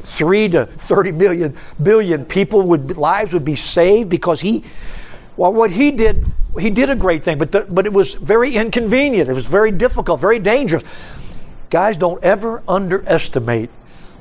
three 0.00 0.48
to 0.48 0.66
thirty 0.66 1.12
million 1.12 1.56
billion 1.82 2.24
people 2.24 2.62
would 2.62 2.96
lives 2.96 3.32
would 3.32 3.44
be 3.44 3.56
saved 3.56 4.08
because 4.08 4.40
he 4.40 4.64
well 5.36 5.52
what 5.52 5.70
he 5.70 5.90
did 5.90 6.26
he 6.58 6.70
did 6.70 6.90
a 6.90 6.96
great 6.96 7.24
thing, 7.24 7.38
but, 7.38 7.52
the, 7.52 7.62
but 7.62 7.86
it 7.86 7.92
was 7.92 8.14
very 8.14 8.56
inconvenient. 8.56 9.28
It 9.28 9.32
was 9.32 9.46
very 9.46 9.70
difficult, 9.70 10.20
very 10.20 10.38
dangerous. 10.38 10.82
Guys, 11.70 11.96
don't 11.96 12.22
ever 12.22 12.62
underestimate 12.68 13.70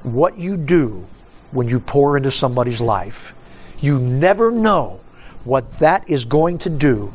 what 0.04 0.38
you 0.38 0.56
do 0.56 1.06
when 1.52 1.68
you 1.68 1.80
pour 1.80 2.16
into 2.16 2.32
somebody's 2.32 2.80
life. 2.80 3.34
You 3.80 4.00
never 4.00 4.52
know 4.52 5.02
what 5.44 5.80
that 5.80 6.10
is 6.10 6.24
going 6.24 6.60
to 6.60 6.70
do 6.70 7.12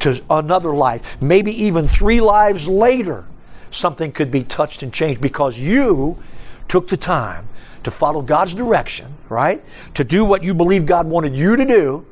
to 0.00 0.22
another 0.30 0.74
life. 0.74 1.02
Maybe 1.20 1.50
even 1.64 1.88
three 1.88 2.20
lives 2.20 2.68
later, 2.68 3.24
something 3.70 4.12
could 4.12 4.30
be 4.30 4.44
touched 4.44 4.82
and 4.82 4.92
changed 4.92 5.20
because 5.20 5.58
you 5.58 6.22
took 6.68 6.88
the 6.88 6.96
time 6.96 7.48
to 7.86 7.90
follow 7.92 8.20
God's 8.20 8.52
direction, 8.52 9.14
right? 9.28 9.64
To 9.94 10.04
do 10.04 10.24
what 10.24 10.42
you 10.42 10.54
believe 10.54 10.86
God 10.86 11.06
wanted 11.06 11.36
you 11.36 11.56
to 11.56 11.64
do, 11.64 12.04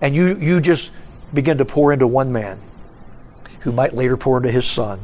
and 0.00 0.14
you, 0.14 0.36
you 0.36 0.60
just 0.60 0.90
begin 1.34 1.58
to 1.58 1.64
pour 1.64 1.92
into 1.92 2.06
one 2.06 2.32
man 2.32 2.60
who 3.60 3.72
might 3.72 3.94
later 3.94 4.16
pour 4.16 4.36
into 4.36 4.50
his 4.50 4.64
son 4.64 5.00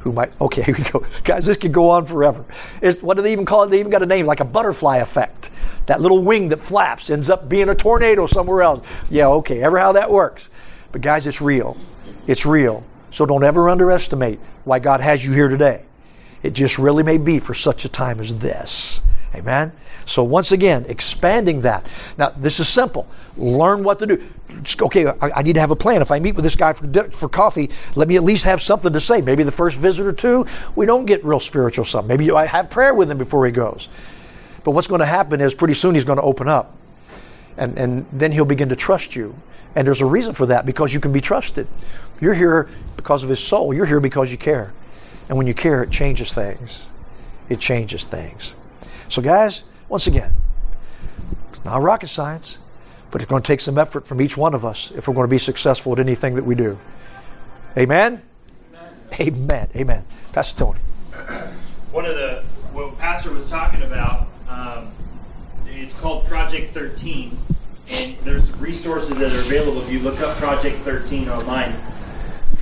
who 0.00 0.10
might 0.10 0.32
okay 0.40 0.62
here 0.64 0.74
we 0.76 0.84
go. 0.84 1.04
Guys 1.22 1.46
this 1.46 1.58
could 1.58 1.72
go 1.72 1.90
on 1.90 2.06
forever. 2.06 2.44
It's, 2.80 3.02
what 3.02 3.16
do 3.16 3.22
they 3.22 3.32
even 3.32 3.44
call 3.44 3.64
it? 3.64 3.68
They 3.68 3.78
even 3.78 3.92
got 3.92 4.02
a 4.02 4.06
name 4.06 4.26
like 4.26 4.40
a 4.40 4.44
butterfly 4.44 4.96
effect. 4.96 5.50
That 5.86 6.00
little 6.00 6.22
wing 6.22 6.48
that 6.48 6.62
flaps 6.62 7.10
ends 7.10 7.28
up 7.28 7.48
being 7.48 7.68
a 7.68 7.74
tornado 7.74 8.26
somewhere 8.26 8.62
else. 8.62 8.84
Yeah 9.10 9.28
okay 9.28 9.62
ever 9.62 9.78
how 9.78 9.92
that 9.92 10.10
works. 10.10 10.48
But 10.92 11.02
guys 11.02 11.26
it's 11.26 11.42
real. 11.42 11.76
It's 12.26 12.46
real. 12.46 12.84
So 13.10 13.26
don't 13.26 13.44
ever 13.44 13.68
underestimate 13.68 14.40
why 14.64 14.78
god 14.78 15.02
has 15.02 15.22
you 15.24 15.32
here 15.32 15.48
today. 15.48 15.82
It 16.42 16.54
just 16.54 16.78
really 16.78 17.02
may 17.02 17.18
be 17.18 17.38
for 17.38 17.52
such 17.52 17.84
a 17.84 17.88
time 17.88 18.18
as 18.18 18.38
this 18.38 19.02
amen 19.34 19.72
so 20.06 20.22
once 20.22 20.52
again 20.52 20.84
expanding 20.88 21.62
that 21.62 21.84
now 22.18 22.30
this 22.30 22.60
is 22.60 22.68
simple 22.68 23.06
learn 23.36 23.82
what 23.82 23.98
to 23.98 24.06
do 24.06 24.28
okay, 24.80 25.06
I, 25.06 25.30
I, 25.36 25.42
need 25.42 25.54
to 25.54 25.60
have 25.60 25.70
a 25.70 25.76
plan. 25.76 26.02
If 26.02 26.10
I 26.10 26.18
meet 26.18 26.34
with 26.34 26.44
this 26.44 26.56
guy 26.56 26.72
for, 26.72 26.86
for 27.10 27.28
coffee, 27.28 27.70
let 27.94 28.08
me 28.08 28.16
at 28.16 28.22
least 28.22 28.44
have 28.44 28.60
something 28.60 28.92
to 28.92 29.00
say. 29.00 29.20
Maybe 29.20 29.42
the 29.42 29.52
first 29.52 29.76
visit 29.76 30.06
or 30.06 30.12
two, 30.12 30.46
we 30.76 30.86
don't 30.86 31.06
get 31.06 31.24
real 31.24 31.40
spiritual 31.40 31.84
something. 31.84 32.08
Maybe 32.08 32.30
I 32.30 32.46
have 32.46 32.70
prayer 32.70 32.94
with 32.94 33.10
him 33.10 33.18
before 33.18 33.46
he 33.46 33.52
goes. 33.52 33.88
But 34.64 34.72
what's 34.72 34.86
going 34.86 35.00
to 35.00 35.06
happen 35.06 35.40
is 35.40 35.54
pretty 35.54 35.74
soon 35.74 35.94
he's 35.94 36.04
going 36.04 36.18
to 36.18 36.22
open 36.22 36.48
up. 36.48 36.76
And, 37.56 37.76
and 37.76 38.06
then 38.12 38.32
he'll 38.32 38.44
begin 38.44 38.68
to 38.68 38.76
trust 38.76 39.16
you. 39.16 39.34
And 39.74 39.86
there's 39.86 40.00
a 40.00 40.06
reason 40.06 40.34
for 40.34 40.46
that 40.46 40.66
because 40.66 40.92
you 40.92 41.00
can 41.00 41.12
be 41.12 41.20
trusted. 41.20 41.66
You're 42.20 42.34
here 42.34 42.68
because 42.96 43.22
of 43.22 43.28
his 43.28 43.40
soul. 43.40 43.74
You're 43.74 43.86
here 43.86 44.00
because 44.00 44.30
you 44.30 44.38
care. 44.38 44.72
And 45.28 45.38
when 45.38 45.46
you 45.46 45.54
care, 45.54 45.82
it 45.82 45.90
changes 45.90 46.32
things. 46.32 46.86
It 47.48 47.58
changes 47.58 48.04
things. 48.04 48.54
So, 49.12 49.20
guys, 49.20 49.64
once 49.90 50.06
again, 50.06 50.32
it's 51.52 51.62
not 51.66 51.82
rocket 51.82 52.08
science. 52.08 52.56
But 53.10 53.20
it's 53.20 53.28
going 53.28 53.42
to 53.42 53.46
take 53.46 53.60
some 53.60 53.76
effort 53.76 54.06
from 54.06 54.22
each 54.22 54.38
one 54.38 54.54
of 54.54 54.64
us 54.64 54.90
if 54.96 55.06
we're 55.06 55.12
going 55.12 55.26
to 55.26 55.30
be 55.30 55.36
successful 55.36 55.92
at 55.92 56.00
anything 56.00 56.34
that 56.36 56.46
we 56.46 56.54
do. 56.54 56.78
Amen? 57.76 58.22
Amen. 58.74 58.88
Amen. 59.20 59.68
Amen. 59.76 60.04
Pastor 60.32 60.58
Tony. 60.58 60.78
One 61.90 62.06
of 62.06 62.14
the, 62.14 62.42
what 62.72 62.96
Pastor 62.96 63.30
was 63.32 63.46
talking 63.50 63.82
about, 63.82 64.28
um, 64.48 64.90
it's 65.66 65.92
called 65.92 66.24
Project 66.24 66.72
13. 66.72 67.36
And 67.90 68.16
there's 68.20 68.50
resources 68.52 69.14
that 69.16 69.30
are 69.30 69.40
available 69.40 69.82
if 69.82 69.92
you 69.92 69.98
look 69.98 70.20
up 70.20 70.38
Project 70.38 70.82
13 70.86 71.28
online. 71.28 71.74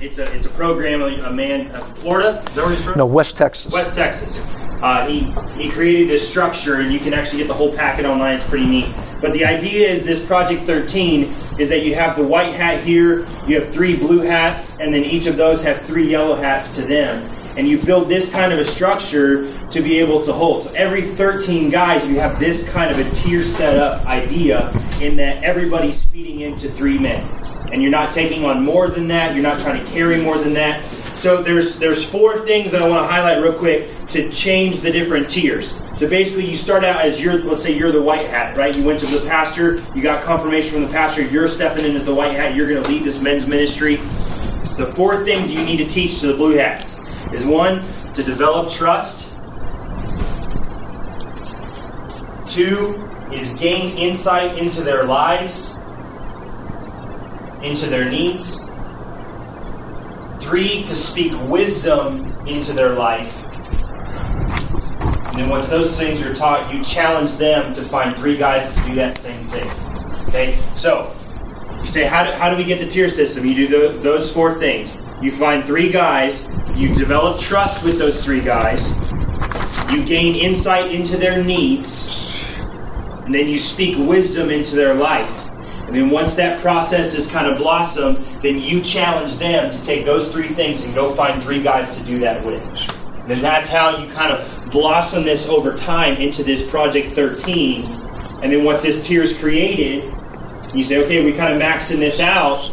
It's 0.01 0.17
a, 0.17 0.23
it's 0.35 0.47
a 0.47 0.49
program, 0.49 1.03
a 1.03 1.31
man, 1.31 1.67
uh, 1.75 1.79
Florida? 1.93 2.43
Is 2.49 2.55
that 2.55 2.65
where 2.65 2.73
he's 2.73 2.83
from? 2.83 2.97
No, 2.97 3.05
West 3.05 3.37
Texas. 3.37 3.71
West 3.71 3.93
Texas. 3.95 4.39
Uh, 4.81 5.05
he, 5.05 5.19
he 5.61 5.69
created 5.69 6.09
this 6.09 6.27
structure, 6.27 6.77
and 6.77 6.91
you 6.91 6.99
can 6.99 7.13
actually 7.13 7.37
get 7.37 7.47
the 7.47 7.53
whole 7.53 7.71
packet 7.75 8.03
online. 8.03 8.33
It's 8.33 8.43
pretty 8.45 8.65
neat. 8.65 8.95
But 9.21 9.31
the 9.33 9.45
idea 9.45 9.87
is 9.87 10.03
this 10.03 10.25
Project 10.25 10.63
13 10.63 11.35
is 11.59 11.69
that 11.69 11.85
you 11.85 11.93
have 11.93 12.17
the 12.17 12.23
white 12.23 12.55
hat 12.55 12.83
here, 12.83 13.27
you 13.45 13.61
have 13.61 13.71
three 13.71 13.95
blue 13.95 14.21
hats, 14.21 14.79
and 14.79 14.91
then 14.91 15.05
each 15.05 15.27
of 15.27 15.37
those 15.37 15.61
have 15.61 15.85
three 15.85 16.09
yellow 16.09 16.33
hats 16.33 16.73
to 16.77 16.81
them. 16.81 17.21
And 17.55 17.67
you 17.67 17.77
build 17.77 18.09
this 18.09 18.27
kind 18.31 18.51
of 18.51 18.57
a 18.57 18.65
structure 18.65 19.53
to 19.71 19.81
be 19.81 19.99
able 19.99 20.23
to 20.23 20.33
hold. 20.33 20.63
So 20.63 20.73
every 20.73 21.03
13 21.03 21.69
guys, 21.69 22.05
you 22.07 22.19
have 22.19 22.39
this 22.39 22.67
kind 22.69 22.91
of 22.91 23.05
a 23.05 23.09
tier 23.11 23.43
setup 23.43 24.05
idea 24.05 24.69
in 25.01 25.15
that 25.17 25.43
everybody's 25.43 26.03
feeding 26.03 26.41
into 26.41 26.69
three 26.71 26.99
men. 26.99 27.23
And 27.71 27.81
you're 27.81 27.91
not 27.91 28.11
taking 28.11 28.43
on 28.43 28.63
more 28.63 28.89
than 28.89 29.07
that, 29.07 29.33
you're 29.33 29.43
not 29.43 29.61
trying 29.61 29.83
to 29.83 29.91
carry 29.91 30.21
more 30.21 30.37
than 30.37 30.53
that. 30.53 30.83
So 31.17 31.41
there's 31.41 31.77
there's 31.77 32.03
four 32.03 32.43
things 32.45 32.71
that 32.71 32.81
I 32.81 32.89
want 32.89 33.03
to 33.03 33.07
highlight 33.07 33.41
real 33.41 33.53
quick 33.53 33.87
to 34.07 34.29
change 34.31 34.79
the 34.79 34.91
different 34.91 35.29
tiers. 35.29 35.73
So 36.01 36.09
basically, 36.09 36.49
you 36.49 36.57
start 36.57 36.83
out 36.83 37.01
as 37.05 37.21
you're, 37.21 37.35
let's 37.35 37.61
say 37.61 37.77
you're 37.77 37.91
the 37.91 38.01
white 38.01 38.25
hat, 38.25 38.57
right? 38.57 38.75
You 38.75 38.83
went 38.83 38.99
to 39.01 39.05
the 39.05 39.23
pastor, 39.27 39.75
you 39.93 40.01
got 40.01 40.23
confirmation 40.23 40.71
from 40.71 40.81
the 40.81 40.89
pastor, 40.89 41.21
you're 41.21 41.47
stepping 41.47 41.85
in 41.85 41.95
as 41.95 42.03
the 42.03 42.15
white 42.15 42.31
hat, 42.31 42.55
you're 42.55 42.67
going 42.67 42.81
to 42.81 42.89
lead 42.89 43.03
this 43.03 43.21
men's 43.21 43.45
ministry. 43.45 43.97
The 44.77 44.91
four 44.95 45.23
things 45.23 45.51
you 45.51 45.63
need 45.63 45.77
to 45.77 45.85
teach 45.85 46.19
to 46.21 46.27
the 46.27 46.33
blue 46.33 46.55
hats 46.55 46.97
is 47.31 47.45
one, 47.45 47.83
to 48.15 48.23
develop 48.23 48.71
trust. 48.71 49.20
Two 52.51 52.95
is 53.31 53.53
gain 53.53 53.97
insight 53.97 54.57
into 54.57 54.81
their 54.81 55.05
lives, 55.05 55.69
into 57.63 57.85
their 57.89 58.09
needs. 58.09 58.59
Three, 60.43 60.83
to 60.83 60.93
speak 60.93 61.31
wisdom 61.49 62.25
into 62.45 62.73
their 62.73 62.89
life. 62.89 63.33
And 65.27 65.39
then 65.39 65.47
once 65.47 65.69
those 65.69 65.95
things 65.95 66.21
are 66.23 66.35
taught, 66.35 66.73
you 66.73 66.83
challenge 66.83 67.37
them 67.37 67.73
to 67.73 67.85
find 67.85 68.13
three 68.17 68.35
guys 68.35 68.75
to 68.75 68.83
do 68.83 68.95
that 68.95 69.17
same 69.19 69.47
thing. 69.47 69.69
Okay? 70.27 70.61
So, 70.75 71.15
you 71.81 71.87
say, 71.87 72.03
how 72.03 72.25
do, 72.25 72.33
how 72.33 72.49
do 72.49 72.57
we 72.57 72.65
get 72.65 72.81
the 72.81 72.87
tier 72.87 73.07
system? 73.07 73.45
You 73.45 73.55
do 73.55 73.67
the, 73.67 73.97
those 73.99 74.29
four 74.29 74.59
things. 74.59 74.97
You 75.21 75.31
find 75.31 75.63
three 75.63 75.89
guys, 75.89 76.45
you 76.75 76.93
develop 76.95 77.39
trust 77.39 77.85
with 77.85 77.97
those 77.97 78.25
three 78.25 78.41
guys, 78.41 78.85
you 79.89 80.03
gain 80.03 80.35
insight 80.35 80.91
into 80.91 81.15
their 81.15 81.41
needs, 81.41 82.20
and 83.25 83.33
then 83.33 83.47
you 83.47 83.57
speak 83.57 83.97
wisdom 83.97 84.49
into 84.49 84.75
their 84.75 84.93
life. 84.93 85.29
And 85.87 85.95
then 85.95 86.09
once 86.09 86.35
that 86.35 86.61
process 86.61 87.15
is 87.15 87.27
kind 87.27 87.47
of 87.47 87.57
blossomed, 87.57 88.17
then 88.41 88.59
you 88.59 88.81
challenge 88.81 89.37
them 89.37 89.69
to 89.69 89.83
take 89.83 90.05
those 90.05 90.31
three 90.31 90.47
things 90.49 90.83
and 90.83 90.95
go 90.95 91.13
find 91.15 91.43
three 91.43 91.61
guys 91.61 91.97
to 91.97 92.03
do 92.05 92.17
that 92.19 92.45
with. 92.45 92.65
And 93.21 93.29
then 93.29 93.41
that's 93.41 93.69
how 93.69 93.97
you 93.97 94.11
kind 94.13 94.31
of 94.31 94.71
blossom 94.71 95.23
this 95.23 95.47
over 95.47 95.75
time 95.75 96.15
into 96.15 96.43
this 96.43 96.67
Project 96.67 97.13
13. 97.13 97.85
And 98.41 98.51
then 98.51 98.63
once 98.63 98.81
this 98.81 99.05
tier 99.05 99.21
is 99.21 99.37
created, 99.37 100.11
you 100.73 100.83
say, 100.83 101.03
okay, 101.03 101.23
we 101.23 101.33
kind 101.33 101.53
of 101.53 101.61
maxing 101.61 101.99
this 101.99 102.19
out. 102.19 102.71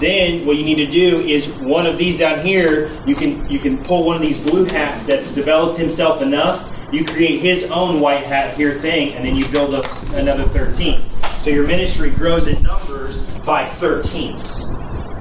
Then 0.00 0.46
what 0.46 0.56
you 0.56 0.64
need 0.64 0.76
to 0.76 0.86
do 0.86 1.20
is 1.20 1.46
one 1.48 1.86
of 1.86 1.98
these 1.98 2.16
down 2.16 2.44
here, 2.44 2.90
you 3.06 3.14
can 3.14 3.48
you 3.50 3.58
can 3.58 3.82
pull 3.84 4.04
one 4.04 4.16
of 4.16 4.22
these 4.22 4.38
blue 4.38 4.64
hats 4.64 5.04
that's 5.04 5.32
developed 5.32 5.78
himself 5.78 6.22
enough. 6.22 6.71
You 6.92 7.06
create 7.06 7.40
his 7.40 7.64
own 7.70 8.00
white 8.00 8.22
hat 8.22 8.54
here 8.54 8.78
thing, 8.78 9.14
and 9.14 9.24
then 9.24 9.34
you 9.34 9.48
build 9.48 9.74
up 9.74 9.86
another 10.12 10.44
13. 10.48 11.00
So 11.40 11.48
your 11.48 11.66
ministry 11.66 12.10
grows 12.10 12.48
in 12.48 12.62
numbers 12.62 13.18
by 13.46 13.64
13s. 13.64 14.42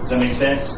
Does 0.01 0.09
that 0.09 0.19
make 0.19 0.33
sense? 0.33 0.71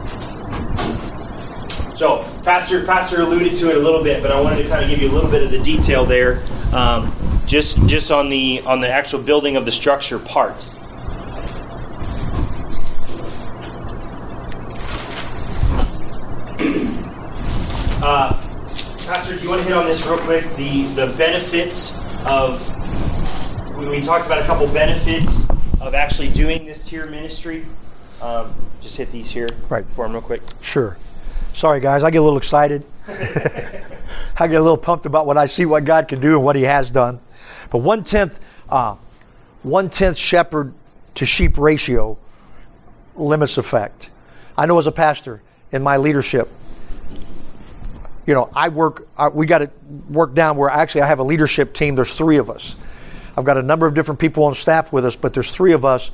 So, 1.97 2.23
Pastor 2.43 2.85
Pastor 2.85 3.21
alluded 3.21 3.57
to 3.57 3.71
it 3.71 3.77
a 3.77 3.79
little 3.79 4.03
bit, 4.03 4.21
but 4.21 4.31
I 4.31 4.39
wanted 4.39 4.61
to 4.61 4.69
kind 4.69 4.83
of 4.83 4.89
give 4.91 5.01
you 5.01 5.09
a 5.09 5.13
little 5.13 5.31
bit 5.31 5.41
of 5.41 5.49
the 5.49 5.63
detail 5.63 6.05
there, 6.05 6.43
um, 6.73 7.11
just 7.47 7.75
just 7.87 8.11
on 8.11 8.29
the 8.29 8.61
on 8.67 8.79
the 8.79 8.87
actual 8.87 9.19
building 9.19 9.55
of 9.55 9.65
the 9.65 9.71
structure 9.71 10.19
part. 10.19 10.63
Uh, 18.05 18.42
Pastor, 19.05 19.35
do 19.35 19.43
you 19.43 19.49
want 19.49 19.61
to 19.61 19.67
hit 19.67 19.75
on 19.75 19.85
this 19.85 20.05
real 20.05 20.17
quick? 20.19 20.43
The 20.55 20.83
the 20.95 21.07
benefits 21.17 21.97
of 22.25 22.61
we, 23.77 23.87
we 23.89 24.01
talked 24.01 24.25
about 24.25 24.39
a 24.39 24.45
couple 24.45 24.65
benefits 24.67 25.45
of 25.81 25.93
actually 25.93 26.29
doing 26.29 26.65
this 26.65 26.81
tier 26.87 27.05
ministry. 27.05 27.65
Um, 28.21 28.53
just 28.79 28.95
hit 28.95 29.11
these 29.11 29.29
here 29.29 29.49
Right. 29.67 29.85
for 29.93 30.05
him 30.05 30.13
real 30.13 30.21
quick. 30.21 30.41
Sure. 30.61 30.97
Sorry, 31.53 31.81
guys. 31.81 32.03
I 32.03 32.11
get 32.11 32.19
a 32.19 32.23
little 32.23 32.37
excited. 32.37 32.85
I 33.07 34.47
get 34.47 34.55
a 34.55 34.61
little 34.61 34.77
pumped 34.77 35.05
about 35.05 35.25
what 35.25 35.37
I 35.37 35.47
see 35.47 35.65
what 35.65 35.83
God 35.83 36.07
can 36.07 36.21
do 36.21 36.35
and 36.35 36.43
what 36.43 36.55
He 36.55 36.63
has 36.63 36.89
done. 36.89 37.19
But 37.69 37.79
one 37.79 38.05
tenth, 38.05 38.39
uh, 38.69 38.95
one 39.63 39.89
tenth 39.89 40.15
shepherd 40.17 40.73
to 41.15 41.25
sheep 41.25 41.57
ratio 41.57 42.17
limits 43.15 43.57
effect. 43.57 44.09
I 44.57 44.65
know 44.65 44.79
as 44.79 44.87
a 44.87 44.91
pastor 44.93 45.41
in 45.73 45.83
my 45.83 45.97
leadership, 45.97 46.49
you 48.25 48.33
know, 48.33 48.49
I 48.55 48.69
work. 48.69 49.07
Uh, 49.17 49.29
we 49.33 49.45
got 49.45 49.59
to 49.59 49.69
work 50.09 50.33
down 50.33 50.57
where 50.57 50.69
actually 50.69 51.01
I 51.01 51.07
have 51.07 51.19
a 51.19 51.23
leadership 51.23 51.73
team. 51.73 51.95
There's 51.95 52.13
three 52.13 52.37
of 52.37 52.49
us. 52.49 52.75
I've 53.35 53.45
got 53.45 53.57
a 53.57 53.63
number 53.63 53.87
of 53.87 53.93
different 53.93 54.19
people 54.19 54.43
on 54.45 54.55
staff 54.55 54.93
with 54.93 55.05
us, 55.05 55.15
but 55.15 55.33
there's 55.33 55.51
three 55.51 55.73
of 55.73 55.83
us 55.83 56.11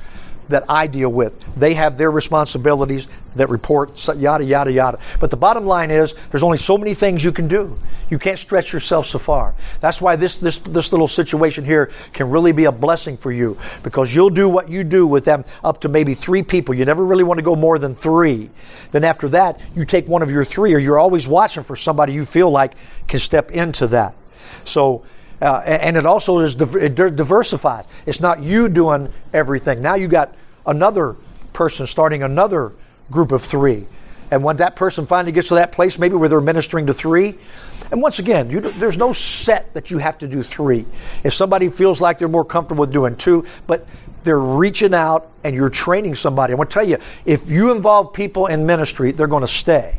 that 0.50 0.64
I 0.68 0.86
deal 0.86 1.10
with. 1.10 1.32
They 1.56 1.74
have 1.74 1.98
their 1.98 2.10
responsibilities 2.10 3.08
that 3.36 3.48
report, 3.48 4.08
yada, 4.16 4.44
yada, 4.44 4.72
yada. 4.72 4.98
But 5.20 5.30
the 5.30 5.36
bottom 5.36 5.64
line 5.64 5.90
is 5.90 6.14
there's 6.30 6.42
only 6.42 6.58
so 6.58 6.76
many 6.76 6.94
things 6.94 7.22
you 7.22 7.32
can 7.32 7.48
do. 7.48 7.78
You 8.10 8.18
can't 8.18 8.38
stretch 8.38 8.72
yourself 8.72 9.06
so 9.06 9.18
far. 9.18 9.54
That's 9.80 10.00
why 10.00 10.16
this, 10.16 10.36
this, 10.36 10.58
this 10.58 10.92
little 10.92 11.08
situation 11.08 11.64
here 11.64 11.92
can 12.12 12.30
really 12.30 12.52
be 12.52 12.64
a 12.64 12.72
blessing 12.72 13.16
for 13.16 13.30
you 13.30 13.56
because 13.82 14.14
you'll 14.14 14.30
do 14.30 14.48
what 14.48 14.68
you 14.68 14.82
do 14.82 15.06
with 15.06 15.24
them 15.24 15.44
up 15.62 15.80
to 15.82 15.88
maybe 15.88 16.14
three 16.14 16.42
people. 16.42 16.74
You 16.74 16.84
never 16.84 17.04
really 17.04 17.24
want 17.24 17.38
to 17.38 17.42
go 17.42 17.54
more 17.54 17.78
than 17.78 17.94
three. 17.94 18.50
Then 18.90 19.04
after 19.04 19.28
that, 19.28 19.60
you 19.76 19.84
take 19.84 20.08
one 20.08 20.22
of 20.22 20.30
your 20.30 20.44
three, 20.44 20.74
or 20.74 20.78
you're 20.78 20.98
always 20.98 21.28
watching 21.28 21.62
for 21.62 21.76
somebody 21.76 22.12
you 22.12 22.26
feel 22.26 22.50
like 22.50 22.74
can 23.06 23.20
step 23.20 23.50
into 23.52 23.86
that. 23.88 24.16
So, 24.64 25.04
uh, 25.40 25.62
and 25.64 25.96
it 25.96 26.06
also 26.06 26.38
is 26.40 26.54
it 26.54 26.94
di- 26.94 27.10
diversified. 27.10 27.86
It's 28.06 28.20
not 28.20 28.42
you 28.42 28.68
doing 28.68 29.12
everything. 29.32 29.80
Now 29.80 29.94
you 29.94 30.08
got 30.08 30.34
another 30.66 31.16
person 31.52 31.86
starting 31.86 32.22
another 32.22 32.72
group 33.10 33.32
of 33.32 33.44
three, 33.44 33.86
and 34.30 34.42
when 34.44 34.58
that 34.58 34.76
person 34.76 35.06
finally 35.06 35.32
gets 35.32 35.48
to 35.48 35.54
that 35.54 35.72
place, 35.72 35.98
maybe 35.98 36.14
where 36.14 36.28
they're 36.28 36.40
ministering 36.40 36.86
to 36.86 36.94
three, 36.94 37.38
and 37.90 38.00
once 38.00 38.18
again, 38.18 38.50
you, 38.50 38.60
there's 38.60 38.96
no 38.96 39.12
set 39.12 39.74
that 39.74 39.90
you 39.90 39.98
have 39.98 40.18
to 40.18 40.28
do 40.28 40.42
three. 40.42 40.86
If 41.24 41.34
somebody 41.34 41.68
feels 41.68 42.00
like 42.00 42.18
they're 42.18 42.28
more 42.28 42.44
comfortable 42.44 42.82
with 42.82 42.92
doing 42.92 43.16
two, 43.16 43.44
but 43.66 43.86
they're 44.22 44.38
reaching 44.38 44.94
out 44.94 45.30
and 45.42 45.56
you're 45.56 45.70
training 45.70 46.14
somebody. 46.14 46.52
I 46.52 46.56
want 46.56 46.70
to 46.70 46.74
tell 46.74 46.86
you, 46.86 46.98
if 47.24 47.48
you 47.48 47.72
involve 47.72 48.12
people 48.12 48.46
in 48.46 48.66
ministry, 48.66 49.12
they're 49.12 49.26
going 49.26 49.40
to 49.40 49.48
stay 49.48 49.96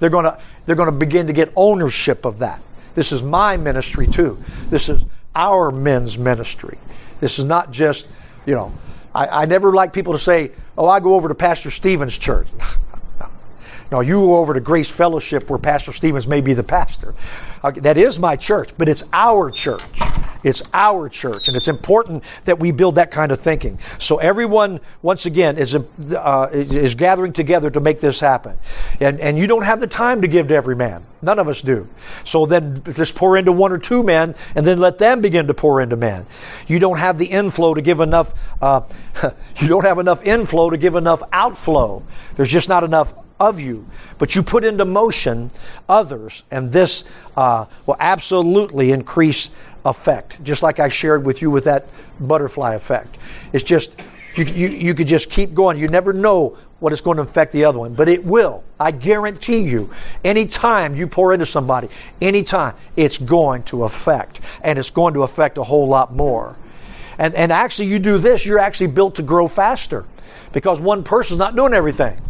they're 0.00 0.10
going 0.10 0.24
to 0.24 0.38
they're 0.66 0.76
going 0.76 0.90
to 0.90 0.92
begin 0.92 1.26
to 1.26 1.32
get 1.32 1.52
ownership 1.56 2.24
of 2.24 2.38
that 2.38 2.60
this 2.94 3.12
is 3.12 3.22
my 3.22 3.56
ministry 3.56 4.06
too. 4.06 4.38
This 4.70 4.88
is 4.88 5.04
our 5.34 5.70
men's 5.70 6.16
ministry. 6.16 6.78
This 7.20 7.38
is 7.38 7.44
not 7.44 7.70
just 7.70 8.06
you 8.46 8.54
know 8.54 8.72
i, 9.14 9.26
I 9.26 9.44
never 9.46 9.72
like 9.72 9.92
people 9.92 10.12
to 10.12 10.18
say 10.18 10.52
oh 10.76 10.88
i 10.88 11.00
go 11.00 11.14
over 11.14 11.28
to 11.28 11.34
pastor 11.34 11.70
stevens 11.70 12.16
church 12.16 12.48
no, 13.90 14.00
you 14.00 14.14
go 14.14 14.38
over 14.38 14.54
to 14.54 14.60
Grace 14.60 14.90
Fellowship 14.90 15.48
where 15.48 15.58
Pastor 15.58 15.92
Stevens 15.92 16.26
may 16.26 16.40
be 16.40 16.54
the 16.54 16.62
pastor. 16.62 17.14
Uh, 17.62 17.70
that 17.72 17.96
is 17.96 18.18
my 18.18 18.36
church, 18.36 18.70
but 18.76 18.88
it's 18.88 19.04
our 19.12 19.50
church. 19.50 19.82
It's 20.44 20.62
our 20.74 21.08
church, 21.08 21.48
and 21.48 21.56
it's 21.56 21.68
important 21.68 22.22
that 22.44 22.58
we 22.58 22.70
build 22.70 22.96
that 22.96 23.10
kind 23.10 23.32
of 23.32 23.40
thinking. 23.40 23.78
So 23.98 24.18
everyone, 24.18 24.80
once 25.00 25.24
again, 25.24 25.56
is 25.56 25.74
uh, 25.74 26.48
is 26.52 26.94
gathering 26.94 27.32
together 27.32 27.70
to 27.70 27.80
make 27.80 28.00
this 28.00 28.20
happen, 28.20 28.58
and 29.00 29.18
and 29.20 29.38
you 29.38 29.46
don't 29.46 29.62
have 29.62 29.80
the 29.80 29.86
time 29.86 30.20
to 30.20 30.28
give 30.28 30.48
to 30.48 30.54
every 30.54 30.76
man. 30.76 31.06
None 31.22 31.38
of 31.38 31.48
us 31.48 31.62
do. 31.62 31.88
So 32.24 32.44
then 32.44 32.82
just 32.92 33.14
pour 33.14 33.38
into 33.38 33.52
one 33.52 33.72
or 33.72 33.78
two 33.78 34.02
men, 34.02 34.34
and 34.54 34.66
then 34.66 34.78
let 34.78 34.98
them 34.98 35.22
begin 35.22 35.46
to 35.46 35.54
pour 35.54 35.80
into 35.80 35.96
men. 35.96 36.26
You 36.66 36.78
don't 36.78 36.98
have 36.98 37.16
the 37.16 37.26
inflow 37.26 37.72
to 37.72 37.80
give 37.80 38.00
enough. 38.00 38.34
Uh, 38.60 38.82
you 39.56 39.66
don't 39.66 39.84
have 39.84 39.98
enough 39.98 40.22
inflow 40.22 40.68
to 40.68 40.76
give 40.76 40.94
enough 40.94 41.22
outflow. 41.32 42.02
There's 42.36 42.50
just 42.50 42.68
not 42.68 42.84
enough 42.84 43.14
of 43.40 43.58
you, 43.58 43.86
but 44.18 44.34
you 44.34 44.42
put 44.42 44.64
into 44.64 44.84
motion 44.84 45.50
others, 45.88 46.42
and 46.50 46.72
this 46.72 47.04
uh, 47.36 47.66
will 47.86 47.96
absolutely 47.98 48.92
increase 48.92 49.50
effect. 49.84 50.42
Just 50.44 50.62
like 50.62 50.78
I 50.78 50.88
shared 50.88 51.24
with 51.24 51.42
you 51.42 51.50
with 51.50 51.64
that 51.64 51.86
butterfly 52.20 52.74
effect. 52.74 53.16
It's 53.52 53.64
just 53.64 53.94
you, 54.36 54.44
you, 54.44 54.68
you 54.68 54.94
could 54.94 55.08
just 55.08 55.30
keep 55.30 55.54
going. 55.54 55.78
You 55.78 55.88
never 55.88 56.12
know 56.12 56.56
what 56.80 56.92
is 56.92 57.00
going 57.00 57.16
to 57.16 57.22
affect 57.22 57.52
the 57.52 57.64
other 57.64 57.78
one, 57.78 57.94
but 57.94 58.08
it 58.08 58.24
will. 58.24 58.62
I 58.78 58.90
guarantee 58.90 59.60
you. 59.60 59.90
Anytime 60.22 60.94
you 60.94 61.06
pour 61.06 61.32
into 61.32 61.46
somebody, 61.46 61.88
anytime 62.20 62.74
it's 62.96 63.18
going 63.18 63.62
to 63.64 63.84
affect, 63.84 64.40
and 64.62 64.78
it's 64.78 64.90
going 64.90 65.14
to 65.14 65.22
affect 65.22 65.58
a 65.58 65.64
whole 65.64 65.88
lot 65.88 66.14
more. 66.14 66.56
And 67.16 67.34
and 67.34 67.52
actually, 67.52 67.88
you 67.88 67.98
do 67.98 68.18
this, 68.18 68.44
you're 68.44 68.58
actually 68.58 68.88
built 68.88 69.16
to 69.16 69.22
grow 69.22 69.48
faster, 69.48 70.04
because 70.52 70.80
one 70.80 71.04
person's 71.04 71.38
not 71.38 71.56
doing 71.56 71.72
everything. 71.72 72.20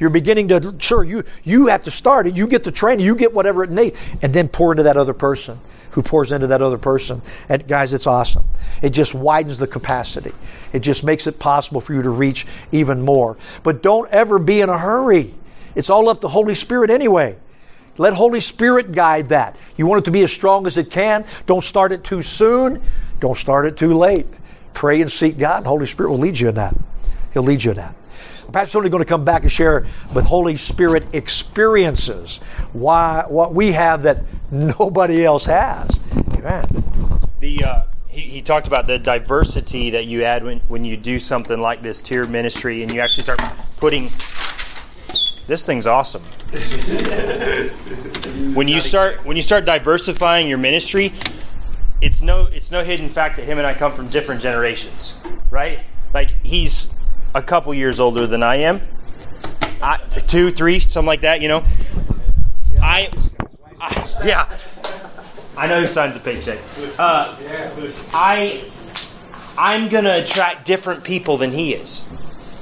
You're 0.00 0.10
beginning 0.10 0.48
to 0.48 0.74
sure 0.78 1.04
you 1.04 1.24
you 1.44 1.66
have 1.66 1.84
to 1.84 1.90
start 1.90 2.26
it. 2.26 2.36
You 2.36 2.46
get 2.46 2.64
the 2.64 2.72
training, 2.72 3.04
you 3.04 3.14
get 3.14 3.32
whatever 3.32 3.62
it 3.62 3.70
needs, 3.70 3.96
and 4.22 4.34
then 4.34 4.48
pour 4.48 4.72
into 4.72 4.82
that 4.84 4.96
other 4.96 5.12
person 5.12 5.60
who 5.92 6.02
pours 6.02 6.32
into 6.32 6.46
that 6.46 6.62
other 6.62 6.78
person. 6.78 7.20
And 7.48 7.66
guys, 7.66 7.92
it's 7.92 8.06
awesome. 8.06 8.44
It 8.80 8.90
just 8.90 9.12
widens 9.12 9.58
the 9.58 9.66
capacity. 9.66 10.32
It 10.72 10.80
just 10.80 11.04
makes 11.04 11.26
it 11.26 11.38
possible 11.38 11.80
for 11.80 11.94
you 11.94 12.02
to 12.02 12.10
reach 12.10 12.46
even 12.72 13.02
more. 13.02 13.36
But 13.62 13.82
don't 13.82 14.10
ever 14.10 14.38
be 14.38 14.60
in 14.60 14.68
a 14.68 14.78
hurry. 14.78 15.34
It's 15.74 15.90
all 15.90 16.08
up 16.08 16.20
to 16.22 16.28
Holy 16.28 16.54
Spirit 16.54 16.90
anyway. 16.90 17.36
Let 17.98 18.14
Holy 18.14 18.40
Spirit 18.40 18.92
guide 18.92 19.28
that. 19.28 19.56
You 19.76 19.86
want 19.86 20.02
it 20.02 20.04
to 20.06 20.10
be 20.10 20.22
as 20.22 20.32
strong 20.32 20.66
as 20.66 20.76
it 20.76 20.90
can. 20.90 21.26
Don't 21.46 21.64
start 21.64 21.92
it 21.92 22.04
too 22.04 22.22
soon. 22.22 22.82
Don't 23.18 23.36
start 23.36 23.66
it 23.66 23.76
too 23.76 23.92
late. 23.92 24.26
Pray 24.72 25.02
and 25.02 25.10
seek 25.10 25.38
God. 25.38 25.58
And 25.58 25.66
Holy 25.66 25.86
Spirit 25.86 26.10
will 26.10 26.18
lead 26.18 26.38
you 26.38 26.48
in 26.48 26.54
that. 26.54 26.74
He'll 27.34 27.42
lead 27.42 27.64
you 27.64 27.72
in 27.72 27.76
that. 27.76 27.94
Pastor 28.52 28.74
Tony's 28.74 28.90
going 28.90 29.02
to 29.02 29.08
come 29.08 29.24
back 29.24 29.42
and 29.42 29.52
share 29.52 29.86
with 30.14 30.24
Holy 30.24 30.56
Spirit 30.56 31.04
experiences 31.12 32.40
why 32.72 33.24
what 33.28 33.54
we 33.54 33.72
have 33.72 34.02
that 34.02 34.22
nobody 34.50 35.24
else 35.24 35.44
has. 35.44 35.98
Amen. 36.34 36.64
The 37.40 37.64
uh, 37.64 37.84
he, 38.08 38.22
he 38.22 38.42
talked 38.42 38.66
about 38.66 38.86
the 38.86 38.98
diversity 38.98 39.90
that 39.90 40.06
you 40.06 40.24
add 40.24 40.44
when, 40.44 40.60
when 40.68 40.84
you 40.84 40.96
do 40.96 41.18
something 41.18 41.60
like 41.60 41.82
this 41.82 42.02
tier 42.02 42.26
ministry 42.26 42.82
and 42.82 42.92
you 42.92 43.00
actually 43.00 43.22
start 43.22 43.40
putting 43.76 44.10
this 45.46 45.64
thing's 45.64 45.86
awesome. 45.86 46.22
when 48.54 48.68
you 48.68 48.80
start 48.80 49.24
when 49.24 49.36
you 49.36 49.42
start 49.42 49.64
diversifying 49.64 50.48
your 50.48 50.58
ministry, 50.58 51.12
it's 52.00 52.20
no 52.20 52.46
it's 52.46 52.70
no 52.70 52.82
hidden 52.82 53.08
fact 53.08 53.36
that 53.36 53.44
him 53.44 53.58
and 53.58 53.66
I 53.66 53.74
come 53.74 53.92
from 53.92 54.08
different 54.08 54.40
generations, 54.40 55.18
right? 55.50 55.80
Like 56.12 56.30
he's 56.44 56.94
a 57.34 57.42
couple 57.42 57.72
years 57.74 58.00
older 58.00 58.26
than 58.26 58.42
I 58.42 58.56
am, 58.56 58.80
I, 59.82 59.98
two, 60.26 60.50
three, 60.50 60.80
something 60.80 61.06
like 61.06 61.22
that. 61.22 61.40
You 61.40 61.48
know, 61.48 61.64
I, 62.80 63.10
I 63.80 64.08
yeah. 64.24 64.58
I 65.56 65.66
know 65.66 65.82
who 65.82 65.86
signs 65.86 66.14
the 66.14 66.20
paychecks. 66.20 66.62
Uh, 66.98 67.36
I, 68.14 68.64
I'm 69.58 69.88
gonna 69.88 70.18
attract 70.18 70.64
different 70.64 71.04
people 71.04 71.36
than 71.36 71.52
he 71.52 71.74
is. 71.74 72.04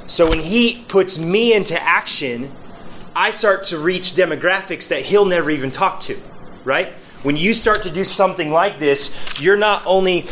So 0.08 0.28
when 0.28 0.40
he 0.40 0.84
puts 0.88 1.18
me 1.18 1.52
into 1.52 1.80
action, 1.80 2.50
I 3.14 3.30
start 3.30 3.64
to 3.64 3.78
reach 3.78 4.14
demographics 4.14 4.88
that 4.88 5.02
he'll 5.02 5.26
never 5.26 5.50
even 5.50 5.70
talk 5.70 6.00
to, 6.00 6.20
right? 6.64 6.88
When 7.22 7.36
you 7.36 7.52
start 7.52 7.82
to 7.82 7.90
do 7.90 8.04
something 8.04 8.50
like 8.50 8.78
this, 8.78 9.14
you're 9.40 9.56
not 9.56 9.82
only, 9.84 10.26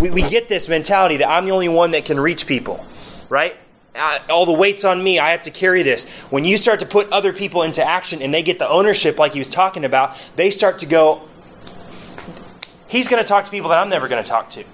we, 0.00 0.10
we 0.10 0.22
get 0.22 0.48
this 0.48 0.68
mentality 0.68 1.18
that 1.18 1.28
I'm 1.28 1.44
the 1.44 1.52
only 1.52 1.68
one 1.68 1.92
that 1.92 2.04
can 2.04 2.18
reach 2.18 2.46
people. 2.46 2.84
Right? 3.28 3.56
Uh, 3.94 4.18
all 4.28 4.44
the 4.44 4.52
weight's 4.52 4.84
on 4.84 5.02
me. 5.02 5.18
I 5.18 5.30
have 5.30 5.42
to 5.42 5.50
carry 5.50 5.82
this. 5.82 6.06
When 6.30 6.44
you 6.44 6.56
start 6.56 6.80
to 6.80 6.86
put 6.86 7.10
other 7.10 7.32
people 7.32 7.62
into 7.62 7.82
action 7.82 8.20
and 8.20 8.32
they 8.32 8.42
get 8.42 8.58
the 8.58 8.68
ownership, 8.68 9.18
like 9.18 9.32
he 9.32 9.38
was 9.38 9.48
talking 9.48 9.84
about, 9.84 10.16
they 10.36 10.50
start 10.50 10.80
to 10.80 10.86
go, 10.86 11.22
he's 12.88 13.08
going 13.08 13.22
to 13.22 13.28
talk 13.28 13.46
to 13.46 13.50
people 13.50 13.70
that 13.70 13.78
I'm 13.78 13.88
never 13.88 14.06
going 14.08 14.22
to 14.22 14.28
talk 14.28 14.50
to. 14.50 14.64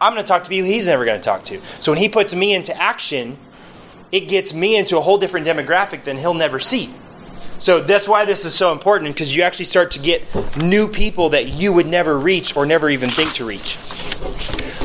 I'm 0.00 0.12
going 0.12 0.24
to 0.24 0.28
talk 0.28 0.44
to 0.44 0.50
people 0.50 0.68
he's 0.68 0.86
never 0.86 1.06
going 1.06 1.18
to 1.18 1.24
talk 1.24 1.44
to. 1.44 1.60
So 1.80 1.92
when 1.92 1.98
he 1.98 2.08
puts 2.10 2.34
me 2.34 2.52
into 2.52 2.76
action, 2.78 3.38
it 4.12 4.28
gets 4.28 4.52
me 4.52 4.76
into 4.76 4.98
a 4.98 5.00
whole 5.00 5.16
different 5.16 5.46
demographic 5.46 6.04
than 6.04 6.18
he'll 6.18 6.34
never 6.34 6.60
see. 6.60 6.92
So 7.58 7.80
that's 7.80 8.08
why 8.08 8.24
this 8.24 8.44
is 8.44 8.54
so 8.54 8.72
important 8.72 9.14
because 9.14 9.34
you 9.34 9.42
actually 9.42 9.64
start 9.66 9.90
to 9.92 9.98
get 9.98 10.22
new 10.56 10.88
people 10.88 11.30
that 11.30 11.48
you 11.48 11.72
would 11.72 11.86
never 11.86 12.18
reach 12.18 12.56
or 12.56 12.66
never 12.66 12.90
even 12.90 13.10
think 13.10 13.32
to 13.34 13.44
reach. 13.44 13.78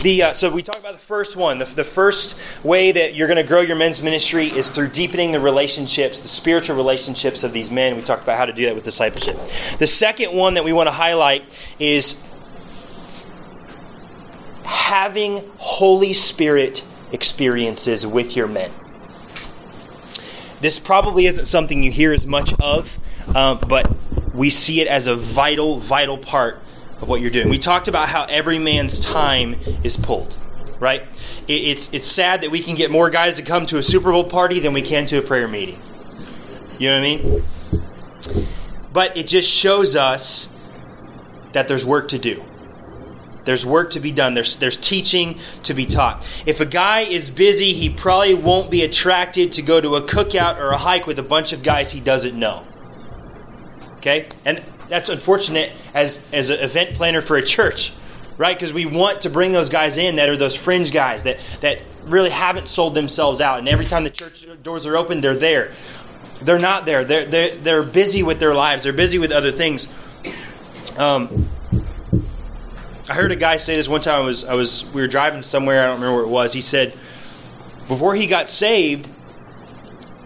The, 0.01 0.23
uh, 0.23 0.33
so 0.33 0.49
we 0.49 0.63
talked 0.63 0.79
about 0.79 0.93
the 0.93 1.05
first 1.05 1.35
one. 1.35 1.57
The, 1.57 1.65
the 1.65 1.83
first 1.83 2.37
way 2.63 2.93
that 2.93 3.15
you're 3.15 3.27
going 3.27 3.37
to 3.37 3.43
grow 3.43 3.59
your 3.59 3.75
men's 3.75 4.01
ministry 4.01 4.47
is 4.47 4.69
through 4.69 4.89
deepening 4.89 5.31
the 5.31 5.41
relationships, 5.41 6.21
the 6.21 6.29
spiritual 6.29 6.77
relationships 6.77 7.43
of 7.43 7.51
these 7.51 7.69
men. 7.69 7.97
We 7.97 8.01
talked 8.01 8.23
about 8.23 8.37
how 8.37 8.45
to 8.45 8.53
do 8.53 8.65
that 8.65 8.75
with 8.75 8.85
discipleship. 8.85 9.37
The 9.77 9.87
second 9.87 10.33
one 10.33 10.53
that 10.53 10.63
we 10.63 10.71
want 10.71 10.87
to 10.87 10.91
highlight 10.91 11.43
is 11.79 12.21
having 14.63 15.43
Holy 15.57 16.13
Spirit 16.13 16.85
experiences 17.11 18.07
with 18.07 18.37
your 18.37 18.47
men. 18.47 18.71
This 20.61 20.79
probably 20.79 21.25
isn't 21.25 21.45
something 21.45 21.83
you 21.83 21.91
hear 21.91 22.11
as 22.11 22.25
much 22.25 22.53
of, 22.59 22.97
um, 23.35 23.59
but 23.67 23.87
we 24.33 24.49
see 24.49 24.81
it 24.81 24.87
as 24.87 25.07
a 25.07 25.15
vital, 25.15 25.79
vital 25.79 26.17
part 26.17 26.61
of 27.01 27.07
what 27.07 27.21
you're 27.21 27.29
doing. 27.29 27.49
We 27.49 27.59
talked 27.59 27.87
about 27.87 28.09
how 28.09 28.25
every 28.25 28.59
man's 28.59 28.99
time 28.99 29.55
is 29.83 29.95
pulled, 29.95 30.37
right? 30.79 31.03
It, 31.47 31.53
it's 31.53 31.93
it's 31.93 32.07
sad 32.07 32.41
that 32.41 32.51
we 32.51 32.61
can 32.61 32.75
get 32.75 32.91
more 32.91 33.09
guys 33.09 33.37
to 33.37 33.41
come 33.41 33.65
to 33.67 33.77
a 33.77 33.83
Super 33.83 34.11
Bowl 34.11 34.25
party 34.25 34.59
than 34.59 34.73
we 34.73 34.81
can 34.81 35.05
to 35.07 35.17
a 35.17 35.21
prayer 35.21 35.47
meeting. 35.47 35.79
You 36.77 36.89
know 36.89 36.99
what 36.99 37.05
I 37.05 37.15
mean? 37.15 37.43
But 38.91 39.17
it 39.17 39.27
just 39.27 39.49
shows 39.49 39.95
us 39.95 40.49
that 41.53 41.67
there's 41.67 41.85
work 41.85 42.09
to 42.09 42.17
do. 42.17 42.43
There's 43.49 43.65
work 43.65 43.89
to 43.93 43.99
be 43.99 44.11
done. 44.11 44.35
There's, 44.35 44.57
there's 44.57 44.77
teaching 44.77 45.39
to 45.63 45.73
be 45.73 45.87
taught. 45.87 46.23
If 46.45 46.59
a 46.59 46.67
guy 46.67 46.99
is 46.99 47.31
busy, 47.31 47.73
he 47.73 47.89
probably 47.89 48.35
won't 48.35 48.69
be 48.69 48.83
attracted 48.83 49.53
to 49.53 49.63
go 49.63 49.81
to 49.81 49.95
a 49.95 50.03
cookout 50.03 50.59
or 50.59 50.69
a 50.69 50.77
hike 50.77 51.07
with 51.07 51.17
a 51.17 51.23
bunch 51.23 51.51
of 51.51 51.63
guys 51.63 51.89
he 51.89 51.99
doesn't 51.99 52.37
know. 52.37 52.63
Okay? 53.97 54.27
And 54.45 54.63
that's 54.87 55.09
unfortunate 55.09 55.71
as, 55.95 56.23
as 56.31 56.51
an 56.51 56.59
event 56.59 56.93
planner 56.93 57.21
for 57.21 57.37
a 57.37 57.41
church, 57.41 57.91
right? 58.37 58.55
Because 58.55 58.71
we 58.71 58.85
want 58.85 59.23
to 59.23 59.31
bring 59.31 59.51
those 59.51 59.69
guys 59.69 59.97
in 59.97 60.17
that 60.17 60.29
are 60.29 60.37
those 60.37 60.55
fringe 60.55 60.91
guys 60.91 61.23
that, 61.23 61.39
that 61.61 61.79
really 62.03 62.29
haven't 62.29 62.67
sold 62.67 62.93
themselves 62.93 63.41
out. 63.41 63.57
And 63.57 63.67
every 63.67 63.87
time 63.87 64.03
the 64.03 64.11
church 64.11 64.45
doors 64.61 64.85
are 64.85 64.95
open, 64.95 65.21
they're 65.21 65.33
there. 65.33 65.71
They're 66.43 66.59
not 66.59 66.85
there. 66.85 67.03
They're, 67.03 67.25
they're, 67.25 67.55
they're 67.55 67.83
busy 67.83 68.21
with 68.21 68.39
their 68.39 68.53
lives, 68.53 68.83
they're 68.83 68.93
busy 68.93 69.17
with 69.17 69.31
other 69.31 69.51
things. 69.51 69.91
Um, 70.99 71.49
I 73.09 73.15
heard 73.15 73.31
a 73.31 73.35
guy 73.35 73.57
say 73.57 73.75
this 73.75 73.89
one 73.89 74.01
time. 74.01 74.21
I 74.21 74.25
was 74.25 74.43
I 74.45 74.53
was 74.53 74.85
we 74.93 75.01
were 75.01 75.07
driving 75.07 75.41
somewhere. 75.41 75.81
I 75.81 75.87
don't 75.87 75.95
remember 75.95 76.17
where 76.17 76.25
it 76.25 76.29
was. 76.29 76.53
He 76.53 76.61
said 76.61 76.93
before 77.87 78.13
he 78.13 78.27
got 78.27 78.47
saved, 78.47 79.09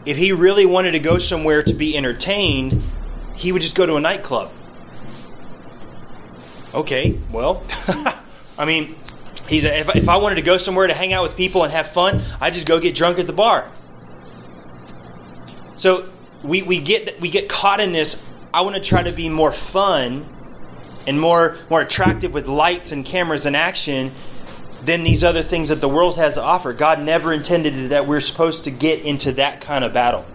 if 0.05 0.17
he 0.17 0.33
really 0.33 0.65
wanted 0.65 0.91
to 0.91 0.99
go 0.99 1.17
somewhere 1.17 1.63
to 1.63 1.73
be 1.73 1.95
entertained, 1.95 2.83
he 3.37 3.53
would 3.53 3.61
just 3.61 3.75
go 3.75 3.85
to 3.85 3.95
a 3.95 4.01
nightclub. 4.01 4.51
Okay, 6.73 7.17
well, 7.31 7.63
I 8.57 8.65
mean, 8.65 8.95
he's 9.47 9.63
a, 9.63 9.79
if, 9.79 9.95
if 9.95 10.09
I 10.09 10.17
wanted 10.17 10.35
to 10.35 10.41
go 10.41 10.57
somewhere 10.57 10.87
to 10.87 10.93
hang 10.93 11.13
out 11.13 11.23
with 11.23 11.37
people 11.37 11.63
and 11.63 11.71
have 11.71 11.87
fun, 11.87 12.21
I 12.41 12.49
just 12.49 12.65
go 12.67 12.81
get 12.81 12.95
drunk 12.95 13.17
at 13.17 13.27
the 13.27 13.33
bar. 13.33 13.69
So 15.77 16.09
we, 16.43 16.63
we 16.63 16.81
get 16.81 17.21
we 17.21 17.29
get 17.29 17.47
caught 17.47 17.79
in 17.79 17.93
this. 17.93 18.21
I 18.53 18.61
want 18.61 18.75
to 18.75 18.81
try 18.81 19.03
to 19.03 19.13
be 19.13 19.29
more 19.29 19.53
fun 19.53 20.32
and 21.07 21.19
more 21.19 21.57
more 21.69 21.81
attractive 21.81 22.33
with 22.33 22.47
lights 22.47 22.91
and 22.91 23.05
cameras 23.05 23.45
and 23.45 23.55
action 23.55 24.11
than 24.83 25.03
these 25.03 25.23
other 25.23 25.43
things 25.43 25.69
that 25.69 25.81
the 25.81 25.89
world 25.89 26.17
has 26.17 26.35
to 26.35 26.41
offer. 26.41 26.73
God 26.73 27.01
never 27.01 27.31
intended 27.31 27.89
that 27.89 28.05
we're 28.07 28.21
supposed 28.21 28.65
to 28.65 28.71
get 28.71 29.05
into 29.05 29.31
that 29.33 29.61
kind 29.61 29.83
of 29.83 29.93
battle. 29.93 30.25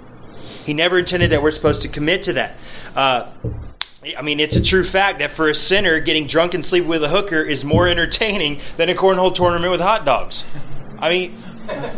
He 0.64 0.74
never 0.74 0.98
intended 0.98 1.30
that 1.30 1.42
we're 1.42 1.50
supposed 1.50 1.82
to 1.82 1.88
commit 1.88 2.24
to 2.24 2.34
that. 2.34 2.54
Uh, 2.94 3.30
I 4.16 4.22
mean, 4.22 4.40
it's 4.40 4.56
a 4.56 4.62
true 4.62 4.84
fact 4.84 5.18
that 5.18 5.32
for 5.32 5.48
a 5.48 5.54
sinner, 5.54 6.00
getting 6.00 6.26
drunk 6.26 6.54
and 6.54 6.64
sleeping 6.64 6.88
with 6.88 7.02
a 7.02 7.08
hooker 7.08 7.42
is 7.42 7.64
more 7.64 7.86
entertaining 7.86 8.60
than 8.76 8.88
a 8.88 8.94
cornhole 8.94 9.34
tournament 9.34 9.70
with 9.70 9.80
hot 9.80 10.06
dogs. 10.06 10.44
I 10.98 11.10
mean, 11.10 11.42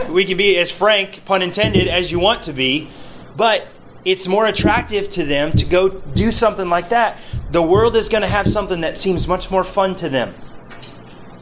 we 0.09 0.25
can 0.25 0.37
be 0.37 0.59
as 0.59 0.71
frank, 0.71 1.25
pun 1.25 1.43
intended, 1.43 1.89
as 1.89 2.11
you 2.11 2.18
want 2.18 2.45
to 2.45 2.53
be, 2.53 2.89
but 3.37 3.66
it's 4.05 4.27
more 4.27 4.47
attractive 4.47 5.09
to 5.11 5.25
them 5.25 5.53
to 5.53 5.66
go 5.66 5.89
do 5.89 6.33
something 6.33 6.68
like 6.68 6.89
that. 6.89 7.18
The 7.51 7.62
world 7.62 7.96
is 7.96 8.09
going 8.09 8.22
to 8.22 8.28
have 8.28 8.48
something 8.48 8.82
that 8.82 8.96
seems 8.96 9.26
much 9.26 9.51
more 9.51 9.64
fun 9.64 9.96
to 9.96 10.09
them 10.09 10.34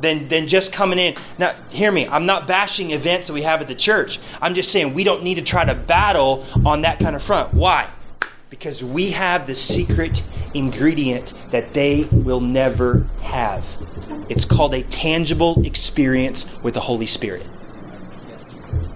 than, 0.01 0.29
than 0.29 0.47
just 0.47 0.73
coming 0.73 0.99
in. 0.99 1.15
Now, 1.39 1.55
hear 1.71 1.93
me, 1.93 2.07
I'm 2.09 2.25
not 2.25 2.47
bashing 2.47 2.93
events 2.93 3.27
that 3.27 3.35
we 3.35 3.43
have 3.43 3.61
at 3.61 3.69
the 3.69 3.75
church. 3.75 4.19
I'm 4.41 4.55
just 4.55 4.73
saying 4.73 4.95
we 4.95 5.05
don't 5.05 5.23
need 5.23 5.35
to 5.35 5.43
try 5.43 5.65
to 5.65 5.75
battle 5.75 6.47
on 6.65 6.83
that 6.83 6.99
kind 6.99 7.15
of 7.15 7.23
front. 7.23 7.53
Why? 7.53 7.89
Because 8.49 8.83
we 8.83 9.11
have 9.11 9.47
the 9.47 9.55
secret 9.55 10.23
ingredient 10.55 11.35
that 11.51 11.75
they 11.75 12.05
will 12.11 12.41
never 12.41 13.07
have. 13.23 13.67
It's 14.31 14.45
called 14.45 14.75
a 14.75 14.83
tangible 14.85 15.65
experience 15.67 16.51
with 16.63 16.75
the 16.75 16.81
Holy 16.81 17.07
Spirit. 17.07 17.47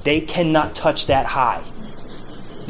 They 0.04 0.20
cannot 0.20 0.74
touch 0.74 1.06
that 1.06 1.26
high. 1.26 1.62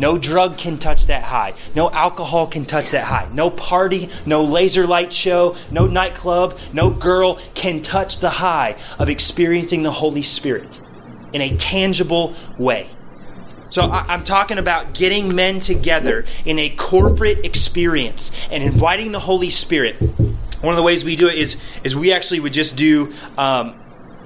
No 0.02 0.18
drug 0.18 0.58
can 0.58 0.78
touch 0.78 1.06
that 1.06 1.22
high. 1.22 1.54
No 1.76 1.88
alcohol 1.88 2.48
can 2.48 2.64
touch 2.64 2.90
that 2.90 3.04
high. 3.04 3.28
No 3.32 3.50
party, 3.50 4.10
no 4.26 4.42
laser 4.42 4.84
light 4.84 5.12
show, 5.12 5.54
no 5.70 5.86
nightclub, 5.86 6.58
no 6.72 6.90
girl 6.90 7.38
can 7.54 7.82
touch 7.82 8.18
the 8.18 8.28
high 8.28 8.74
of 8.98 9.08
experiencing 9.08 9.84
the 9.84 9.92
Holy 9.92 10.22
Spirit 10.22 10.80
in 11.32 11.40
a 11.40 11.56
tangible 11.56 12.34
way. 12.58 12.90
So 13.70 13.82
I'm 13.82 14.24
talking 14.24 14.58
about 14.58 14.92
getting 14.92 15.36
men 15.36 15.60
together 15.60 16.24
in 16.44 16.58
a 16.58 16.68
corporate 16.70 17.44
experience 17.44 18.32
and 18.50 18.64
inviting 18.64 19.12
the 19.12 19.20
Holy 19.20 19.50
Spirit. 19.50 20.00
One 20.00 20.72
of 20.72 20.76
the 20.76 20.82
ways 20.82 21.04
we 21.04 21.14
do 21.14 21.28
it 21.28 21.36
is, 21.36 21.62
is 21.84 21.94
we 21.94 22.12
actually 22.12 22.40
would 22.40 22.52
just 22.52 22.74
do 22.74 23.14
um, 23.38 23.80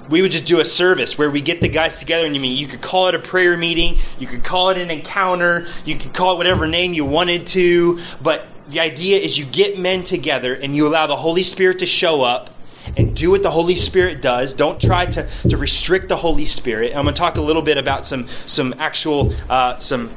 we 0.08 0.22
would 0.22 0.30
just 0.30 0.46
do 0.46 0.60
a 0.60 0.64
service 0.64 1.18
where 1.18 1.30
we 1.30 1.40
get 1.40 1.60
the 1.60 1.68
guys 1.68 1.98
together 1.98 2.26
and 2.26 2.34
you 2.34 2.40
mean 2.40 2.56
you 2.56 2.66
could 2.66 2.80
call 2.80 3.08
it 3.08 3.14
a 3.14 3.18
prayer 3.18 3.56
meeting, 3.56 3.96
you 4.18 4.26
could 4.26 4.44
call 4.44 4.70
it 4.70 4.78
an 4.78 4.90
encounter, 4.90 5.66
you 5.84 5.96
could 5.96 6.14
call 6.14 6.34
it 6.34 6.38
whatever 6.38 6.66
name 6.66 6.92
you 6.92 7.04
wanted 7.04 7.46
to, 7.48 7.98
but 8.22 8.46
the 8.68 8.80
idea 8.80 9.18
is 9.18 9.38
you 9.38 9.44
get 9.44 9.78
men 9.78 10.02
together 10.02 10.54
and 10.54 10.74
you 10.76 10.86
allow 10.86 11.06
the 11.06 11.16
Holy 11.16 11.42
Spirit 11.42 11.78
to 11.80 11.86
show 11.86 12.22
up 12.22 12.50
and 12.96 13.16
do 13.16 13.30
what 13.30 13.42
the 13.42 13.50
Holy 13.50 13.74
Spirit 13.74 14.20
does. 14.20 14.54
Don't 14.54 14.80
try 14.80 15.06
to, 15.06 15.28
to 15.48 15.56
restrict 15.56 16.08
the 16.08 16.16
Holy 16.16 16.44
Spirit. 16.44 16.94
I'm 16.96 17.04
going 17.04 17.14
to 17.14 17.18
talk 17.18 17.36
a 17.36 17.40
little 17.40 17.62
bit 17.62 17.78
about 17.78 18.06
some 18.06 18.28
some 18.46 18.74
actual 18.78 19.32
uh, 19.48 19.76
some 19.78 20.10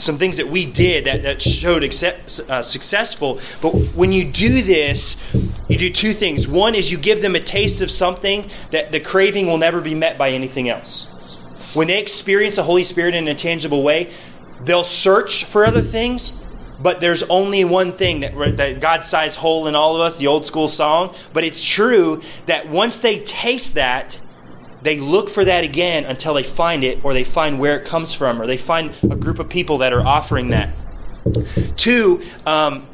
some 0.00 0.18
things 0.18 0.38
that 0.38 0.48
we 0.48 0.66
did 0.66 1.04
that, 1.04 1.22
that 1.22 1.42
showed 1.42 1.82
accept, 1.82 2.40
uh, 2.48 2.62
successful. 2.62 3.40
But 3.60 3.70
when 3.94 4.12
you 4.12 4.24
do 4.24 4.62
this, 4.62 5.16
you 5.68 5.78
do 5.78 5.90
two 5.90 6.12
things. 6.12 6.48
One 6.48 6.74
is 6.74 6.90
you 6.90 6.98
give 6.98 7.22
them 7.22 7.34
a 7.34 7.40
taste 7.40 7.80
of 7.80 7.90
something 7.90 8.50
that 8.70 8.92
the 8.92 9.00
craving 9.00 9.46
will 9.46 9.58
never 9.58 9.80
be 9.80 9.94
met 9.94 10.18
by 10.18 10.30
anything 10.30 10.68
else. 10.68 11.06
When 11.74 11.86
they 11.86 12.00
experience 12.00 12.56
the 12.56 12.64
Holy 12.64 12.84
Spirit 12.84 13.14
in 13.14 13.28
a 13.28 13.34
tangible 13.34 13.82
way, 13.82 14.12
they'll 14.62 14.84
search 14.84 15.44
for 15.44 15.64
other 15.64 15.82
things, 15.82 16.32
but 16.80 17.00
there's 17.00 17.22
only 17.24 17.64
one 17.64 17.92
thing 17.92 18.20
that, 18.20 18.56
that 18.56 18.80
God 18.80 19.04
sized 19.04 19.36
hole 19.36 19.68
in 19.68 19.74
all 19.74 19.94
of 19.94 20.00
us, 20.00 20.18
the 20.18 20.26
old 20.26 20.46
school 20.46 20.66
song. 20.66 21.14
But 21.32 21.44
it's 21.44 21.64
true 21.64 22.22
that 22.46 22.68
once 22.68 22.98
they 22.98 23.20
taste 23.20 23.74
that, 23.74 24.18
they 24.82 24.98
look 24.98 25.28
for 25.28 25.44
that 25.44 25.64
again 25.64 26.04
until 26.04 26.34
they 26.34 26.42
find 26.42 26.84
it 26.84 27.04
or 27.04 27.12
they 27.12 27.24
find 27.24 27.58
where 27.58 27.78
it 27.78 27.86
comes 27.86 28.14
from 28.14 28.40
or 28.40 28.46
they 28.46 28.56
find 28.56 28.94
a 29.02 29.16
group 29.16 29.38
of 29.38 29.48
people 29.48 29.78
that 29.78 29.92
are 29.92 30.04
offering 30.04 30.50
that. 30.50 30.74
Two 31.76 32.22
um, 32.46 32.86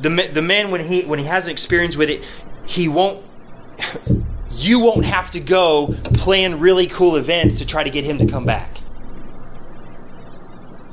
the, 0.00 0.30
the 0.32 0.42
man 0.42 0.70
when 0.70 0.84
he 0.84 1.02
when 1.02 1.18
he 1.18 1.24
has 1.26 1.46
an 1.46 1.52
experience 1.52 1.96
with 1.96 2.10
it 2.10 2.24
he 2.66 2.88
won't 2.88 3.24
you 4.50 4.80
won't 4.80 5.04
have 5.04 5.30
to 5.30 5.40
go 5.40 5.94
plan 6.14 6.60
really 6.60 6.86
cool 6.86 7.16
events 7.16 7.58
to 7.58 7.66
try 7.66 7.84
to 7.84 7.90
get 7.90 8.04
him 8.04 8.18
to 8.18 8.26
come 8.26 8.44
back. 8.44 8.78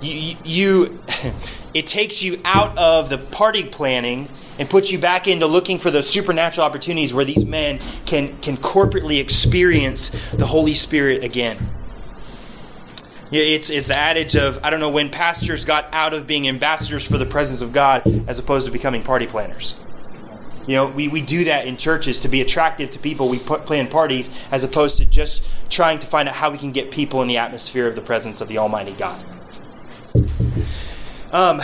You, 0.01 0.37
you 0.43 1.03
it 1.73 1.87
takes 1.87 2.21
you 2.21 2.39
out 2.45 2.77
of 2.77 3.09
the 3.09 3.17
party 3.17 3.63
planning 3.63 4.29
and 4.59 4.69
puts 4.69 4.91
you 4.91 4.99
back 4.99 5.27
into 5.27 5.47
looking 5.47 5.79
for 5.79 5.89
those 5.89 6.07
supernatural 6.07 6.67
opportunities 6.67 7.13
where 7.13 7.25
these 7.25 7.45
men 7.45 7.79
can, 8.05 8.37
can 8.41 8.57
corporately 8.57 9.19
experience 9.19 10.09
the 10.33 10.45
Holy 10.45 10.75
Spirit 10.75 11.23
again. 11.23 11.57
It's, 13.31 13.69
it's 13.69 13.87
the 13.87 13.97
adage 13.97 14.35
of, 14.35 14.63
I 14.63 14.69
don't 14.69 14.79
know 14.79 14.89
when 14.89 15.09
pastors 15.09 15.63
got 15.63 15.87
out 15.93 16.13
of 16.13 16.27
being 16.27 16.47
ambassadors 16.47 17.05
for 17.05 17.17
the 17.17 17.25
presence 17.25 17.61
of 17.61 17.71
God 17.71 18.03
as 18.27 18.39
opposed 18.39 18.65
to 18.65 18.71
becoming 18.71 19.03
party 19.03 19.27
planners. 19.27 19.75
You 20.67 20.75
know, 20.75 20.87
we, 20.87 21.07
we 21.07 21.21
do 21.21 21.45
that 21.45 21.65
in 21.65 21.77
churches 21.77 22.19
to 22.21 22.27
be 22.27 22.41
attractive 22.41 22.91
to 22.91 22.99
people. 22.99 23.29
We 23.29 23.39
put, 23.39 23.65
plan 23.65 23.87
parties 23.87 24.29
as 24.51 24.63
opposed 24.63 24.97
to 24.97 25.05
just 25.05 25.43
trying 25.69 25.99
to 25.99 26.07
find 26.07 26.27
out 26.27 26.35
how 26.35 26.49
we 26.51 26.57
can 26.57 26.71
get 26.71 26.91
people 26.91 27.21
in 27.21 27.27
the 27.27 27.37
atmosphere 27.37 27.87
of 27.87 27.95
the 27.95 28.01
presence 28.01 28.41
of 28.41 28.47
the 28.49 28.57
Almighty 28.57 28.93
God. 28.93 29.23
Um, 31.31 31.61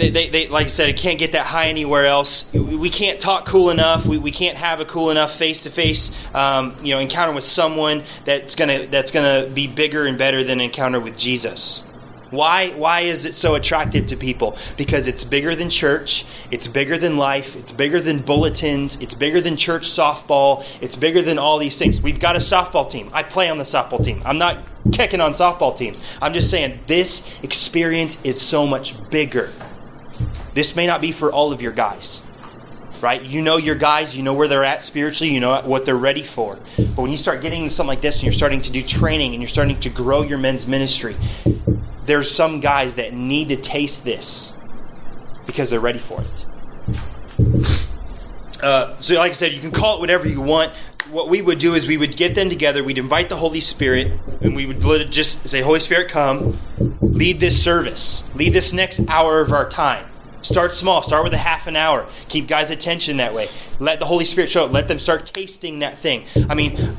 they, 0.00 0.10
they, 0.10 0.28
they, 0.28 0.48
like 0.48 0.66
I 0.66 0.68
said, 0.68 0.88
it 0.88 0.96
can't 0.96 1.18
get 1.18 1.32
that 1.32 1.46
high 1.46 1.68
anywhere 1.68 2.06
else. 2.06 2.52
We 2.52 2.90
can't 2.90 3.20
talk 3.20 3.46
cool 3.46 3.70
enough. 3.70 4.06
We, 4.06 4.18
we 4.18 4.30
can't 4.30 4.56
have 4.56 4.80
a 4.80 4.84
cool 4.84 5.10
enough 5.10 5.36
face 5.36 5.62
to 5.62 5.70
face, 5.70 6.10
you 6.34 6.94
know, 6.94 6.98
encounter 6.98 7.32
with 7.34 7.44
someone 7.44 8.02
that's 8.24 8.54
gonna 8.54 8.86
that's 8.86 9.12
gonna 9.12 9.48
be 9.52 9.66
bigger 9.66 10.06
and 10.06 10.16
better 10.18 10.42
than 10.42 10.60
an 10.60 10.64
encounter 10.64 10.98
with 10.98 11.16
Jesus. 11.16 11.84
Why, 12.30 12.70
why 12.70 13.00
is 13.00 13.24
it 13.24 13.34
so 13.34 13.56
attractive 13.56 14.06
to 14.08 14.16
people? 14.16 14.56
Because 14.76 15.08
it's 15.08 15.24
bigger 15.24 15.56
than 15.56 15.68
church, 15.68 16.24
it's 16.52 16.68
bigger 16.68 16.96
than 16.96 17.16
life, 17.16 17.56
it's 17.56 17.72
bigger 17.72 18.00
than 18.00 18.20
bulletins, 18.20 18.96
it's 19.00 19.14
bigger 19.14 19.40
than 19.40 19.56
church 19.56 19.88
softball, 19.88 20.64
it's 20.80 20.94
bigger 20.94 21.22
than 21.22 21.38
all 21.38 21.58
these 21.58 21.76
things. 21.76 22.00
We've 22.00 22.20
got 22.20 22.36
a 22.36 22.38
softball 22.38 22.88
team. 22.88 23.10
I 23.12 23.24
play 23.24 23.48
on 23.48 23.58
the 23.58 23.64
softball 23.64 24.04
team. 24.04 24.22
I'm 24.24 24.38
not 24.38 24.58
kicking 24.92 25.20
on 25.20 25.32
softball 25.32 25.76
teams. 25.76 26.00
I'm 26.22 26.32
just 26.32 26.50
saying 26.50 26.78
this 26.86 27.28
experience 27.42 28.24
is 28.24 28.40
so 28.40 28.64
much 28.64 28.94
bigger. 29.10 29.50
This 30.54 30.76
may 30.76 30.86
not 30.86 31.00
be 31.00 31.12
for 31.12 31.32
all 31.32 31.52
of 31.52 31.62
your 31.62 31.72
guys 31.72 32.22
right? 33.02 33.22
You 33.22 33.42
know 33.42 33.56
your 33.56 33.74
guys, 33.74 34.16
you 34.16 34.22
know 34.22 34.34
where 34.34 34.48
they're 34.48 34.64
at 34.64 34.82
spiritually, 34.82 35.32
you 35.32 35.40
know 35.40 35.60
what 35.62 35.84
they're 35.84 35.96
ready 35.96 36.22
for. 36.22 36.58
But 36.76 36.98
when 36.98 37.10
you 37.10 37.16
start 37.16 37.42
getting 37.42 37.62
into 37.62 37.74
something 37.74 37.88
like 37.88 38.00
this 38.00 38.16
and 38.16 38.24
you're 38.24 38.32
starting 38.32 38.60
to 38.62 38.72
do 38.72 38.82
training 38.82 39.32
and 39.32 39.42
you're 39.42 39.48
starting 39.48 39.78
to 39.80 39.90
grow 39.90 40.22
your 40.22 40.38
men's 40.38 40.66
ministry, 40.66 41.16
there's 42.06 42.30
some 42.30 42.60
guys 42.60 42.96
that 42.96 43.14
need 43.14 43.48
to 43.50 43.56
taste 43.56 44.04
this 44.04 44.52
because 45.46 45.70
they're 45.70 45.80
ready 45.80 45.98
for 45.98 46.20
it. 46.20 47.86
Uh, 48.62 48.98
so, 49.00 49.14
like 49.14 49.30
I 49.30 49.34
said, 49.34 49.52
you 49.52 49.60
can 49.60 49.70
call 49.70 49.96
it 49.96 50.00
whatever 50.00 50.28
you 50.28 50.42
want. 50.42 50.74
What 51.10 51.28
we 51.28 51.40
would 51.40 51.58
do 51.58 51.74
is 51.74 51.88
we 51.88 51.96
would 51.96 52.16
get 52.16 52.34
them 52.34 52.50
together, 52.50 52.84
we'd 52.84 52.98
invite 52.98 53.30
the 53.30 53.36
Holy 53.36 53.60
Spirit, 53.60 54.12
and 54.42 54.54
we 54.54 54.66
would 54.66 54.80
just 55.10 55.48
say, 55.48 55.60
Holy 55.60 55.80
Spirit, 55.80 56.08
come, 56.08 56.58
lead 57.00 57.40
this 57.40 57.60
service, 57.60 58.22
lead 58.34 58.52
this 58.52 58.72
next 58.72 59.00
hour 59.08 59.40
of 59.40 59.52
our 59.52 59.68
time. 59.68 60.09
Start 60.42 60.72
small. 60.72 61.02
Start 61.02 61.24
with 61.24 61.34
a 61.34 61.38
half 61.38 61.66
an 61.66 61.76
hour. 61.76 62.06
Keep 62.28 62.48
guys' 62.48 62.70
attention 62.70 63.18
that 63.18 63.34
way. 63.34 63.48
Let 63.78 64.00
the 64.00 64.06
Holy 64.06 64.24
Spirit 64.24 64.50
show 64.50 64.64
up. 64.64 64.72
Let 64.72 64.88
them 64.88 64.98
start 64.98 65.26
tasting 65.26 65.80
that 65.80 65.98
thing. 65.98 66.24
I 66.48 66.54
mean, 66.54 66.96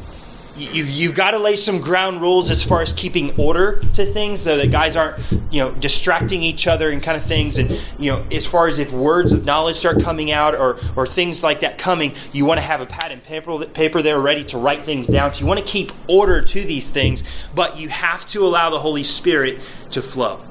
you, 0.56 0.84
you've 0.84 1.16
got 1.16 1.32
to 1.32 1.39
lay 1.39 1.56
some 1.56 1.80
ground 1.80 2.22
rules 2.22 2.50
as 2.50 2.64
far 2.64 2.82
as 2.82 2.94
keeping 2.94 3.39
order 3.39 3.80
to 3.94 4.06
things 4.06 4.42
so 4.42 4.58
that 4.58 4.70
guys 4.70 4.96
aren't 4.96 5.20
you 5.50 5.62
know 5.62 5.72
distracting 5.72 6.44
each 6.44 6.68
other 6.68 6.89
and 6.89 7.02
kind 7.02 7.18
of 7.18 7.24
things 7.24 7.58
and 7.58 7.72
you 7.98 8.12
know 8.12 8.26
as 8.32 8.46
far 8.46 8.68
as 8.68 8.78
if 8.78 8.92
words 8.92 9.32
of 9.32 9.46
knowledge 9.46 9.78
start 9.78 10.02
coming 10.02 10.32
out 10.32 10.54
or 10.54 10.78
or 10.96 11.08
things 11.08 11.42
like 11.42 11.62
that 11.62 11.78
coming 11.78 12.14
you 12.34 12.46
want 12.46 12.60
to 12.60 12.66
have 12.66 12.82
a 12.82 12.86
pad 12.86 13.12
and 13.12 13.24
paper 13.24 13.66
paper 13.66 14.02
there 14.02 14.20
ready 14.20 14.44
to 14.44 14.58
write 14.58 14.86
things 14.86 15.08
down 15.08 15.34
so 15.34 15.39
you 15.39 15.46
want 15.46 15.60
to 15.60 15.66
keep 15.66 15.92
order 16.08 16.42
to 16.42 16.64
these 16.64 16.89
things 16.89 17.24
but 17.56 17.78
you 17.78 17.88
have 17.88 18.26
to 18.28 18.46
allow 18.46 18.70
the 18.70 18.80
holy 18.80 19.04
spirit 19.04 19.60
to 19.89 20.02
flow 20.02 20.42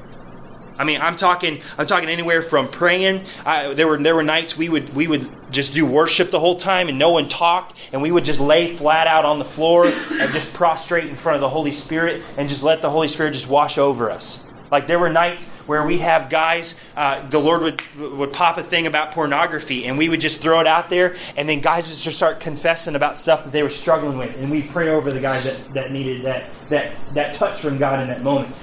I 0.81 0.83
mean, 0.83 0.99
I'm 0.99 1.15
talking. 1.15 1.61
I'm 1.77 1.85
talking 1.85 2.09
anywhere 2.09 2.41
from 2.41 2.67
praying. 2.67 3.25
I, 3.45 3.75
there 3.75 3.87
were 3.87 3.99
there 3.99 4.15
were 4.15 4.23
nights 4.23 4.57
we 4.57 4.67
would 4.67 4.95
we 4.95 5.07
would 5.07 5.29
just 5.51 5.75
do 5.75 5.85
worship 5.85 6.31
the 6.31 6.39
whole 6.39 6.55
time 6.55 6.89
and 6.89 6.97
no 6.97 7.11
one 7.11 7.29
talked, 7.29 7.77
and 7.93 8.01
we 8.01 8.11
would 8.11 8.25
just 8.25 8.39
lay 8.39 8.75
flat 8.75 9.05
out 9.05 9.23
on 9.23 9.37
the 9.37 9.45
floor 9.45 9.85
and 9.85 10.33
just 10.33 10.51
prostrate 10.53 11.07
in 11.07 11.15
front 11.15 11.35
of 11.35 11.41
the 11.41 11.49
Holy 11.49 11.71
Spirit 11.71 12.23
and 12.35 12.49
just 12.49 12.63
let 12.63 12.81
the 12.81 12.89
Holy 12.89 13.07
Spirit 13.07 13.33
just 13.33 13.47
wash 13.47 13.77
over 13.77 14.09
us. 14.09 14.43
Like 14.71 14.87
there 14.87 14.97
were 14.97 15.09
nights 15.09 15.47
where 15.67 15.85
we 15.85 15.99
have 15.99 16.31
guys, 16.31 16.73
uh, 16.97 17.29
the 17.29 17.37
Lord 17.37 17.61
would 17.61 17.83
would 18.17 18.33
pop 18.33 18.57
a 18.57 18.63
thing 18.63 18.87
about 18.87 19.11
pornography, 19.11 19.85
and 19.85 19.99
we 19.99 20.09
would 20.09 20.19
just 20.19 20.41
throw 20.41 20.61
it 20.61 20.67
out 20.67 20.89
there, 20.89 21.15
and 21.37 21.47
then 21.47 21.59
guys 21.59 21.83
would 21.89 21.95
just 21.95 22.17
start 22.17 22.39
confessing 22.39 22.95
about 22.95 23.19
stuff 23.19 23.43
that 23.43 23.53
they 23.53 23.61
were 23.61 23.69
struggling 23.69 24.17
with, 24.17 24.35
and 24.37 24.49
we 24.49 24.63
pray 24.63 24.89
over 24.89 25.11
the 25.11 25.21
guys 25.21 25.43
that, 25.43 25.73
that 25.75 25.91
needed 25.91 26.23
that 26.23 26.45
that 26.69 26.93
that 27.13 27.35
touch 27.35 27.61
from 27.61 27.77
God 27.77 27.99
in 27.99 28.07
that 28.07 28.23
moment. 28.23 28.55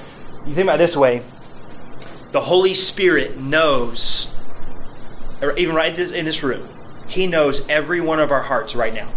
You 0.48 0.54
think 0.54 0.64
about 0.64 0.78
this 0.78 0.96
way 0.96 1.22
the 2.32 2.40
Holy 2.40 2.74
Spirit 2.74 3.38
knows, 3.38 4.28
even 5.56 5.74
right 5.74 5.98
in 5.98 6.24
this 6.24 6.42
room, 6.42 6.68
He 7.06 7.26
knows 7.26 7.66
every 7.68 8.00
one 8.00 8.20
of 8.20 8.30
our 8.30 8.42
hearts 8.42 8.74
right 8.74 8.92
now. 8.92 9.08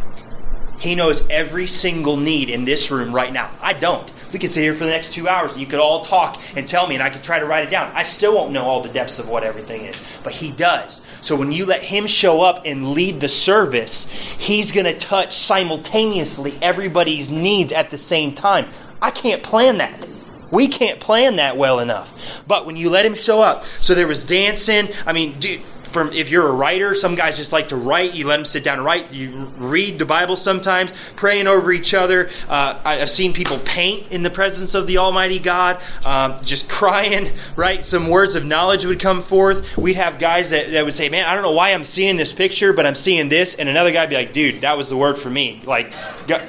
He 0.80 0.96
knows 0.96 1.28
every 1.30 1.68
single 1.68 2.18
need 2.18 2.50
in 2.50 2.66
this 2.66 2.90
room 2.90 3.14
right 3.14 3.32
now. 3.32 3.52
I 3.62 3.74
don't. 3.74 4.12
We 4.34 4.40
could 4.40 4.50
sit 4.50 4.62
here 4.62 4.74
for 4.74 4.86
the 4.86 4.90
next 4.90 5.14
two 5.14 5.28
hours 5.28 5.52
and 5.52 5.62
you 5.62 5.68
could 5.68 5.80
all 5.80 6.04
talk 6.04 6.42
and 6.56 6.66
tell 6.66 6.88
me, 6.88 6.96
and 6.96 7.04
I 7.04 7.12
could 7.12 7.22
try 7.22 7.38
to 7.38 7.46
write 7.46 7.68
it 7.68 7.70
down. 7.70 7.92
I 7.94 8.02
still 8.02 8.34
won't 8.34 8.52
know 8.52 8.64
all 8.64 8.82
the 8.82 8.90
depths 8.90 9.20
of 9.20 9.30
what 9.30 9.44
everything 9.44 9.86
is, 9.86 10.02
but 10.24 10.34
He 10.34 10.52
does. 10.52 11.06
So 11.22 11.36
when 11.36 11.52
you 11.52 11.68
let 11.68 11.84
Him 11.84 12.08
show 12.08 12.42
up 12.42 12.64
and 12.66 12.94
lead 12.94 13.20
the 13.20 13.30
service, 13.30 14.10
He's 14.40 14.72
going 14.72 14.86
to 14.86 14.98
touch 14.98 15.36
simultaneously 15.36 16.58
everybody's 16.62 17.30
needs 17.30 17.72
at 17.74 17.92
the 17.92 17.98
same 17.98 18.34
time. 18.34 18.68
I 19.02 19.12
can't 19.12 19.44
plan 19.44 19.78
that. 19.78 20.08
We 20.52 20.68
can't 20.68 21.00
plan 21.00 21.38
that 21.38 21.58
well 21.58 21.80
enough. 21.80 22.44
But 22.46 22.66
when 22.66 22.76
you 22.76 22.90
let 22.90 23.06
him 23.06 23.16
show 23.16 23.42
up, 23.42 23.64
so 23.80 23.96
there 23.96 24.08
was 24.08 24.24
dancing. 24.24 24.90
I 25.06 25.14
mean, 25.14 25.40
dude, 25.40 25.62
from 25.92 26.12
if 26.14 26.30
you're 26.30 26.48
a 26.48 26.52
writer, 26.52 26.96
some 26.96 27.16
guys 27.16 27.38
just 27.38 27.52
like 27.52 27.70
to 27.70 27.76
write. 27.76 28.14
You 28.14 28.28
let 28.28 28.38
them 28.38 28.46
sit 28.46 28.64
down 28.64 28.78
and 28.78 28.86
write. 28.86 29.12
You 29.12 29.52
read 29.58 30.00
the 30.00 30.06
Bible 30.06 30.36
sometimes, 30.36 30.92
praying 31.16 31.48
over 31.48 31.72
each 31.72 31.94
other. 31.94 32.30
Uh, 32.48 32.80
I've 32.84 33.10
seen 33.10 33.34
people 33.34 33.60
paint 33.60 34.12
in 34.12 34.24
the 34.24 34.30
presence 34.30 34.76
of 34.76 34.88
the 34.88 34.98
Almighty 34.98 35.40
God, 35.40 35.82
um, 36.06 36.44
just 36.44 36.70
crying. 36.82 37.30
Right, 37.56 37.84
some 37.84 38.10
words 38.10 38.36
of 38.36 38.46
knowledge 38.46 38.86
would 38.86 39.00
come 39.00 39.22
forth. 39.22 39.78
We'd 39.78 39.96
have 39.96 40.20
guys 40.20 40.52
that, 40.52 40.72
that 40.72 40.86
would 40.86 40.94
say, 40.94 41.10
"Man, 41.10 41.26
I 41.26 41.34
don't 41.34 41.44
know 41.44 41.52
why 41.52 41.72
I'm 41.72 41.84
seeing 41.84 42.16
this 42.16 42.32
picture, 42.32 42.74
but 42.74 42.86
I'm 42.86 42.96
seeing 42.96 43.30
this," 43.30 43.56
and 43.56 43.68
another 43.70 43.92
guy 43.92 44.02
would 44.02 44.10
be 44.10 44.16
like, 44.16 44.34
"Dude, 44.34 44.62
that 44.62 44.78
was 44.78 44.90
the 44.90 44.98
word 44.98 45.18
for 45.18 45.30
me." 45.30 45.62
Like, 45.66 45.94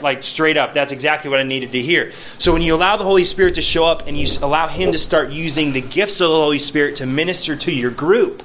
like 0.02 0.22
straight 0.22 0.56
up, 0.56 0.74
that's 0.74 0.92
exactly 0.92 1.30
what 1.30 1.40
I 1.40 1.44
needed 1.44 1.72
to 1.72 1.80
hear. 1.80 2.12
So 2.38 2.52
when 2.52 2.62
you 2.62 2.74
allow 2.74 2.96
the 2.96 3.04
Holy 3.04 3.24
Spirit 3.24 3.56
to 3.56 3.62
show 3.62 3.84
up 3.84 4.06
and 4.06 4.16
you 4.16 4.26
allow 4.40 4.68
Him 4.68 4.92
to 4.92 4.98
start 4.98 5.30
using 5.30 5.72
the 5.72 5.80
gifts 5.80 6.20
of 6.20 6.28
the 6.28 6.36
Holy 6.36 6.58
Spirit 6.58 6.96
to 6.96 7.06
minister 7.06 7.56
to 7.56 7.72
your 7.72 7.90
group 7.90 8.42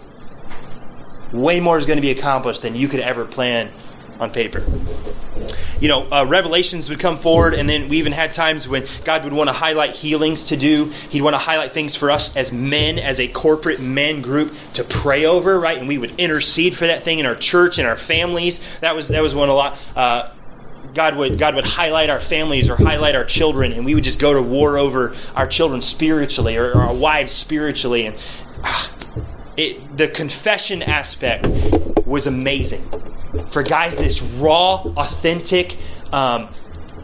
way 1.32 1.60
more 1.60 1.78
is 1.78 1.86
going 1.86 1.98
to 1.98 2.02
be 2.02 2.12
accomplished 2.12 2.62
than 2.62 2.76
you 2.76 2.88
could 2.88 3.00
ever 3.00 3.26
plan 3.26 3.70
on 4.20 4.32
paper. 4.32 4.64
You 5.80 5.88
know, 5.88 6.12
uh, 6.12 6.26
revelations 6.26 6.90
would 6.90 7.00
come 7.00 7.20
forward, 7.20 7.54
and 7.54 7.70
then 7.70 7.88
we 7.88 7.98
even 7.98 8.12
had 8.12 8.34
times 8.34 8.68
when 8.68 8.88
God 9.04 9.24
would 9.24 9.34
want 9.34 9.48
to 9.50 9.54
highlight 9.54 9.92
healings 9.92 10.44
to 10.46 10.58
do. 10.58 10.86
He'd 11.10 11.22
want 11.22 11.36
to 11.36 11.40
highlight 11.40 11.72
things 11.72 11.96
for 11.96 12.10
us 12.10 12.36
as 12.36 12.52
men, 12.52 12.98
as 12.98 13.20
a 13.20 13.28
corporate 13.28 13.80
men 13.80 14.24
group 14.24 14.56
to 14.74 14.84
pray 14.84 15.26
over, 15.26 15.60
right? 15.60 15.78
And 15.78 15.88
we 15.88 16.00
would 16.00 16.20
intercede 16.20 16.76
for 16.76 16.88
that 16.88 17.04
thing 17.04 17.20
in 17.20 17.28
our 17.28 17.36
church 17.36 17.78
and 17.78 17.88
our 17.88 17.98
families. 17.98 18.60
That 18.80 18.96
was 18.96 19.10
that 19.10 19.22
was 19.22 19.36
one 19.36 19.50
a 19.50 19.54
lot. 19.54 19.78
Uh, 19.96 20.32
God 20.96 21.16
would 21.16 21.38
God 21.38 21.54
would 21.54 21.66
highlight 21.66 22.10
our 22.10 22.20
families 22.20 22.72
or 22.72 22.76
highlight 22.76 23.14
our 23.14 23.26
children, 23.26 23.72
and 23.72 23.86
we 23.86 23.94
would 23.94 24.04
just 24.04 24.20
go 24.20 24.34
to 24.34 24.42
war 24.42 24.80
over 24.80 25.16
our 25.36 25.46
children 25.46 25.84
spiritually 25.84 26.58
or, 26.58 26.72
or 26.72 26.82
our 26.82 26.96
wives 26.96 27.34
spiritually, 27.34 28.08
and. 28.08 28.24
Uh, 28.64 28.88
it, 29.58 29.98
the 29.98 30.08
confession 30.08 30.82
aspect 30.84 31.48
was 32.06 32.28
amazing. 32.28 32.88
For 33.50 33.64
guys, 33.64 33.96
this 33.96 34.22
raw, 34.22 34.84
authentic, 34.96 35.78
um, 36.14 36.50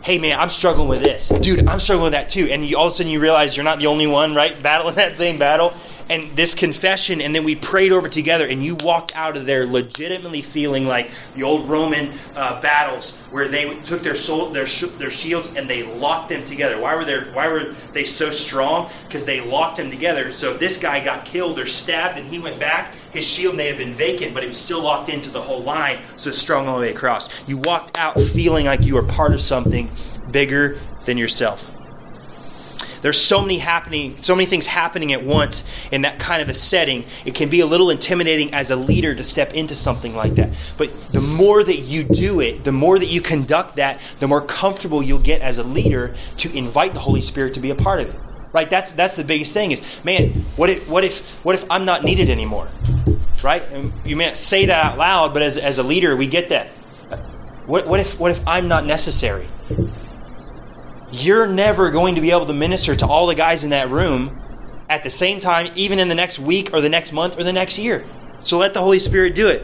hey 0.03 0.19
man, 0.19 0.39
I'm 0.39 0.49
struggling 0.49 0.87
with 0.87 1.03
this. 1.03 1.29
Dude, 1.29 1.67
I'm 1.67 1.79
struggling 1.79 2.05
with 2.05 2.13
that 2.13 2.29
too. 2.29 2.47
And 2.49 2.65
you, 2.65 2.77
all 2.77 2.87
of 2.87 2.93
a 2.93 2.95
sudden 2.95 3.11
you 3.11 3.19
realize 3.19 3.57
you're 3.57 3.63
not 3.63 3.79
the 3.79 3.87
only 3.87 4.07
one, 4.07 4.35
right? 4.35 4.61
Battling 4.61 4.95
that 4.95 5.15
same 5.15 5.37
battle 5.37 5.73
and 6.09 6.35
this 6.35 6.53
confession, 6.53 7.21
and 7.21 7.35
then 7.35 7.43
we 7.43 7.55
prayed 7.55 7.91
over 7.91 8.07
together, 8.07 8.45
and 8.45 8.63
you 8.63 8.75
walked 8.75 9.15
out 9.15 9.37
of 9.37 9.45
there 9.45 9.65
legitimately 9.65 10.41
feeling 10.41 10.85
like 10.85 11.11
the 11.35 11.43
old 11.43 11.69
Roman 11.69 12.11
uh, 12.35 12.59
battles 12.61 13.17
where 13.31 13.47
they 13.47 13.79
took 13.81 14.01
their 14.01 14.15
soul, 14.15 14.49
their 14.49 14.65
their 14.97 15.09
shields 15.09 15.49
and 15.55 15.69
they 15.69 15.83
locked 15.83 16.29
them 16.29 16.43
together. 16.43 16.79
Why 16.79 16.95
were 16.95 17.05
they 17.05 17.19
Why 17.19 17.47
were 17.47 17.75
they 17.93 18.05
so 18.05 18.31
strong? 18.31 18.89
Because 19.05 19.25
they 19.25 19.41
locked 19.41 19.77
them 19.77 19.89
together. 19.89 20.31
So 20.31 20.51
if 20.51 20.59
this 20.59 20.77
guy 20.77 21.03
got 21.03 21.25
killed 21.25 21.59
or 21.59 21.65
stabbed, 21.65 22.17
and 22.17 22.27
he 22.27 22.39
went 22.39 22.59
back, 22.59 22.93
his 23.11 23.25
shield 23.25 23.55
may 23.55 23.67
have 23.67 23.77
been 23.77 23.95
vacant, 23.95 24.33
but 24.33 24.43
it 24.43 24.47
was 24.47 24.57
still 24.57 24.81
locked 24.81 25.09
into 25.09 25.29
the 25.29 25.41
whole 25.41 25.61
line, 25.61 25.99
so 26.17 26.29
it's 26.29 26.37
strong 26.37 26.67
all 26.67 26.75
the 26.75 26.81
way 26.81 26.91
across. 26.91 27.29
You 27.47 27.57
walked 27.57 27.97
out 27.97 28.19
feeling 28.19 28.65
like 28.65 28.83
you 28.83 28.95
were 28.95 29.03
part 29.03 29.33
of 29.33 29.41
something 29.41 29.91
bigger 30.31 30.79
than 31.05 31.17
yourself. 31.17 31.72
There's 33.03 33.21
so 33.21 33.41
many 33.41 33.57
happening, 33.57 34.15
so 34.21 34.33
many 34.33 34.45
things 34.45 34.65
happening 34.65 35.11
at 35.11 35.23
once 35.23 35.65
in 35.91 36.03
that 36.03 36.19
kind 36.19 36.41
of 36.41 36.47
a 36.47 36.53
setting. 36.53 37.03
It 37.25 37.35
can 37.35 37.49
be 37.49 37.59
a 37.59 37.65
little 37.65 37.89
intimidating 37.89 38.53
as 38.53 38.71
a 38.71 38.77
leader 38.77 39.13
to 39.13 39.23
step 39.25 39.53
into 39.53 39.75
something 39.75 40.15
like 40.15 40.35
that. 40.35 40.51
But 40.77 40.97
the 41.11 41.19
more 41.19 41.61
that 41.61 41.79
you 41.79 42.05
do 42.05 42.39
it, 42.39 42.63
the 42.63 42.71
more 42.71 42.97
that 42.97 43.07
you 43.07 43.19
conduct 43.19 43.75
that, 43.75 43.99
the 44.21 44.29
more 44.29 44.41
comfortable 44.41 45.03
you'll 45.03 45.19
get 45.19 45.41
as 45.41 45.57
a 45.57 45.63
leader 45.63 46.15
to 46.37 46.57
invite 46.57 46.93
the 46.93 47.01
Holy 47.01 47.19
Spirit 47.19 47.55
to 47.55 47.59
be 47.59 47.71
a 47.71 47.75
part 47.75 47.99
of 47.99 48.07
it. 48.07 48.15
Right? 48.53 48.69
That's 48.69 48.93
that's 48.93 49.17
the 49.17 49.25
biggest 49.25 49.51
thing 49.51 49.71
is, 49.71 49.81
man, 50.05 50.29
what 50.55 50.69
if 50.69 50.87
what 50.89 51.03
if 51.03 51.43
what 51.43 51.55
if 51.55 51.69
I'm 51.69 51.83
not 51.83 52.05
needed 52.05 52.29
anymore? 52.29 52.69
Right? 53.43 53.63
And 53.63 53.91
you 54.05 54.15
may 54.15 54.27
not 54.27 54.37
say 54.37 54.67
that 54.67 54.85
out 54.85 54.97
loud, 54.97 55.33
but 55.33 55.41
as, 55.41 55.57
as 55.57 55.77
a 55.77 55.83
leader, 55.83 56.15
we 56.15 56.27
get 56.27 56.49
that. 56.49 56.67
What, 57.65 57.85
what 57.85 57.99
if 57.99 58.17
what 58.17 58.31
if 58.31 58.47
I'm 58.47 58.69
not 58.69 58.85
necessary? 58.85 59.47
You're 61.13 61.45
never 61.45 61.91
going 61.91 62.15
to 62.15 62.21
be 62.21 62.31
able 62.31 62.47
to 62.47 62.53
minister 62.53 62.95
to 62.95 63.05
all 63.05 63.27
the 63.27 63.35
guys 63.35 63.63
in 63.63 63.69
that 63.69 63.89
room 63.89 64.39
at 64.89 65.03
the 65.03 65.09
same 65.11 65.39
time, 65.39 65.71
even 65.75 65.99
in 65.99 66.09
the 66.09 66.15
next 66.15 66.39
week 66.39 66.73
or 66.73 66.81
the 66.81 66.89
next 66.89 67.13
month 67.13 67.37
or 67.37 67.43
the 67.43 67.53
next 67.53 67.77
year. 67.77 68.03
So 68.43 68.57
let 68.57 68.73
the 68.73 68.81
Holy 68.81 68.99
Spirit 68.99 69.35
do 69.35 69.47
it. 69.47 69.61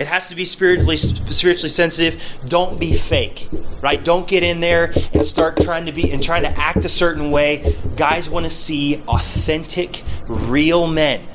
It 0.00 0.06
has 0.06 0.28
to 0.28 0.34
be 0.34 0.44
spiritually 0.44 0.96
spiritually 0.96 1.70
sensitive. 1.70 2.22
Don't 2.46 2.78
be 2.78 2.94
fake, 2.94 3.48
right? 3.80 4.02
Don't 4.04 4.26
get 4.26 4.42
in 4.42 4.60
there 4.60 4.92
and 5.12 5.24
start 5.24 5.56
trying 5.60 5.86
to 5.86 5.92
be 5.92 6.10
and 6.10 6.22
trying 6.22 6.42
to 6.42 6.58
act 6.58 6.84
a 6.84 6.88
certain 6.88 7.30
way. 7.30 7.76
Guys 7.96 8.28
want 8.28 8.44
to 8.44 8.50
see 8.50 9.02
authentic, 9.08 10.02
real 10.26 10.86
men 10.86 11.26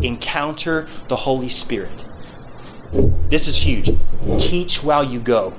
encounter 0.00 0.88
the 1.08 1.16
Holy 1.16 1.48
Spirit. 1.48 2.04
This 3.28 3.48
is 3.48 3.56
huge. 3.56 3.90
Teach 4.38 4.82
while 4.82 5.04
you 5.04 5.20
go. 5.20 5.54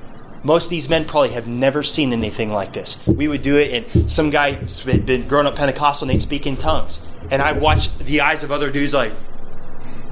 Most 0.46 0.66
of 0.66 0.70
these 0.70 0.88
men 0.88 1.04
probably 1.04 1.30
have 1.30 1.48
never 1.48 1.82
seen 1.82 2.12
anything 2.12 2.52
like 2.52 2.72
this. 2.72 3.04
We 3.04 3.26
would 3.26 3.42
do 3.42 3.58
it, 3.58 3.72
and 3.74 4.08
some 4.08 4.30
guy 4.30 4.52
had 4.52 5.04
been 5.04 5.26
grown 5.26 5.44
up 5.44 5.56
Pentecostal 5.56 6.08
and 6.08 6.14
they'd 6.14 6.22
speak 6.22 6.46
in 6.46 6.56
tongues. 6.56 7.04
And 7.32 7.42
I'd 7.42 7.60
watch 7.60 7.98
the 7.98 8.20
eyes 8.20 8.44
of 8.44 8.52
other 8.52 8.70
dudes 8.70 8.94
like, 8.94 9.12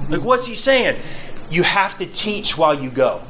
like, 0.09 0.21
what's 0.21 0.45
he 0.45 0.55
saying? 0.55 0.99
You 1.49 1.63
have 1.63 1.97
to 1.99 2.05
teach 2.05 2.57
while 2.57 2.73
you 2.77 2.89
go. 2.89 3.23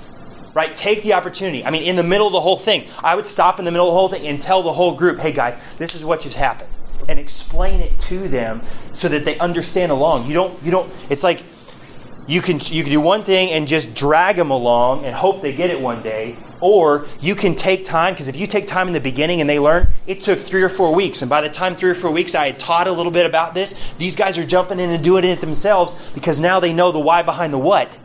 Right? 0.55 0.73
Take 0.73 1.03
the 1.03 1.13
opportunity. 1.13 1.63
I 1.63 1.69
mean, 1.69 1.83
in 1.83 1.95
the 1.95 2.01
middle 2.01 2.25
of 2.25 2.33
the 2.33 2.41
whole 2.41 2.57
thing, 2.57 2.89
I 3.03 3.13
would 3.13 3.27
stop 3.27 3.59
in 3.59 3.65
the 3.65 3.71
middle 3.71 3.87
of 3.87 3.93
the 3.93 3.99
whole 3.99 4.09
thing 4.09 4.25
and 4.25 4.41
tell 4.41 4.63
the 4.63 4.73
whole 4.73 4.97
group, 4.97 5.19
hey 5.19 5.31
guys, 5.31 5.59
this 5.77 5.93
is 5.93 6.03
what 6.03 6.21
just 6.21 6.37
happened. 6.37 6.71
And 7.07 7.19
explain 7.19 7.81
it 7.81 7.99
to 7.99 8.27
them 8.27 8.63
so 8.95 9.09
that 9.09 9.25
they 9.25 9.37
understand 9.37 9.91
along. 9.91 10.25
You 10.25 10.33
don't, 10.33 10.63
you 10.63 10.71
don't, 10.71 10.91
it's 11.11 11.21
like 11.21 11.43
you 12.27 12.41
can, 12.41 12.59
you 12.61 12.81
can 12.81 12.91
do 12.91 12.99
one 12.99 13.23
thing 13.23 13.51
and 13.51 13.67
just 13.67 13.93
drag 13.93 14.37
them 14.37 14.49
along 14.49 15.05
and 15.05 15.13
hope 15.13 15.43
they 15.43 15.53
get 15.53 15.69
it 15.69 15.79
one 15.79 16.01
day, 16.01 16.35
or 16.61 17.07
you 17.19 17.35
can 17.35 17.55
take 17.55 17.85
time, 17.85 18.13
because 18.13 18.27
if 18.27 18.35
you 18.35 18.47
take 18.47 18.67
time 18.67 18.87
in 18.87 18.93
the 18.93 18.99
beginning 18.99 19.41
and 19.41 19.49
they 19.49 19.59
learn, 19.59 19.87
it 20.07 20.21
took 20.21 20.39
three 20.39 20.63
or 20.63 20.69
four 20.69 20.93
weeks. 20.93 21.21
And 21.21 21.29
by 21.29 21.41
the 21.41 21.49
time 21.49 21.75
three 21.75 21.89
or 21.89 21.95
four 21.95 22.11
weeks 22.11 22.35
I 22.35 22.47
had 22.47 22.59
taught 22.59 22.87
a 22.87 22.91
little 22.91 23.11
bit 23.11 23.25
about 23.25 23.53
this, 23.53 23.75
these 23.97 24.15
guys 24.15 24.37
are 24.37 24.45
jumping 24.45 24.79
in 24.79 24.89
and 24.89 25.03
doing 25.03 25.23
it 25.23 25.41
themselves 25.41 25.95
because 26.13 26.39
now 26.39 26.59
they 26.59 26.73
know 26.73 26.91
the 26.91 26.99
why 26.99 27.23
behind 27.23 27.53
the 27.53 27.57
what. 27.57 27.97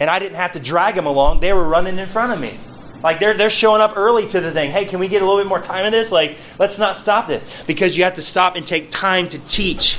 And 0.00 0.08
I 0.08 0.18
didn't 0.18 0.36
have 0.36 0.52
to 0.52 0.60
drag 0.60 0.94
them 0.94 1.06
along, 1.06 1.40
they 1.40 1.52
were 1.52 1.66
running 1.66 1.98
in 1.98 2.06
front 2.08 2.32
of 2.32 2.40
me. 2.40 2.58
Like 3.02 3.20
they're, 3.20 3.34
they're 3.34 3.50
showing 3.50 3.80
up 3.80 3.96
early 3.96 4.26
to 4.28 4.40
the 4.40 4.50
thing. 4.50 4.70
Hey, 4.70 4.84
can 4.84 4.98
we 4.98 5.08
get 5.08 5.22
a 5.22 5.24
little 5.24 5.40
bit 5.40 5.48
more 5.48 5.60
time 5.60 5.84
in 5.86 5.92
this? 5.92 6.10
Like, 6.10 6.36
let's 6.58 6.78
not 6.78 6.98
stop 6.98 7.28
this. 7.28 7.44
Because 7.66 7.96
you 7.96 8.04
have 8.04 8.16
to 8.16 8.22
stop 8.22 8.56
and 8.56 8.66
take 8.66 8.90
time 8.90 9.28
to 9.28 9.38
teach 9.46 9.98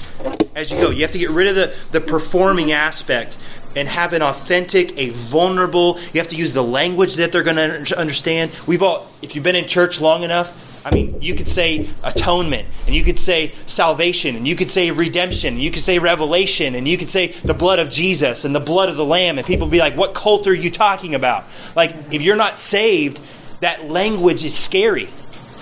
as 0.53 0.69
you 0.69 0.77
go. 0.77 0.89
You 0.89 1.03
have 1.03 1.11
to 1.13 1.17
get 1.17 1.29
rid 1.29 1.47
of 1.47 1.55
the, 1.55 1.73
the 1.91 2.01
performing 2.01 2.73
aspect 2.73 3.37
and 3.75 3.87
have 3.87 4.13
an 4.13 4.21
authentic, 4.21 4.97
a 4.97 5.09
vulnerable. 5.09 5.99
You 6.13 6.19
have 6.19 6.29
to 6.29 6.35
use 6.35 6.53
the 6.53 6.63
language 6.63 7.15
that 7.15 7.31
they're 7.31 7.43
going 7.43 7.85
to 7.85 7.97
understand. 7.97 8.51
We've 8.65 8.83
all, 8.83 9.07
if 9.21 9.35
you've 9.35 9.43
been 9.43 9.55
in 9.55 9.67
church 9.67 10.01
long 10.01 10.23
enough, 10.23 10.53
I 10.85 10.95
mean, 10.95 11.21
you 11.21 11.35
could 11.35 11.47
say 11.47 11.89
atonement, 12.03 12.67
and 12.85 12.95
you 12.95 13.03
could 13.03 13.19
say 13.19 13.51
salvation, 13.65 14.35
and 14.35 14.47
you 14.47 14.55
could 14.55 14.71
say 14.71 14.91
redemption, 14.91 15.55
and 15.55 15.61
you 15.61 15.71
could 15.71 15.81
say 15.81 15.99
revelation, 15.99 16.73
and 16.73 16.87
you 16.87 16.97
could 16.97 17.09
say 17.09 17.27
the 17.27 17.53
blood 17.53 17.79
of 17.79 17.89
Jesus 17.89 18.45
and 18.45 18.55
the 18.55 18.61
blood 18.61 18.89
of 18.89 18.95
the 18.95 19.05
Lamb, 19.05 19.37
and 19.37 19.45
people 19.45 19.67
be 19.67 19.79
like, 19.79 19.97
What 19.97 20.13
cult 20.13 20.47
are 20.47 20.53
you 20.53 20.71
talking 20.71 21.15
about? 21.15 21.45
Like, 21.75 21.95
if 22.11 22.21
you're 22.21 22.37
not 22.37 22.59
saved, 22.59 23.19
that 23.59 23.89
language 23.89 24.45
is 24.45 24.57
scary. 24.57 25.09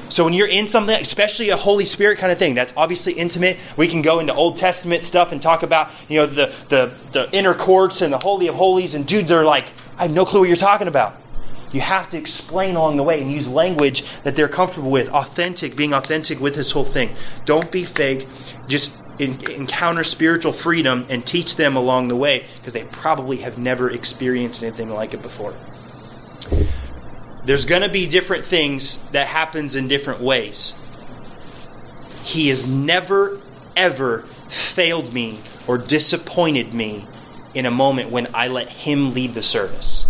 So 0.09 0.23
when 0.23 0.33
you're 0.33 0.47
in 0.47 0.67
something, 0.67 0.95
especially 0.95 1.49
a 1.49 1.57
Holy 1.57 1.85
Spirit 1.85 2.17
kind 2.17 2.31
of 2.31 2.37
thing, 2.37 2.55
that's 2.55 2.73
obviously 2.77 3.13
intimate. 3.13 3.57
We 3.75 3.87
can 3.87 4.01
go 4.01 4.19
into 4.19 4.33
Old 4.33 4.57
Testament 4.57 5.03
stuff 5.03 5.31
and 5.31 5.41
talk 5.41 5.63
about, 5.63 5.89
you 6.07 6.19
know, 6.19 6.25
the, 6.25 6.53
the, 6.69 6.93
the 7.11 7.29
inner 7.31 7.53
courts 7.53 8.01
and 8.01 8.13
the 8.13 8.17
Holy 8.17 8.47
of 8.47 8.55
Holies, 8.55 8.95
and 8.95 9.05
dudes 9.05 9.31
are 9.31 9.43
like, 9.43 9.67
I 9.97 10.03
have 10.03 10.11
no 10.11 10.25
clue 10.25 10.41
what 10.41 10.47
you're 10.47 10.55
talking 10.55 10.87
about. 10.87 11.21
You 11.71 11.81
have 11.81 12.09
to 12.11 12.17
explain 12.17 12.77
along 12.77 12.95
the 12.95 13.03
way 13.03 13.21
and 13.21 13.29
use 13.29 13.47
language 13.47 14.05
that 14.23 14.37
they're 14.37 14.47
comfortable 14.47 14.89
with, 14.89 15.09
authentic, 15.09 15.75
being 15.75 15.93
authentic 15.93 16.39
with 16.39 16.55
this 16.55 16.71
whole 16.71 16.85
thing. 16.85 17.13
Don't 17.43 17.69
be 17.71 17.83
fake. 17.83 18.25
Just 18.67 18.97
encounter 19.19 20.03
spiritual 20.03 20.53
freedom 20.53 21.05
and 21.09 21.25
teach 21.25 21.55
them 21.55 21.75
along 21.75 22.07
the 22.07 22.15
way 22.15 22.45
because 22.57 22.71
they 22.71 22.83
probably 22.85 23.37
have 23.37 23.57
never 23.57 23.89
experienced 23.89 24.63
anything 24.63 24.89
like 24.89 25.13
it 25.13 25.21
before 25.21 25.53
there's 27.47 27.63
going 27.63 27.81
to 27.81 27.89
be 27.89 28.05
different 28.07 28.45
things 28.45 28.99
that 29.13 29.25
happens 29.25 29.75
in 29.75 29.87
different 29.87 30.19
ways. 30.19 30.73
He 32.21 32.49
has 32.49 32.67
never 32.67 33.39
ever 33.77 34.23
failed 34.49 35.13
me 35.13 35.39
or 35.65 35.77
disappointed 35.77 36.73
me 36.73 37.07
in 37.53 37.65
a 37.65 37.71
moment 37.71 38.09
when 38.11 38.27
I 38.35 38.49
let 38.49 38.67
him 38.67 39.13
lead 39.13 39.33
the 39.33 39.41
service. 39.41 40.05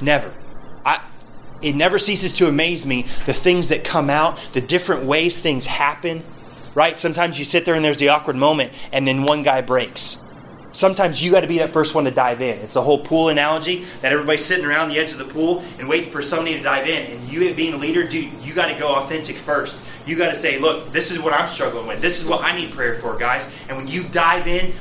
Never. 0.00 0.32
I 0.86 1.02
it 1.60 1.74
never 1.74 1.98
ceases 1.98 2.34
to 2.34 2.46
amaze 2.46 2.86
me 2.86 3.06
the 3.26 3.34
things 3.34 3.70
that 3.70 3.82
come 3.82 4.08
out, 4.08 4.38
the 4.52 4.60
different 4.60 5.04
ways 5.04 5.40
things 5.40 5.66
happen. 5.66 6.22
Right? 6.76 6.96
Sometimes 6.96 7.36
you 7.36 7.44
sit 7.44 7.64
there 7.64 7.74
and 7.74 7.84
there's 7.84 7.96
the 7.96 8.10
awkward 8.10 8.36
moment 8.36 8.72
and 8.92 9.08
then 9.08 9.24
one 9.24 9.42
guy 9.42 9.60
breaks 9.60 10.21
sometimes 10.72 11.22
you 11.22 11.30
got 11.30 11.40
to 11.42 11.46
be 11.46 11.58
that 11.58 11.70
first 11.70 11.94
one 11.94 12.04
to 12.04 12.10
dive 12.10 12.40
in. 12.40 12.58
It's 12.60 12.74
the 12.74 12.82
whole 12.82 12.98
pool 12.98 13.28
analogy 13.28 13.84
that 14.00 14.12
everybody's 14.12 14.44
sitting 14.44 14.64
around 14.64 14.88
the 14.88 14.98
edge 14.98 15.12
of 15.12 15.18
the 15.18 15.24
pool 15.24 15.62
and 15.78 15.88
waiting 15.88 16.10
for 16.10 16.22
somebody 16.22 16.56
to 16.56 16.62
dive 16.62 16.88
in. 16.88 17.12
And 17.12 17.28
you, 17.28 17.52
being 17.54 17.74
a 17.74 17.76
leader, 17.76 18.06
dude, 18.06 18.32
you 18.42 18.54
got 18.54 18.68
to 18.72 18.78
go 18.78 18.94
authentic 18.94 19.36
first. 19.36 19.82
You 20.06 20.16
got 20.16 20.30
to 20.30 20.34
say, 20.34 20.58
look, 20.58 20.92
this 20.92 21.10
is 21.10 21.20
what 21.20 21.32
I'm 21.32 21.46
struggling 21.46 21.86
with. 21.86 22.00
This 22.00 22.20
is 22.20 22.26
what 22.26 22.42
I 22.42 22.56
need 22.56 22.72
prayer 22.72 22.96
for, 22.96 23.16
guys. 23.16 23.48
And 23.68 23.76
when 23.76 23.86
you 23.86 24.02
dive 24.04 24.46
in, 24.48 24.72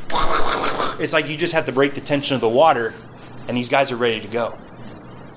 it's 0.99 1.13
like 1.13 1.27
you 1.27 1.37
just 1.37 1.53
have 1.53 1.65
to 1.67 1.71
break 1.71 1.93
the 1.93 2.01
tension 2.01 2.35
of 2.35 2.41
the 2.41 2.49
water, 2.49 2.93
and 3.47 3.55
these 3.55 3.69
guys 3.69 3.91
are 3.91 3.97
ready 3.97 4.19
to 4.19 4.27
go. 4.27 4.57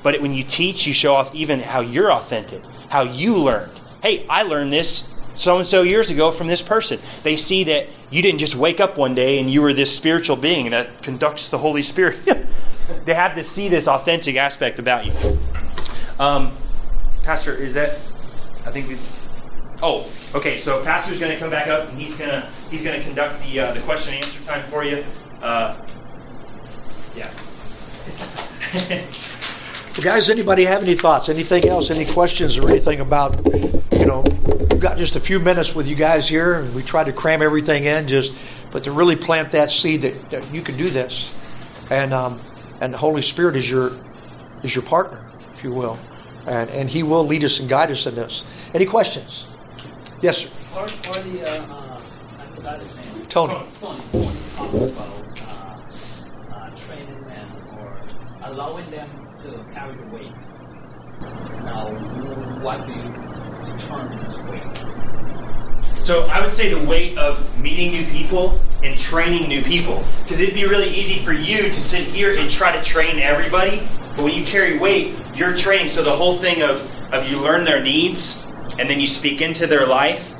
But 0.02 0.20
when 0.20 0.34
you 0.34 0.42
teach, 0.42 0.86
you 0.86 0.92
show 0.92 1.14
off 1.14 1.34
even 1.34 1.60
how 1.60 1.80
you're 1.80 2.12
authentic, 2.12 2.62
how 2.88 3.02
you 3.02 3.36
learned. 3.36 3.72
Hey, 4.02 4.26
I 4.28 4.42
learned 4.42 4.72
this 4.72 5.08
so 5.36 5.58
and 5.58 5.66
so 5.66 5.82
years 5.82 6.10
ago 6.10 6.30
from 6.30 6.46
this 6.46 6.62
person. 6.62 6.98
They 7.22 7.36
see 7.36 7.64
that 7.64 7.88
you 8.10 8.22
didn't 8.22 8.38
just 8.38 8.54
wake 8.54 8.80
up 8.80 8.96
one 8.96 9.14
day 9.14 9.38
and 9.38 9.50
you 9.50 9.62
were 9.62 9.72
this 9.72 9.94
spiritual 9.94 10.36
being 10.36 10.70
that 10.70 11.02
conducts 11.02 11.48
the 11.48 11.58
Holy 11.58 11.82
Spirit. 11.82 12.18
they 13.04 13.14
have 13.14 13.34
to 13.34 13.44
see 13.44 13.68
this 13.68 13.88
authentic 13.88 14.36
aspect 14.36 14.78
about 14.78 15.06
you. 15.06 15.12
Um, 16.18 16.52
Pastor, 17.24 17.54
is 17.56 17.74
that? 17.74 17.92
I 18.66 18.70
think 18.70 18.88
we. 18.88 18.96
Oh, 19.82 20.08
okay. 20.34 20.58
So 20.58 20.82
Pastor's 20.84 21.18
going 21.18 21.32
to 21.32 21.38
come 21.38 21.50
back 21.50 21.68
up 21.68 21.88
and 21.88 21.98
he's 21.98 22.14
going 22.16 22.30
to 22.30 22.48
he's 22.70 22.84
going 22.84 22.98
to 22.98 23.04
conduct 23.04 23.42
the 23.42 23.60
uh, 23.60 23.74
the 23.74 23.80
question 23.80 24.14
and 24.14 24.24
answer 24.24 24.42
time 24.44 24.64
for 24.70 24.84
you. 24.84 25.04
Uh, 25.42 25.76
yeah. 27.16 27.30
well, 29.94 30.02
guys, 30.02 30.28
anybody 30.28 30.64
have 30.64 30.82
any 30.82 30.96
thoughts? 30.96 31.28
Anything 31.28 31.68
else? 31.68 31.90
Any 31.90 32.04
questions 32.04 32.58
or 32.58 32.68
anything 32.68 32.98
about 32.98 33.44
you 33.92 34.06
know 34.06 34.24
we've 34.70 34.80
got 34.80 34.98
just 34.98 35.14
a 35.14 35.20
few 35.20 35.38
minutes 35.38 35.74
with 35.74 35.86
you 35.86 35.94
guys 35.94 36.28
here, 36.28 36.54
and 36.54 36.74
we 36.74 36.82
tried 36.82 37.04
to 37.04 37.12
cram 37.12 37.42
everything 37.42 37.84
in, 37.84 38.08
just 38.08 38.34
but 38.72 38.82
to 38.84 38.92
really 38.92 39.14
plant 39.14 39.52
that 39.52 39.70
seed 39.70 40.02
that, 40.02 40.30
that 40.30 40.52
you 40.52 40.62
can 40.62 40.76
do 40.76 40.90
this, 40.90 41.32
and 41.92 42.12
um, 42.12 42.40
and 42.80 42.92
the 42.92 42.98
Holy 42.98 43.22
Spirit 43.22 43.54
is 43.54 43.70
your 43.70 43.92
is 44.64 44.74
your 44.74 44.82
partner, 44.82 45.30
if 45.54 45.62
you 45.62 45.72
will, 45.72 45.96
and 46.48 46.68
and 46.70 46.90
He 46.90 47.04
will 47.04 47.24
lead 47.24 47.44
us 47.44 47.60
and 47.60 47.68
guide 47.68 47.92
us 47.92 48.04
in 48.06 48.16
this. 48.16 48.44
Any 48.74 48.86
questions? 48.86 49.46
Yes, 50.22 50.38
sir. 50.38 50.50
Or, 50.74 50.82
or 50.82 50.86
the 50.86 51.42
uh, 51.48 51.72
uh, 51.72 52.00
I 52.40 52.46
forgot 52.56 52.80
his 52.80 52.96
name. 52.96 53.26
Tony. 53.28 53.54
Tony. 53.80 54.00
Tony 54.10 54.36
talked 54.56 54.74
about 54.74 55.38
uh, 55.40 56.54
uh, 56.54 56.76
training 56.76 57.20
them 57.28 57.78
or 57.78 58.02
allowing 58.42 58.90
them 58.90 59.08
to 59.08 59.23
the 59.92 60.06
weight. 60.14 60.32
Now, 61.64 61.88
what 62.62 62.86
do 62.86 62.92
you 62.92 63.76
determine 63.76 64.18
as 64.18 64.36
weight? 64.50 66.02
So 66.02 66.26
I 66.26 66.44
would 66.44 66.52
say 66.52 66.72
the 66.72 66.86
weight 66.86 67.16
of 67.16 67.58
meeting 67.58 67.92
new 67.92 68.04
people 68.06 68.60
and 68.82 68.96
training 68.96 69.48
new 69.48 69.62
people. 69.62 70.04
Because 70.22 70.40
it'd 70.40 70.54
be 70.54 70.66
really 70.66 70.88
easy 70.88 71.24
for 71.24 71.32
you 71.32 71.62
to 71.62 71.72
sit 71.72 72.06
here 72.06 72.36
and 72.36 72.50
try 72.50 72.76
to 72.76 72.82
train 72.82 73.18
everybody, 73.18 73.78
but 74.16 74.24
when 74.24 74.34
you 74.34 74.44
carry 74.44 74.78
weight, 74.78 75.14
you're 75.34 75.56
training. 75.56 75.88
So 75.88 76.02
the 76.02 76.12
whole 76.12 76.36
thing 76.36 76.62
of, 76.62 76.86
of 77.12 77.28
you 77.28 77.40
learn 77.40 77.64
their 77.64 77.82
needs 77.82 78.46
and 78.78 78.88
then 78.88 79.00
you 79.00 79.06
speak 79.06 79.40
into 79.40 79.66
their 79.66 79.86
life, 79.86 80.30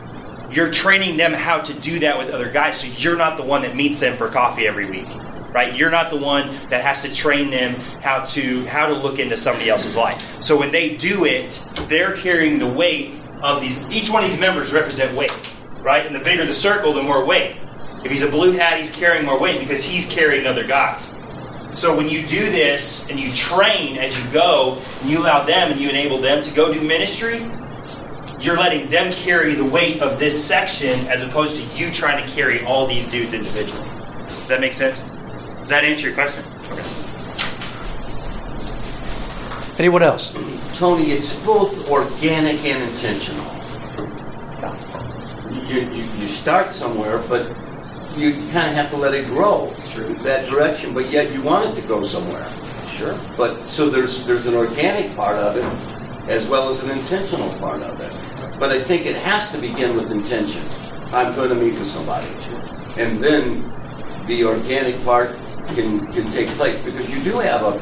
you're 0.50 0.70
training 0.70 1.16
them 1.16 1.32
how 1.32 1.60
to 1.60 1.72
do 1.80 1.98
that 2.00 2.16
with 2.18 2.30
other 2.30 2.50
guys. 2.50 2.80
So 2.80 2.86
you're 2.98 3.16
not 3.16 3.36
the 3.36 3.44
one 3.44 3.62
that 3.62 3.74
meets 3.74 3.98
them 3.98 4.16
for 4.16 4.28
coffee 4.28 4.66
every 4.66 4.88
week. 4.88 5.08
Right? 5.54 5.74
You're 5.74 5.90
not 5.90 6.10
the 6.10 6.18
one 6.18 6.48
that 6.68 6.82
has 6.82 7.00
to 7.02 7.14
train 7.14 7.50
them 7.50 7.76
how 8.02 8.24
to 8.24 8.66
how 8.66 8.86
to 8.86 8.92
look 8.92 9.18
into 9.18 9.36
somebody 9.36 9.70
else's 9.70 9.94
life. 9.94 10.20
So 10.42 10.58
when 10.58 10.72
they 10.72 10.96
do 10.96 11.24
it, 11.24 11.62
they're 11.88 12.16
carrying 12.16 12.58
the 12.58 12.70
weight 12.70 13.12
of 13.40 13.62
these 13.62 13.78
each 13.88 14.10
one 14.10 14.24
of 14.24 14.30
these 14.30 14.40
members 14.40 14.72
represent 14.72 15.16
weight 15.16 15.54
right? 15.84 16.06
And 16.06 16.14
the 16.14 16.20
bigger 16.20 16.44
the 16.46 16.54
circle, 16.54 16.92
the 16.92 17.02
more 17.02 17.24
weight. 17.24 17.56
If 18.04 18.10
he's 18.10 18.22
a 18.22 18.28
blue 18.28 18.52
hat, 18.52 18.78
he's 18.78 18.90
carrying 18.90 19.24
more 19.24 19.38
weight 19.38 19.60
because 19.60 19.84
he's 19.84 20.06
carrying 20.06 20.46
other 20.46 20.66
guys. 20.66 21.08
So 21.78 21.96
when 21.96 22.08
you 22.08 22.26
do 22.26 22.50
this 22.50 23.08
and 23.10 23.20
you 23.20 23.32
train 23.32 23.98
as 23.98 24.18
you 24.18 24.32
go, 24.32 24.80
and 25.00 25.10
you 25.10 25.18
allow 25.18 25.44
them 25.44 25.70
and 25.70 25.80
you 25.80 25.88
enable 25.88 26.18
them 26.18 26.42
to 26.42 26.54
go 26.54 26.72
do 26.72 26.80
ministry, 26.80 27.38
you're 28.40 28.56
letting 28.56 28.88
them 28.88 29.12
carry 29.12 29.54
the 29.54 29.64
weight 29.64 30.00
of 30.00 30.18
this 30.18 30.42
section 30.44 31.06
as 31.06 31.22
opposed 31.22 31.60
to 31.60 31.76
you 31.76 31.90
trying 31.90 32.24
to 32.24 32.32
carry 32.32 32.64
all 32.64 32.86
these 32.86 33.08
dudes 33.08 33.34
individually. 33.34 33.88
Does 33.88 34.48
that 34.48 34.60
make 34.60 34.74
sense? 34.74 35.13
Does 35.64 35.70
that 35.70 35.84
answer 35.84 36.06
your 36.06 36.14
question? 36.14 36.44
Okay. 36.70 36.84
Anyone 39.78 40.02
else? 40.02 40.36
Tony, 40.74 41.12
it's 41.12 41.34
both 41.44 41.90
organic 41.90 42.64
and 42.64 42.82
intentional 42.90 43.54
you, 45.74 45.80
you, 45.90 46.04
you 46.04 46.26
start 46.26 46.72
somewhere, 46.72 47.18
but 47.28 47.48
you 48.16 48.32
kind 48.50 48.68
of 48.68 48.74
have 48.74 48.90
to 48.90 48.96
let 48.96 49.14
it 49.14 49.26
grow 49.26 49.70
that 50.22 50.48
direction, 50.48 50.94
but 50.94 51.10
yet 51.10 51.32
you 51.32 51.42
want 51.42 51.66
it 51.66 51.80
to 51.80 51.86
go 51.86 52.04
somewhere. 52.04 52.48
Sure. 52.88 53.18
But 53.36 53.66
so 53.66 53.90
there's 53.90 54.24
there's 54.24 54.46
an 54.46 54.54
organic 54.54 55.14
part 55.16 55.36
of 55.36 55.56
it 55.56 55.64
as 56.28 56.48
well 56.48 56.68
as 56.68 56.82
an 56.82 56.90
intentional 56.90 57.50
part 57.58 57.82
of 57.82 58.00
it. 58.00 58.12
But 58.58 58.70
I 58.70 58.80
think 58.80 59.04
it 59.06 59.16
has 59.16 59.50
to 59.50 59.58
begin 59.58 59.96
with 59.96 60.10
intention. 60.10 60.62
I'm 61.12 61.34
going 61.34 61.48
to 61.48 61.54
meet 61.54 61.74
with 61.74 61.86
somebody, 61.86 62.26
and 62.96 63.22
then 63.22 63.70
the 64.26 64.44
organic 64.44 65.02
part 65.04 65.36
can 65.68 66.06
can 66.12 66.30
take 66.30 66.48
place 66.48 66.78
because 66.84 67.10
you 67.14 67.22
do 67.22 67.38
have 67.38 67.62
a 67.62 67.72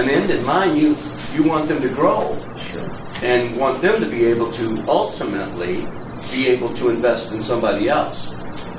an 0.00 0.08
end 0.08 0.30
in 0.30 0.44
mind. 0.44 0.78
You 0.78 0.96
you 1.34 1.42
want 1.48 1.68
them 1.68 1.80
to 1.82 1.88
grow, 1.88 2.36
Sure. 2.56 2.90
and 3.22 3.56
want 3.56 3.80
them 3.82 4.00
to 4.00 4.06
be 4.06 4.24
able 4.26 4.50
to 4.52 4.84
ultimately 4.88 5.86
be 6.32 6.48
able 6.48 6.74
to 6.74 6.90
invest 6.90 7.32
in 7.32 7.40
somebody 7.42 7.88
else. 7.88 8.28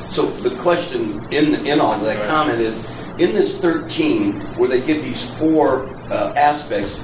So 0.09 0.25
the 0.41 0.51
question 0.57 1.25
in 1.31 1.65
in 1.65 1.79
all 1.81 1.97
that 1.99 2.19
Right. 2.19 2.27
comment 2.27 2.59
is, 2.59 2.75
in 3.17 3.33
this 3.33 3.59
13, 3.59 4.41
where 4.57 4.69
they 4.69 4.81
give 4.81 5.03
these 5.03 5.23
four 5.37 5.89
uh, 6.11 6.33
aspects, 6.35 6.97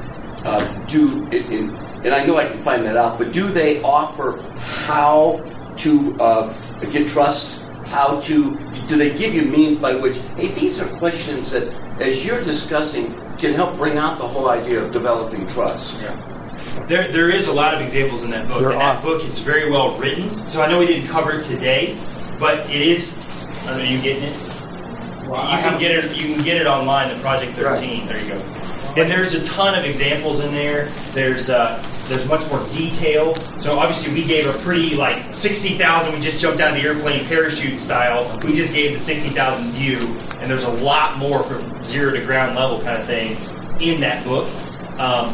uh, 0.46 0.62
do 0.88 1.28
it, 1.32 1.46
in, 1.52 1.70
and 2.04 2.14
I 2.14 2.26
know 2.26 2.38
I 2.38 2.46
can 2.46 2.64
find 2.64 2.86
that 2.86 2.98
out, 2.98 3.18
but 3.18 3.32
do 3.32 3.48
they 3.48 3.82
offer 3.82 4.40
how 4.86 5.42
to 5.78 6.16
uh, 6.20 6.54
get 6.92 7.08
trust? 7.08 7.60
How 7.86 8.20
to 8.22 8.58
do 8.88 8.98
they 8.98 9.16
give 9.16 9.34
you 9.34 9.44
means 9.44 9.78
by 9.78 9.96
which? 9.96 10.18
Hey, 10.36 10.48
these 10.50 10.80
are 10.80 10.88
questions 10.98 11.52
that, 11.52 11.64
as 12.02 12.26
you're 12.26 12.44
discussing, 12.44 13.14
can 13.38 13.54
help 13.54 13.78
bring 13.78 13.98
out 13.98 14.18
the 14.18 14.28
whole 14.28 14.50
idea 14.50 14.84
of 14.84 14.92
developing 14.92 15.48
trust. 15.48 16.00
Yeah. 16.02 16.16
There, 16.88 17.12
there 17.12 17.30
is 17.30 17.48
a 17.48 17.54
lot 17.54 17.74
of 17.74 17.82
examples 17.82 18.24
in 18.24 18.32
that 18.32 18.48
book, 18.48 18.62
There 18.62 18.72
and 18.72 18.80
that 18.80 19.04
book 19.04 19.24
is 19.24 19.40
very 19.40 19.70
well 19.70 19.98
written. 19.98 20.48
So 20.48 20.62
I 20.62 20.70
know 20.70 20.80
we 20.80 20.88
didn't 20.88 21.08
cover 21.08 21.40
it 21.40 21.44
today, 21.44 22.00
but 22.40 22.60
it 22.70 22.82
is. 22.82 23.18
I 23.64 23.72
don't 23.72 23.78
know, 23.80 23.84
you 23.84 24.02
getting 24.02 24.24
it? 24.24 24.48
you 25.28 25.34
can 25.34 25.80
get 25.80 25.92
it. 25.92 26.16
You 26.16 26.34
can 26.34 26.44
get 26.44 26.62
it 26.62 26.68
online. 26.68 27.14
The 27.14 27.22
Project 27.22 27.54
13. 27.54 28.08
There 28.08 28.24
you 28.24 28.30
go. 28.30 28.40
And 28.96 29.12
there's 29.12 29.34
a 29.36 29.44
ton 29.44 29.78
of 29.78 29.84
examples 29.86 30.40
in 30.40 30.52
there. 30.54 30.90
There's 31.12 31.50
uh, 31.50 31.84
there's 32.08 32.28
much 32.28 32.50
more 32.50 32.66
detail. 32.72 33.36
So 33.60 33.78
obviously 33.78 34.14
we 34.14 34.26
gave 34.26 34.46
a 34.48 34.58
pretty 34.60 34.96
like 34.96 35.34
sixty 35.34 35.78
thousand. 35.78 36.14
We 36.14 36.20
just 36.20 36.40
jumped 36.40 36.62
out 36.62 36.76
of 36.76 36.82
the 36.82 36.88
airplane 36.88 37.26
parachute 37.26 37.80
style. 37.80 38.40
We 38.44 38.54
just 38.54 38.74
gave 38.74 38.94
the 38.94 39.00
sixty 39.00 39.30
thousand 39.30 39.72
view, 39.72 39.98
and 40.40 40.50
there's 40.50 40.64
a 40.64 40.72
lot 40.72 41.18
more 41.18 41.44
from 41.44 41.84
zero 41.84 42.12
to 42.12 42.24
ground 42.24 42.56
level 42.56 42.82
kind 42.82 43.00
of 43.00 43.06
thing 43.06 43.38
in 43.82 44.02
that 44.02 44.24
book. 44.26 44.48
Um, 45.00 45.34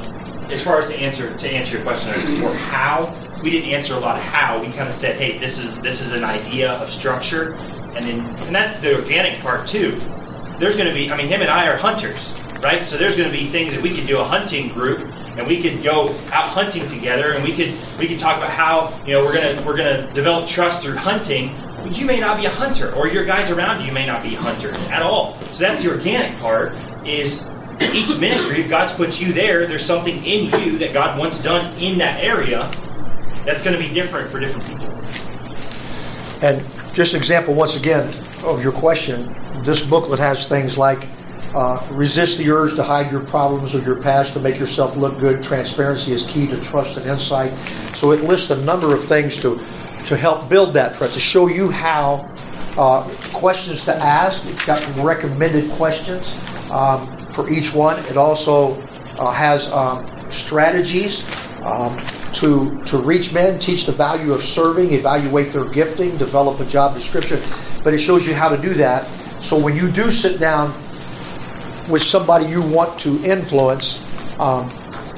as 0.52 0.62
far 0.62 0.80
as 0.80 0.90
to 0.90 0.96
answer 0.96 1.36
to 1.36 1.50
answer 1.50 1.78
your 1.78 1.86
question 1.86 2.44
or 2.44 2.54
how, 2.54 3.16
we 3.44 3.50
didn't 3.50 3.70
answer 3.70 3.94
a 3.94 4.00
lot 4.00 4.18
of 4.18 4.24
how. 4.24 4.60
We 4.60 4.68
kind 4.72 4.90
of 4.90 4.94
said, 4.94 5.16
hey, 5.16 5.38
this 5.38 5.58
is 5.58 5.80
this 5.82 6.02
is 6.02 6.12
an 6.14 6.24
idea 6.24 6.74
of 6.74 6.90
structure, 6.90 7.54
and 7.96 8.06
then 8.06 8.20
and 8.46 8.54
that's 8.54 8.80
the 8.80 8.96
organic 8.96 9.40
part 9.40 9.66
too. 9.66 10.00
There's 10.60 10.76
going 10.76 10.88
to 10.88 10.94
be, 10.94 11.12
I 11.12 11.18
mean, 11.18 11.28
him 11.28 11.42
and 11.42 11.50
I 11.50 11.68
are 11.68 11.76
hunters, 11.76 12.34
right? 12.62 12.84
So 12.84 12.96
there's 12.96 13.16
going 13.16 13.30
to 13.30 13.36
be 13.36 13.48
things 13.48 13.74
that 13.74 13.82
we 13.82 13.94
could 13.94 14.06
do 14.06 14.20
a 14.20 14.24
hunting 14.24 14.70
group, 14.70 15.00
and 15.38 15.48
we 15.48 15.62
could 15.62 15.84
go 15.84 16.10
out 16.32 16.46
hunting 16.46 16.86
together, 16.86 17.32
and 17.32 17.44
we 17.44 17.54
could 17.54 17.74
we 18.00 18.08
could 18.08 18.20
talk 18.20 18.38
about 18.38 18.50
how 18.50 18.94
you 19.06 19.14
know 19.14 19.24
we're 19.24 19.34
gonna 19.34 19.62
we're 19.66 19.78
gonna 19.78 20.12
develop 20.14 20.48
trust 20.48 20.82
through 20.82 20.96
hunting. 20.96 21.56
But 21.84 22.00
you 22.00 22.06
may 22.06 22.20
not 22.20 22.38
be 22.38 22.46
a 22.46 22.50
hunter, 22.50 22.94
or 22.96 23.08
your 23.08 23.26
guys 23.26 23.52
around 23.52 23.86
you 23.86 23.92
may 23.92 24.06
not 24.06 24.24
be 24.24 24.36
a 24.36 24.40
hunter 24.40 24.72
at 24.90 25.02
all. 25.02 25.38
So 25.52 25.64
that's 25.64 25.84
the 25.84 25.92
organic 25.92 26.38
part. 26.40 26.74
Is 27.06 27.50
each 27.94 28.18
ministry, 28.20 28.62
if 28.62 28.70
God's 28.70 28.94
put 28.94 29.20
you 29.20 29.34
there, 29.34 29.68
there's 29.68 29.86
something 29.86 30.24
in 30.24 30.46
you 30.62 30.78
that 30.78 30.94
God 30.94 31.20
wants 31.20 31.42
done 31.42 31.76
in 31.78 31.98
that 31.98 32.24
area 32.24 32.72
that's 33.44 33.62
going 33.62 33.78
to 33.78 33.82
be 33.82 33.94
different 33.94 34.30
for 34.30 34.40
different 34.40 34.66
people. 34.68 34.88
And 36.42 36.64
just 36.94 37.14
an 37.14 37.20
example, 37.20 37.54
once 37.54 37.76
again, 37.76 38.08
of 38.44 38.64
your 38.64 38.72
question, 38.72 39.34
this 39.64 39.86
booklet 39.86 40.20
has 40.20 40.48
things 40.48 40.78
like 40.78 41.08
uh, 41.54 41.86
resist 41.92 42.38
the 42.40 42.50
urge 42.50 42.76
to 42.76 42.84
hide 42.84 43.12
your 43.12 43.22
problems 43.22 43.76
or 43.76 43.80
your 43.80 44.02
past 44.02 44.34
to 44.34 44.40
make 44.40 44.60
yourself 44.60 44.96
look 44.96 45.20
good. 45.20 45.44
Transparency 45.44 46.12
is 46.12 46.26
key 46.26 46.48
to 46.48 46.60
trust 46.62 46.98
and 46.98 47.06
insight. 47.06 47.56
So 47.96 48.12
it 48.12 48.24
lists 48.24 48.50
a 48.50 48.58
number 48.64 48.94
of 48.94 49.06
things 49.06 49.40
to, 49.42 49.56
to 50.06 50.18
help 50.18 50.50
build 50.50 50.74
that 50.74 50.96
trust, 50.96 51.14
to 51.14 51.20
show 51.20 51.48
you 51.48 51.70
how 51.70 52.30
uh, 52.78 53.08
questions 53.34 53.86
to 53.86 53.94
ask. 53.96 54.44
It's 54.48 54.66
got 54.66 54.84
recommended 54.98 55.70
questions 55.72 56.36
um, 56.72 57.06
for 57.34 57.50
each 57.50 57.74
one. 57.74 58.00
It 58.06 58.18
also 58.18 58.74
uh, 59.20 59.32
has 59.32 59.72
um, 59.72 60.08
strategies 60.32 61.24
um, 61.64 61.98
to 62.34 62.84
to 62.86 62.98
reach 62.98 63.32
men, 63.32 63.60
teach 63.60 63.86
the 63.86 63.92
value 63.92 64.34
of 64.34 64.44
serving, 64.44 64.92
evaluate 64.92 65.54
their 65.54 65.66
gifting, 65.66 66.18
develop 66.18 66.60
a 66.60 66.66
job 66.66 66.96
description. 66.96 67.40
But 67.84 67.94
it 67.94 68.00
shows 68.00 68.26
you 68.26 68.34
how 68.34 68.50
to 68.50 68.58
do 68.58 68.74
that. 68.74 69.06
So 69.40 69.58
when 69.58 69.76
you 69.76 69.92
do 69.92 70.10
sit 70.10 70.40
down 70.40 70.74
with 71.90 72.02
somebody 72.02 72.46
you 72.46 72.62
want 72.62 73.00
to 73.02 73.24
influence, 73.24 74.04
um, 74.40 74.72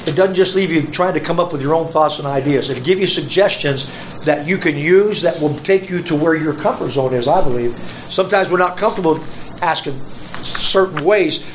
it 0.05 0.15
doesn't 0.15 0.35
just 0.35 0.55
leave 0.55 0.71
you 0.71 0.85
trying 0.87 1.13
to 1.15 1.19
come 1.19 1.39
up 1.39 1.51
with 1.51 1.61
your 1.61 1.73
own 1.73 1.91
thoughts 1.91 2.19
and 2.19 2.27
ideas. 2.27 2.69
It 2.69 2.83
give 2.83 2.99
you 2.99 3.07
suggestions 3.07 3.89
that 4.23 4.45
you 4.47 4.57
can 4.57 4.77
use 4.77 5.21
that 5.21 5.39
will 5.41 5.55
take 5.59 5.89
you 5.89 6.01
to 6.03 6.15
where 6.15 6.35
your 6.35 6.53
comfort 6.53 6.91
zone 6.91 7.13
is. 7.13 7.27
I 7.27 7.43
believe 7.43 7.77
sometimes 8.09 8.49
we're 8.49 8.59
not 8.59 8.77
comfortable 8.77 9.19
asking 9.61 9.99
certain 10.43 11.03
ways, 11.03 11.49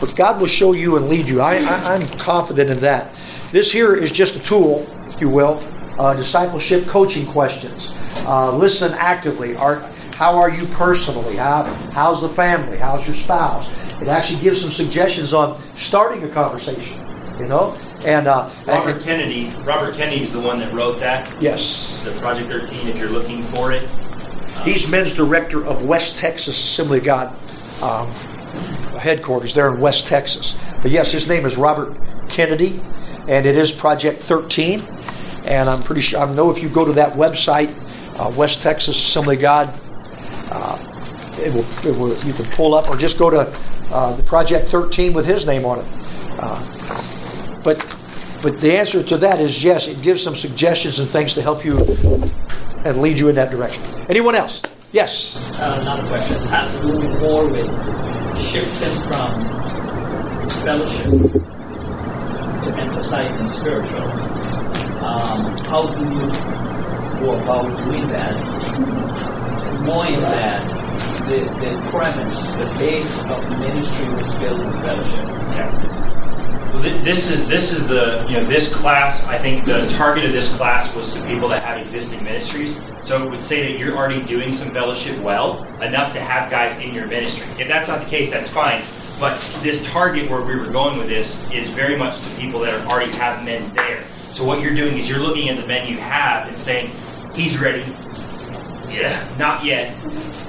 but 0.00 0.14
God 0.16 0.40
will 0.40 0.46
show 0.46 0.72
you 0.72 0.96
and 0.96 1.08
lead 1.08 1.28
you. 1.28 1.40
I, 1.40 1.56
I'm 1.94 2.06
confident 2.18 2.70
in 2.70 2.78
that. 2.78 3.14
This 3.52 3.70
here 3.70 3.94
is 3.94 4.10
just 4.12 4.36
a 4.36 4.40
tool, 4.40 4.86
if 5.08 5.20
you 5.20 5.28
will, 5.28 5.62
uh, 5.98 6.14
discipleship 6.14 6.86
coaching 6.86 7.26
questions. 7.26 7.92
Uh, 8.26 8.56
listen 8.56 8.92
actively. 8.94 9.56
Are, 9.56 9.80
how 10.14 10.36
are 10.36 10.50
you 10.50 10.66
personally? 10.66 11.36
How, 11.36 11.64
how's 11.92 12.22
the 12.22 12.28
family? 12.30 12.78
How's 12.78 13.06
your 13.06 13.16
spouse? 13.16 13.66
It 14.00 14.08
actually 14.08 14.40
gives 14.40 14.60
some 14.60 14.70
suggestions 14.70 15.32
on 15.32 15.60
starting 15.76 16.24
a 16.24 16.28
conversation. 16.28 16.98
You 17.38 17.48
know, 17.48 17.74
and 18.04 18.26
uh, 18.26 18.50
Robert 18.66 18.96
and- 18.96 19.02
Kennedy, 19.02 19.50
Robert 19.64 19.94
Kennedy 19.94 20.20
is 20.20 20.32
the 20.34 20.40
one 20.40 20.58
that 20.58 20.70
wrote 20.74 21.00
that. 21.00 21.26
yes, 21.40 21.98
The 22.04 22.12
Project 22.20 22.50
13, 22.50 22.86
if 22.86 22.98
you're 22.98 23.08
looking 23.08 23.42
for 23.42 23.72
it. 23.72 23.88
He's 24.62 24.86
men's 24.90 25.14
director 25.14 25.64
of 25.64 25.86
West 25.86 26.18
Texas 26.18 26.58
Assembly 26.62 26.98
of 26.98 27.04
God 27.04 27.82
um, 27.82 28.10
headquarters 28.98 29.54
there 29.54 29.72
in 29.74 29.80
West 29.80 30.06
Texas. 30.06 30.54
But 30.82 30.90
yes, 30.90 31.12
his 31.12 31.28
name 31.28 31.46
is 31.46 31.56
Robert 31.56 31.96
Kennedy, 32.28 32.82
and 33.26 33.46
it 33.46 33.56
is 33.56 33.72
Project 33.72 34.22
13. 34.24 34.82
And 35.46 35.70
I'm 35.70 35.82
pretty 35.82 36.02
sure 36.02 36.20
I 36.20 36.30
know 36.34 36.50
if 36.50 36.62
you 36.62 36.68
go 36.68 36.84
to 36.84 36.92
that 36.92 37.14
website, 37.14 37.72
uh, 38.18 38.30
West 38.36 38.60
Texas 38.62 39.02
Assembly 39.02 39.36
of 39.36 39.40
God, 39.40 39.80
uh, 40.50 40.78
it 41.42 41.54
will, 41.54 41.64
it 41.90 41.98
will, 41.98 42.14
you 42.26 42.34
can 42.34 42.44
pull 42.52 42.74
up 42.74 42.90
or 42.90 42.96
just 42.96 43.18
go 43.18 43.30
to 43.30 43.50
uh, 43.90 44.14
the 44.14 44.22
Project 44.22 44.68
13 44.68 45.12
with 45.12 45.26
his 45.26 45.46
name 45.46 45.64
on 45.64 45.80
it. 45.80 45.86
Uh, 46.38 47.62
but 47.62 47.78
but 48.42 48.58
the 48.60 48.72
answer 48.72 49.02
to 49.02 49.18
that 49.18 49.40
is 49.40 49.62
yes. 49.62 49.86
It 49.86 50.00
gives 50.00 50.22
some 50.22 50.34
suggestions 50.34 50.98
and 50.98 51.08
things 51.08 51.34
to 51.34 51.42
help 51.42 51.64
you 51.64 51.78
and 52.84 53.00
lead 53.02 53.18
you 53.18 53.28
in 53.28 53.34
that 53.34 53.50
direction. 53.50 53.82
Anyone 54.08 54.34
else? 54.34 54.62
Yes. 54.92 55.36
Uh, 55.60 55.78
another 55.80 56.08
question 56.08 56.36
It 56.36 56.48
has 56.48 56.74
to 56.76 56.80
do 56.82 57.18
more 57.20 57.46
with 57.48 57.68
shifting 58.40 58.94
from 59.08 59.60
fellowship 60.64 61.10
to 62.64 62.80
emphasizing 62.80 63.48
spiritual. 63.50 64.00
Um, 65.04 65.56
how 65.58 65.86
do 65.86 66.00
you 66.02 66.30
go 67.20 67.42
about 67.42 67.84
doing 67.84 68.08
that, 68.08 68.34
knowing 69.84 70.20
that 70.20 70.79
the, 71.30 71.36
the 71.36 71.90
premise, 71.90 72.50
the 72.56 72.64
base 72.76 73.22
of 73.30 73.48
the 73.48 73.56
ministry 73.58 74.08
was 74.14 74.34
built 74.40 74.60
in 74.60 74.72
fellowship? 74.82 75.28
Yeah. 75.54 75.96
This 77.04 77.30
is 77.30 77.46
this 77.46 77.72
is 77.72 77.86
the 77.86 78.26
you 78.28 78.34
know 78.34 78.44
this 78.44 78.74
class. 78.74 79.22
I 79.24 79.38
think 79.38 79.64
the 79.64 79.86
target 79.90 80.24
of 80.24 80.32
this 80.32 80.52
class 80.56 80.92
was 80.94 81.14
to 81.14 81.24
people 81.26 81.48
that 81.50 81.62
have 81.62 81.78
existing 81.78 82.24
ministries. 82.24 82.80
So 83.02 83.24
it 83.24 83.30
would 83.30 83.42
say 83.42 83.70
that 83.70 83.78
you're 83.78 83.96
already 83.96 84.22
doing 84.22 84.52
some 84.52 84.70
fellowship 84.70 85.16
well 85.18 85.64
enough 85.82 86.12
to 86.14 86.20
have 86.20 86.50
guys 86.50 86.76
in 86.78 86.92
your 86.94 87.06
ministry. 87.06 87.46
If 87.60 87.68
that's 87.68 87.86
not 87.86 88.02
the 88.02 88.10
case, 88.10 88.32
that's 88.32 88.50
fine. 88.50 88.82
But 89.20 89.38
this 89.62 89.86
target 89.92 90.28
where 90.30 90.42
we 90.42 90.56
were 90.56 90.70
going 90.72 90.98
with 90.98 91.08
this 91.08 91.36
is 91.52 91.68
very 91.68 91.96
much 91.96 92.20
to 92.20 92.36
people 92.36 92.60
that 92.60 92.86
already 92.86 93.12
have 93.12 93.44
men 93.44 93.72
there. 93.74 94.02
So 94.32 94.44
what 94.44 94.62
you're 94.62 94.74
doing 94.74 94.96
is 94.96 95.08
you're 95.08 95.18
looking 95.20 95.48
at 95.48 95.60
the 95.60 95.66
men 95.66 95.86
you 95.86 95.98
have 95.98 96.48
and 96.48 96.58
saying, 96.58 96.90
"He's 97.34 97.58
ready." 97.58 97.84
Yeah, 98.88 99.28
not 99.38 99.64
yet. 99.64 99.94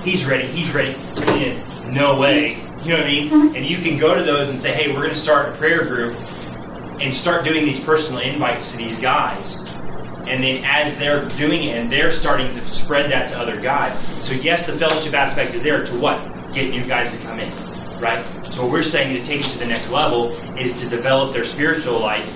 He's 0.04 0.26
ready. 0.26 0.48
He's 0.48 0.74
ready. 0.74 0.96
Yeah, 1.18 1.92
no 1.92 2.20
way. 2.20 2.56
You 2.84 2.90
know 2.90 2.98
what 2.98 3.06
I 3.06 3.08
mean? 3.08 3.30
Mm-hmm. 3.30 3.56
And 3.56 3.66
you 3.66 3.78
can 3.78 4.00
go 4.00 4.16
to 4.16 4.24
those 4.24 4.50
and 4.50 4.60
say, 4.60 4.74
hey, 4.74 4.90
we're 4.90 5.02
going 5.02 5.10
to 5.10 5.16
start 5.16 5.54
a 5.54 5.58
prayer 5.58 5.86
group 5.86 6.16
and 7.00 7.14
start 7.14 7.46
doing 7.46 7.64
these 7.66 7.80
personal 7.80 8.22
invites 8.22 8.72
to 8.72 8.78
these 8.78 9.00
guys. 9.00 9.60
And 10.28 10.44
then 10.44 10.64
as 10.64 10.98
they're 10.98 11.28
doing 11.30 11.64
it 11.64 11.78
and 11.80 11.92
they're 11.92 12.12
starting 12.12 12.54
to 12.56 12.68
spread 12.68 13.12
that 13.12 13.28
to 13.30 13.40
other 13.40 13.60
guys. 13.60 13.98
So, 14.26 14.34
yes, 14.34 14.66
the 14.66 14.74
fellowship 14.74 15.14
aspect 15.14 15.54
is 15.54 15.62
there 15.62 15.84
to 15.84 16.00
what? 16.00 16.20
Get 16.54 16.72
new 16.72 16.86
guys 16.86 17.12
to 17.16 17.18
come 17.24 17.40
in, 17.40 17.52
right? 18.02 18.26
So, 18.52 18.64
what 18.64 18.72
we're 18.72 18.84
saying 18.84 19.16
to 19.16 19.24
take 19.24 19.42
it 19.42 19.50
to 19.50 19.60
the 19.60 19.68
next 19.68 19.90
level 19.90 20.32
is 20.58 20.80
to 20.82 20.90
develop 20.90 21.34
their 21.34 21.44
spiritual 21.44 22.00
life 22.00 22.28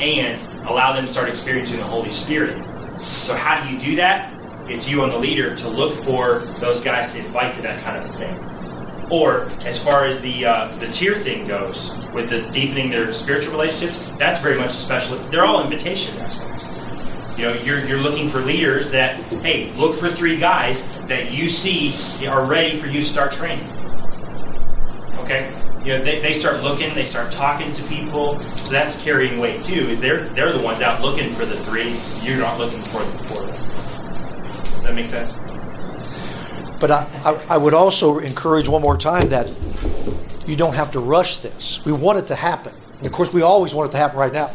and 0.00 0.40
allow 0.66 0.94
them 0.94 1.06
to 1.06 1.12
start 1.12 1.28
experiencing 1.28 1.78
the 1.78 1.84
Holy 1.84 2.10
Spirit. 2.10 2.62
So, 3.02 3.34
how 3.34 3.62
do 3.62 3.72
you 3.72 3.78
do 3.78 3.96
that? 3.96 4.39
It's 4.70 4.88
you 4.88 5.02
and 5.02 5.12
the 5.12 5.18
leader 5.18 5.54
to 5.56 5.68
look 5.68 5.94
for 6.04 6.40
those 6.60 6.80
guys 6.80 7.12
to 7.12 7.18
invite 7.18 7.54
to 7.56 7.62
that 7.62 7.82
kind 7.82 7.98
of 7.98 8.06
a 8.06 8.12
thing. 8.12 9.10
Or 9.10 9.48
as 9.66 9.82
far 9.82 10.04
as 10.04 10.20
the 10.20 10.46
uh, 10.46 10.76
the 10.76 10.86
tier 10.86 11.16
thing 11.16 11.48
goes, 11.48 11.90
with 12.14 12.30
the 12.30 12.42
deepening 12.52 12.90
their 12.90 13.12
spiritual 13.12 13.52
relationships, 13.52 13.98
that's 14.18 14.40
very 14.40 14.56
much 14.56 14.70
a 14.70 14.78
special. 14.78 15.18
They're 15.30 15.44
all 15.44 15.62
invitation 15.62 16.16
aspects. 16.18 16.64
You 17.38 17.46
know, 17.46 17.52
you're, 17.62 17.84
you're 17.86 17.98
looking 17.98 18.28
for 18.28 18.40
leaders 18.40 18.90
that, 18.90 19.16
hey, 19.42 19.72
look 19.72 19.96
for 19.96 20.10
three 20.10 20.36
guys 20.36 20.86
that 21.06 21.32
you 21.32 21.48
see 21.48 22.26
are 22.26 22.44
ready 22.44 22.78
for 22.78 22.86
you 22.86 23.00
to 23.00 23.06
start 23.06 23.32
training. 23.32 23.66
Okay? 25.20 25.50
You 25.84 25.96
know, 25.96 26.04
they, 26.04 26.20
they 26.20 26.34
start 26.34 26.62
looking, 26.62 26.92
they 26.94 27.06
start 27.06 27.32
talking 27.32 27.72
to 27.72 27.82
people, 27.84 28.38
so 28.56 28.70
that's 28.70 29.02
carrying 29.02 29.38
weight 29.38 29.62
too, 29.62 29.88
is 29.88 30.00
they're, 30.00 30.24
they're 30.30 30.52
the 30.52 30.60
ones 30.60 30.82
out 30.82 31.00
looking 31.00 31.30
for 31.30 31.46
the 31.46 31.58
three, 31.64 31.96
you're 32.22 32.36
not 32.36 32.58
looking 32.58 32.82
for 32.82 33.00
for 33.00 33.46
them. 33.46 33.69
That 34.90 34.96
make 34.96 35.06
sense? 35.06 35.32
But 36.80 36.90
I, 36.90 37.06
I, 37.24 37.54
I 37.54 37.56
would 37.56 37.74
also 37.74 38.18
encourage 38.18 38.66
one 38.66 38.82
more 38.82 38.96
time 38.96 39.28
that 39.28 39.48
you 40.48 40.56
don't 40.56 40.74
have 40.74 40.90
to 40.92 41.00
rush 41.00 41.36
this. 41.36 41.84
We 41.84 41.92
want 41.92 42.18
it 42.18 42.26
to 42.26 42.34
happen. 42.34 42.74
And 42.98 43.06
of 43.06 43.12
course, 43.12 43.32
we 43.32 43.42
always 43.42 43.72
want 43.72 43.90
it 43.90 43.92
to 43.92 43.98
happen 43.98 44.18
right 44.18 44.32
now. 44.32 44.50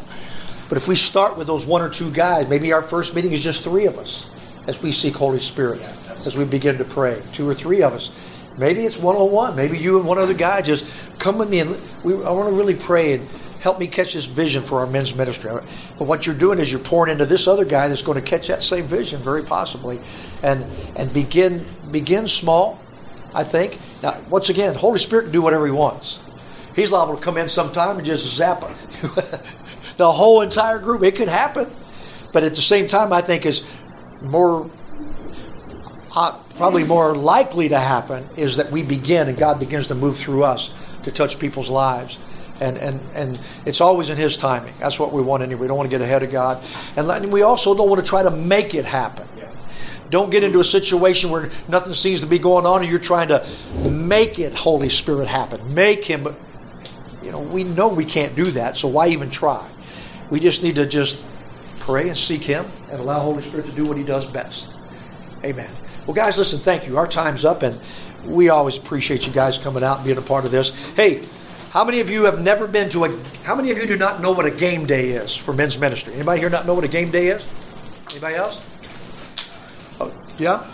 But 0.67 0.77
if 0.77 0.89
we 0.89 0.95
start 0.95 1.37
with 1.37 1.47
those 1.47 1.65
one 1.65 1.81
or 1.81 1.89
two 1.89 2.11
guys, 2.11 2.49
maybe 2.49 2.73
our 2.73 2.81
first 2.81 3.15
meeting 3.15 3.31
is 3.31 3.41
just 3.41 3.63
three 3.63 3.85
of 3.85 3.97
us 3.97 4.29
as 4.67 4.81
we 4.81 4.91
seek 4.91 5.15
Holy 5.15 5.39
Spirit, 5.39 5.87
as 6.09 6.35
we 6.35 6.43
begin 6.43 6.77
to 6.79 6.83
pray. 6.83 7.21
Two 7.31 7.47
or 7.47 7.53
three 7.53 7.81
of 7.81 7.93
us. 7.93 8.13
Maybe 8.57 8.85
it's 8.85 8.97
one 8.97 9.15
on 9.15 9.31
one. 9.31 9.55
Maybe 9.55 9.77
you 9.77 9.97
and 9.99 10.05
one 10.05 10.17
other 10.17 10.33
guy 10.33 10.61
just 10.61 10.85
come 11.17 11.37
with 11.37 11.49
me 11.49 11.59
and 11.59 11.69
we, 12.03 12.13
I 12.13 12.31
want 12.31 12.49
to 12.49 12.55
really 12.55 12.75
pray 12.75 13.13
and 13.13 13.29
help 13.65 13.79
me 13.79 13.87
catch 13.87 14.13
this 14.13 14.25
vision 14.25 14.61
for 14.61 14.81
our 14.81 14.85
men's 14.85 15.15
ministry. 15.15 15.51
But 15.97 16.05
what 16.05 16.27
you're 16.27 16.35
doing 16.35 16.59
is 16.59 16.71
you're 16.71 16.79
pouring 16.79 17.11
into 17.11 17.25
this 17.25 17.47
other 17.47 17.65
guy 17.65 17.87
that's 17.87 18.03
going 18.03 18.23
to 18.23 18.29
catch 18.29 18.47
that 18.47 18.61
same 18.61 18.85
vision, 18.85 19.19
very 19.19 19.41
possibly, 19.41 19.99
and 20.43 20.63
and 20.95 21.11
begin 21.11 21.65
begin 21.91 22.27
small. 22.27 22.79
I 23.33 23.43
think. 23.43 23.79
Now, 24.03 24.21
once 24.29 24.49
again, 24.49 24.75
Holy 24.75 24.99
Spirit 24.99 25.23
can 25.23 25.31
do 25.31 25.41
whatever 25.41 25.65
He 25.65 25.71
wants. 25.71 26.19
He's 26.75 26.91
liable 26.91 27.17
to 27.17 27.21
come 27.21 27.37
in 27.37 27.49
sometime 27.49 27.97
and 27.97 28.05
just 28.05 28.35
zap 28.35 28.61
the 29.97 30.11
whole 30.11 30.41
entire 30.41 30.77
group. 30.77 31.01
It 31.01 31.15
could 31.15 31.27
happen, 31.27 31.71
but 32.31 32.43
at 32.43 32.53
the 32.53 32.61
same 32.61 32.87
time, 32.87 33.11
I 33.11 33.21
think 33.21 33.47
is 33.47 33.65
more 34.21 34.69
uh, 36.15 36.37
probably 36.55 36.83
more 36.83 37.15
likely 37.15 37.69
to 37.69 37.79
happen 37.79 38.29
is 38.37 38.57
that 38.57 38.71
we 38.71 38.83
begin 38.83 39.27
and 39.27 39.35
God 39.35 39.59
begins 39.59 39.87
to 39.87 39.95
move 39.95 40.17
through 40.17 40.43
us 40.43 40.71
to 41.03 41.11
touch 41.11 41.39
people's 41.39 41.69
lives. 41.69 42.19
And, 42.59 42.77
and, 42.77 43.01
and 43.13 43.39
it's 43.65 43.81
always 43.81 44.09
in 44.09 44.17
His 44.17 44.37
timing. 44.37 44.73
That's 44.79 44.97
what 44.97 45.11
we 45.11 45.21
want 45.21 45.43
anyway. 45.43 45.61
We 45.61 45.67
don't 45.67 45.77
want 45.77 45.89
to 45.89 45.97
get 45.97 46.01
ahead 46.01 46.23
of 46.23 46.31
God. 46.31 46.63
And 46.95 47.31
we 47.31 47.41
also 47.41 47.75
don't 47.75 47.89
want 47.89 47.99
to 48.01 48.07
try 48.07 48.23
to 48.23 48.31
make 48.31 48.73
it 48.73 48.85
happen. 48.85 49.27
Don't 50.09 50.29
get 50.29 50.43
into 50.43 50.59
a 50.59 50.63
situation 50.63 51.31
where 51.31 51.49
nothing 51.67 51.93
seems 51.93 52.21
to 52.21 52.27
be 52.27 52.39
going 52.39 52.65
on 52.65 52.81
and 52.81 52.89
you're 52.89 52.99
trying 52.99 53.29
to 53.29 53.47
make 53.89 54.39
it 54.39 54.53
Holy 54.53 54.89
Spirit 54.89 55.27
happen. 55.27 55.73
Make 55.73 56.05
Him. 56.05 56.35
You 57.23 57.31
know, 57.31 57.39
we 57.39 57.63
know 57.63 57.87
we 57.87 58.05
can't 58.05 58.35
do 58.35 58.45
that, 58.51 58.77
so 58.77 58.87
why 58.87 59.07
even 59.07 59.31
try? 59.31 59.67
We 60.29 60.39
just 60.39 60.61
need 60.61 60.75
to 60.75 60.85
just 60.85 61.23
pray 61.79 62.07
and 62.07 62.17
seek 62.17 62.43
Him 62.43 62.65
and 62.91 62.99
allow 62.99 63.19
Holy 63.19 63.41
Spirit 63.41 63.65
to 63.65 63.71
do 63.71 63.85
what 63.85 63.97
He 63.97 64.03
does 64.03 64.25
best. 64.25 64.75
Amen. 65.43 65.69
Well, 66.05 66.13
guys, 66.13 66.37
listen, 66.37 66.59
thank 66.59 66.87
you. 66.87 66.97
Our 66.97 67.07
time's 67.07 67.43
up, 67.43 67.63
and 67.63 67.79
we 68.25 68.49
always 68.49 68.77
appreciate 68.77 69.25
you 69.25 69.33
guys 69.33 69.57
coming 69.57 69.83
out 69.83 69.97
and 69.97 70.05
being 70.05 70.17
a 70.17 70.21
part 70.21 70.45
of 70.45 70.51
this. 70.51 70.73
Hey, 70.93 71.27
how 71.75 71.83
many 71.83 71.99
of 71.99 72.09
you 72.09 72.23
have 72.23 72.39
never 72.39 72.67
been 72.67 72.89
to 72.91 73.03
a? 73.03 73.11
How 73.43 73.53
many 73.53 73.69
of 73.69 73.77
you 73.77 73.85
do 73.85 73.97
not 73.97 74.21
know 74.21 74.31
what 74.31 74.45
a 74.45 74.49
game 74.49 74.85
day 74.85 75.09
is 75.09 75.35
for 75.35 75.51
men's 75.51 75.77
ministry? 75.77 76.13
Anybody 76.13 76.39
here 76.39 76.49
not 76.49 76.65
know 76.65 76.73
what 76.73 76.85
a 76.85 76.87
game 76.87 77.11
day 77.11 77.27
is? 77.27 77.45
Anybody 78.11 78.35
else? 78.35 78.65
Oh, 79.99 80.09
yeah. 80.37 80.65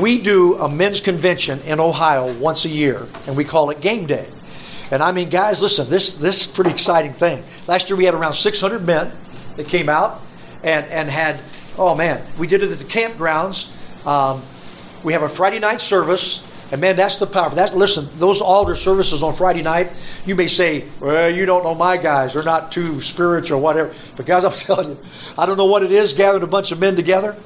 We 0.00 0.22
do 0.22 0.54
a 0.56 0.70
men's 0.70 1.00
convention 1.00 1.60
in 1.66 1.80
Ohio 1.80 2.32
once 2.38 2.64
a 2.64 2.70
year, 2.70 3.06
and 3.26 3.36
we 3.36 3.44
call 3.44 3.68
it 3.68 3.82
game 3.82 4.06
day. 4.06 4.26
And 4.90 5.02
I 5.02 5.12
mean, 5.12 5.28
guys, 5.28 5.60
listen, 5.60 5.90
this 5.90 6.14
this 6.14 6.46
is 6.46 6.50
pretty 6.50 6.70
exciting 6.70 7.12
thing. 7.12 7.44
Last 7.66 7.90
year 7.90 7.98
we 7.98 8.06
had 8.06 8.14
around 8.14 8.32
600 8.32 8.86
men 8.86 9.12
that 9.56 9.68
came 9.68 9.90
out 9.90 10.22
and 10.64 10.86
and 10.86 11.10
had. 11.10 11.42
Oh 11.76 11.94
man, 11.94 12.24
we 12.38 12.46
did 12.46 12.62
it 12.62 12.70
at 12.70 12.78
the 12.78 12.84
campgrounds. 12.86 13.68
Um, 14.06 14.42
we 15.04 15.12
have 15.12 15.24
a 15.24 15.28
Friday 15.28 15.58
night 15.58 15.82
service. 15.82 16.42
And 16.72 16.80
man, 16.80 16.96
that's 16.96 17.18
the 17.18 17.26
power. 17.26 17.50
That 17.50 17.76
listen, 17.76 18.08
those 18.14 18.40
altar 18.40 18.74
services 18.76 19.22
on 19.22 19.34
Friday 19.34 19.60
night, 19.60 19.92
you 20.24 20.34
may 20.34 20.48
say, 20.48 20.86
"Well, 21.00 21.28
you 21.28 21.44
don't 21.44 21.64
know 21.64 21.74
my 21.74 21.98
guys; 21.98 22.32
they're 22.32 22.42
not 22.42 22.72
too 22.72 23.02
spiritual, 23.02 23.60
whatever." 23.60 23.94
But 24.16 24.24
guys, 24.24 24.42
I'm 24.46 24.52
telling 24.52 24.88
you, 24.88 24.98
I 25.36 25.44
don't 25.44 25.58
know 25.58 25.66
what 25.66 25.82
it 25.82 25.92
is. 25.92 26.14
Gathering 26.14 26.42
a 26.42 26.46
bunch 26.46 26.72
of 26.72 26.80
men 26.80 26.96
together, 26.96 27.36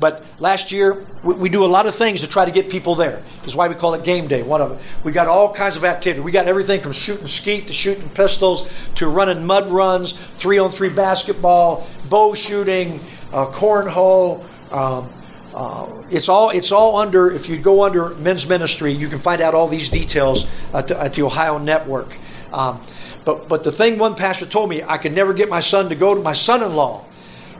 but 0.00 0.22
last 0.38 0.70
year 0.70 1.02
we, 1.22 1.34
we, 1.34 1.48
do 1.48 1.64
a 1.64 1.66
lot 1.66 1.86
of 1.86 1.94
things 1.94 2.20
to 2.20 2.26
try 2.26 2.44
to 2.44 2.50
get 2.50 2.68
people 2.68 2.94
there. 2.94 3.22
That's 3.38 3.54
why 3.54 3.68
we 3.68 3.74
call 3.74 3.94
it 3.94 4.04
game 4.04 4.28
day. 4.28 4.42
One 4.42 4.60
of 4.60 4.68
them. 4.68 4.78
We 5.02 5.12
got 5.12 5.28
all 5.28 5.54
kinds 5.54 5.76
of 5.76 5.84
activity. 5.84 6.20
We 6.20 6.30
got 6.30 6.46
everything 6.46 6.82
from 6.82 6.92
shooting 6.92 7.26
skeet 7.26 7.68
to 7.68 7.72
shooting 7.72 8.10
pistols 8.10 8.70
to 8.96 9.08
running 9.08 9.46
mud 9.46 9.68
runs, 9.68 10.12
three 10.36 10.58
on 10.58 10.70
three 10.70 10.90
basketball, 10.90 11.86
bow 12.10 12.34
shooting, 12.34 13.00
uh, 13.32 13.46
cornhole. 13.46 14.44
Um, 14.70 15.08
uh, 15.54 16.02
it's 16.10 16.28
all 16.28 16.50
it's 16.50 16.72
all 16.72 16.96
under. 16.96 17.30
If 17.30 17.48
you 17.48 17.56
go 17.56 17.84
under 17.84 18.10
men's 18.16 18.46
ministry, 18.48 18.92
you 18.92 19.08
can 19.08 19.20
find 19.20 19.40
out 19.40 19.54
all 19.54 19.68
these 19.68 19.88
details 19.88 20.46
at 20.72 20.88
the, 20.88 21.00
at 21.00 21.14
the 21.14 21.22
Ohio 21.22 21.58
Network. 21.58 22.08
Um, 22.52 22.80
but 23.24 23.48
but 23.48 23.62
the 23.62 23.70
thing 23.70 23.98
one 23.98 24.16
pastor 24.16 24.46
told 24.46 24.68
me, 24.68 24.82
I 24.82 24.98
could 24.98 25.14
never 25.14 25.32
get 25.32 25.48
my 25.48 25.60
son 25.60 25.88
to 25.90 25.94
go 25.94 26.14
to 26.14 26.20
my 26.20 26.32
son-in-law, 26.32 27.04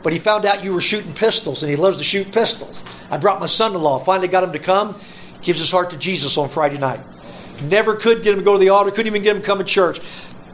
but 0.03 0.13
he 0.13 0.19
found 0.19 0.45
out 0.45 0.65
you 0.65 0.75
were 0.75 0.81
shooting 0.81 1.15
pistols, 1.15 1.63
and 1.63 1.71
he 1.71 1.77
loves 1.77 1.99
to 1.99 2.05
shoot 2.05 2.33
pistols. 2.33 2.83
I 3.11 3.19
brought 3.19 3.39
my 3.39 3.47
son-in-law. 3.47 4.01
Finally 4.01 4.29
got 4.29 4.43
him 4.43 4.53
to 4.53 4.59
come. 4.59 4.97
Gives 5.41 5.61
his 5.61 5.71
heart 5.71 5.91
to 5.91 5.97
Jesus 5.97 6.37
on 6.37 6.49
Friday 6.49 6.79
night. 6.79 7.01
Never 7.63 7.95
could 7.95 8.23
get 8.23 8.33
him 8.33 8.41
to 8.41 8.45
go 8.45 8.55
to 8.55 8.59
the 8.59 8.71
altar. 8.71 8.91
Couldn't 8.91 9.07
even 9.07 9.23
get 9.23 9.37
him 9.37 9.43
to 9.43 9.47
come 9.47 9.59
to 9.59 9.65
church. 9.65 10.01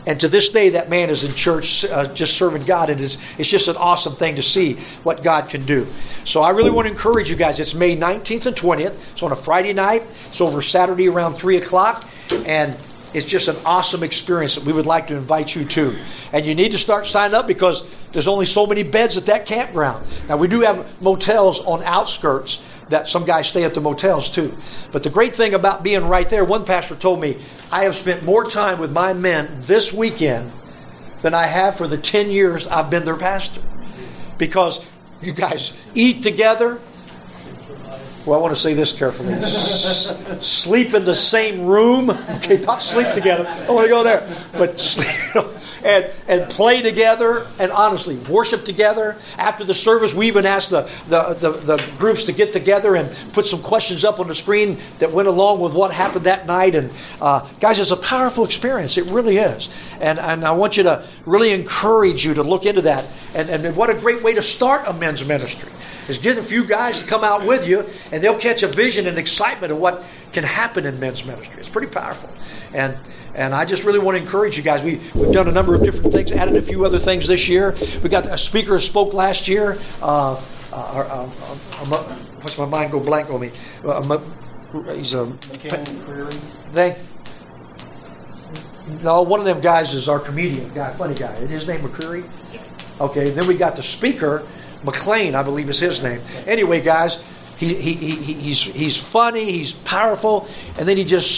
And 0.07 0.19
to 0.21 0.29
this 0.29 0.49
day, 0.49 0.71
that 0.71 0.89
man 0.89 1.11
is 1.11 1.25
in 1.25 1.35
church 1.35 1.85
uh, 1.85 2.13
just 2.15 2.37
serving 2.37 2.65
God. 2.65 2.91
And 2.91 3.01
it's, 3.01 3.19
it's 3.39 3.49
just 3.49 3.69
an 3.69 3.77
awesome 3.77 4.15
thing 4.15 4.37
to 4.37 4.43
see 4.43 4.75
what 5.03 5.23
God 5.23 5.49
can 5.51 5.67
do. 5.67 5.87
So 6.25 6.43
I 6.43 6.51
really 6.51 6.71
want 6.71 6.87
to 6.87 6.93
encourage 6.93 7.31
you 7.31 7.37
guys. 7.37 7.61
It's 7.61 7.75
May 7.75 7.97
19th 7.97 8.47
and 8.47 8.57
20th. 8.57 8.97
It's 9.13 9.23
on 9.23 9.33
a 9.33 9.37
Friday 9.37 9.73
night. 9.73 10.05
It's 10.29 10.41
over 10.41 10.63
Saturday 10.63 11.09
around 11.09 11.35
3 11.35 11.57
o'clock. 11.59 12.09
And 12.47 12.77
it's 13.13 13.27
just 13.27 13.49
an 13.49 13.57
awesome 13.67 14.03
experience 14.03 14.55
that 14.55 14.65
we 14.65 14.73
would 14.73 14.87
like 14.87 15.09
to 15.09 15.17
invite 15.17 15.55
you 15.55 15.65
to. 15.65 15.97
And 16.33 16.47
you 16.47 16.55
need 16.55 16.73
to 16.73 16.79
start 16.79 17.07
signing 17.07 17.35
up 17.35 17.47
because 17.47 17.85
there's 18.13 18.29
only 18.29 18.47
so 18.47 18.67
many 18.67 18.83
beds 18.83 19.17
at 19.17 19.27
that 19.27 19.47
campground. 19.47 20.07
Now, 20.29 20.37
we 20.37 20.49
do 20.49 20.61
have 20.61 21.03
motels 21.03 21.61
on 21.61 21.83
outskirts 21.83 22.63
that 22.91 23.09
some 23.09 23.25
guys 23.25 23.49
stay 23.49 23.65
at 23.65 23.75
the 23.75 23.81
motels 23.81 24.31
too. 24.31 24.57
But 24.93 25.03
the 25.03 25.11
great 25.11 25.35
thing 25.35 25.55
about 25.55 25.83
being 25.83 26.07
right 26.07 26.29
there, 26.29 26.45
one 26.45 26.65
pastor 26.65 26.95
told 26.95 27.21
me, 27.21 27.39
I 27.73 27.85
have 27.85 27.97
spent 27.97 28.23
more 28.23 28.45
time 28.45 28.79
with 28.79 28.93
my 28.93 29.13
men 29.13 29.63
this 29.63 29.93
weekend 29.93 30.53
than 31.23 31.35
I 31.35 31.47
have 31.47 31.77
for 31.77 31.87
the 31.87 31.99
10 31.99 32.31
years 32.31 32.67
I've 32.67 32.91
been 32.91 33.05
their 33.05 33.17
pastor. 33.17 33.63
Because 34.39 34.85
you 35.21 35.33
guys 35.33 35.77
eat 35.95 36.23
together. 36.23 36.81
Well, 38.27 38.39
I 38.39 38.43
want 38.43 38.55
to 38.55 38.61
say 38.61 38.75
this 38.75 38.93
carefully. 38.93 39.33
sleep 40.41 40.95
in 40.95 41.05
the 41.05 41.15
same 41.15 41.67
room. 41.67 42.11
Okay, 42.41 42.65
not 42.65 42.81
sleep 42.81 43.07
together. 43.15 43.47
I 43.47 43.71
want 43.71 43.85
to 43.85 43.89
go 43.89 44.03
there. 44.03 44.27
But 44.53 44.81
sleep, 44.81 45.07
and, 45.85 46.11
and 46.29 46.51
play 46.51 46.83
together 46.83 47.47
and 47.59 47.73
honestly 47.73 48.17
worship 48.17 48.65
together. 48.65 49.17
After 49.39 49.65
the 49.65 49.75
service, 49.75 50.15
we 50.15 50.27
even 50.29 50.47
asked 50.47 50.71
the, 50.71 50.89
the, 51.09 51.35
the, 51.35 51.51
the, 51.51 51.91
groups 51.99 52.25
to 52.25 52.33
get 52.33 52.53
together 52.53 52.97
and 52.97 53.11
put 53.33 53.47
some 53.47 53.63
questions 53.63 54.05
up 54.05 54.21
on 54.21 54.29
the 54.29 54.35
screen 54.35 54.79
that 54.99 55.13
went 55.13 55.29
along 55.29 55.61
with 55.61 55.75
what 55.75 55.93
happened 55.93 56.27
that 56.27 56.47
night. 56.47 56.75
And 56.75 56.91
uh, 57.21 57.49
guys, 57.61 57.79
it's 57.79 57.91
a 57.91 57.97
powerful 57.97 58.45
experience. 58.45 58.97
It 58.97 59.07
really 59.07 59.39
is. 59.39 59.69
And, 60.01 60.19
and 60.19 60.45
I 60.45 60.53
want 60.53 60.77
you 60.77 60.85
to 60.85 61.07
really 61.27 61.51
encourage 61.53 62.25
you 62.25 62.35
to 62.35 62.43
look 62.43 62.67
into 62.67 62.83
that. 62.83 63.07
And, 63.35 63.51
and 63.51 63.77
what 63.77 63.91
a 63.91 63.95
great 63.95 64.23
way 64.23 64.35
to 64.35 64.43
start 64.43 64.87
a 64.87 64.93
men's 64.93 65.27
ministry 65.27 65.71
is 66.09 66.19
get 66.19 66.37
a 66.37 66.43
few 66.43 66.65
guys 66.65 67.01
to 67.01 67.07
come 67.07 67.23
out 67.23 67.47
with 67.47 67.67
you 67.67 67.87
and 68.11 68.23
they'll 68.23 68.39
catch 68.39 68.63
a 68.63 68.67
vision 68.67 69.07
and 69.07 69.17
excitement 69.17 69.73
of 69.73 69.79
what 69.79 70.03
can 70.33 70.45
happen 70.45 70.85
in 70.85 70.99
men's 71.01 71.25
ministry. 71.25 71.57
It's 71.59 71.69
pretty 71.69 71.93
powerful. 71.93 72.31
And 72.75 72.97
and 73.41 73.55
I 73.55 73.65
just 73.65 73.85
really 73.85 73.99
want 73.99 74.19
to 74.19 74.23
encourage 74.23 74.59
you 74.59 74.63
guys. 74.63 74.83
We, 74.83 75.01
we've 75.15 75.33
done 75.33 75.49
a 75.49 75.53
number 75.53 75.75
of 75.75 75.83
different 75.83 76.13
things, 76.13 76.31
added 76.31 76.57
a 76.57 76.63
few 76.63 76.85
other 76.85 76.99
things 76.99 77.27
this 77.27 77.49
year. 77.49 77.75
We 78.03 78.11
got 78.11 78.27
a 78.27 78.37
speaker 78.37 78.75
who 78.75 78.81
spoke 78.81 79.15
last 79.15 79.49
year. 79.49 79.79
Uh, 80.03 80.35
uh, 80.71 80.77
uh, 80.77 81.27
what's 82.37 82.59
my 82.59 82.67
mind 82.67 82.93
go 82.93 83.01
blank 83.01 83.31
on 83.31 83.41
me? 83.41 83.51
he's 84.95 85.15
a. 85.15 85.27
Thank. 86.73 86.99
No, 89.03 89.23
one 89.23 89.41
of 89.41 89.47
them 89.47 89.61
guys 89.63 89.95
is 89.95 90.07
our 90.07 90.21
comedian 90.21 90.73
guy, 90.75 90.93
funny 90.95 91.15
guy. 91.15 91.35
Is 91.37 91.51
his 91.51 91.67
name 91.67 91.81
McCreary? 91.81 92.29
Okay, 93.01 93.31
then 93.31 93.47
we 93.47 93.55
got 93.55 93.75
the 93.75 93.83
speaker, 93.83 94.47
McLean, 94.85 95.35
I 95.35 95.43
believe 95.43 95.71
is 95.71 95.81
his 95.81 96.03
name. 96.03 96.21
Anyway, 96.47 96.83
guys, 96.83 97.25
he, 97.61 97.75
he, 97.75 97.93
he, 97.95 98.33
he's, 98.33 98.63
he's 98.63 98.97
funny, 98.97 99.53
he's 99.53 99.73
powerful, 99.73 100.49
and 100.79 100.89
then 100.89 100.97
he 100.97 101.05
just 101.05 101.31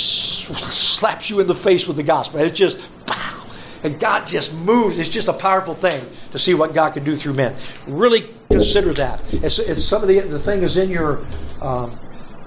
slaps 0.45 1.29
you 1.29 1.41
in 1.41 1.49
the 1.49 1.55
face 1.55 1.89
with 1.89 1.97
the 1.97 2.05
gospel. 2.05 2.39
And 2.39 2.49
It's 2.49 2.57
just, 2.57 2.79
pow. 3.07 3.45
and 3.83 3.99
God 3.99 4.29
just 4.29 4.55
moves. 4.55 4.99
It's 4.99 5.09
just 5.09 5.27
a 5.27 5.33
powerful 5.33 5.75
thing 5.75 6.01
to 6.31 6.39
see 6.39 6.55
what 6.55 6.75
God 6.75 6.95
can 6.95 7.03
do 7.03 7.17
through 7.17 7.35
men. 7.35 7.57
Really 7.89 8.31
consider 8.49 8.93
that. 8.93 9.21
It's, 9.33 9.59
it's 9.59 9.83
some 9.83 10.03
of 10.03 10.09
the 10.09 10.21
the 10.21 10.39
thing 10.39 10.63
is 10.63 10.77
in 10.77 10.91
your. 10.91 11.27
Um, 11.61 11.99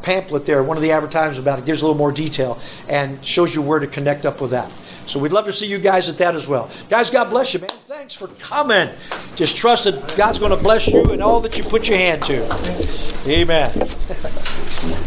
pamphlet 0.02 0.46
there, 0.46 0.62
one 0.62 0.78
of 0.78 0.84
the 0.84 0.92
advertisements 0.92 1.40
about 1.40 1.58
it 1.58 1.66
gives 1.66 1.82
a 1.82 1.84
little 1.84 1.98
more 1.98 2.12
detail 2.12 2.60
and 2.88 3.26
shows 3.26 3.56
you 3.56 3.62
where 3.64 3.80
to 3.80 3.88
connect 3.88 4.24
up 4.24 4.40
with 4.40 4.52
that. 4.52 4.72
So 5.08 5.20
we'd 5.20 5.32
love 5.32 5.46
to 5.46 5.54
see 5.54 5.68
you 5.68 5.78
guys 5.78 6.10
at 6.10 6.18
that 6.18 6.36
as 6.36 6.48
well. 6.48 6.70
Guys, 6.90 7.10
God 7.10 7.30
bless 7.30 7.54
you, 7.54 7.60
man. 7.60 7.70
Thanks 7.88 8.14
for 8.14 8.28
coming. 8.28 8.90
Just 9.36 9.56
trust 9.56 9.86
that 9.86 10.16
God's 10.18 10.40
going 10.40 10.52
to 10.52 10.58
bless 10.58 10.88
you 10.88 11.04
and 11.06 11.22
all 11.22 11.40
that 11.42 11.58
you 11.58 11.64
put 11.64 11.88
your 11.88 11.98
hand 11.98 12.24
to. 12.24 12.44
Amen. 13.28 13.72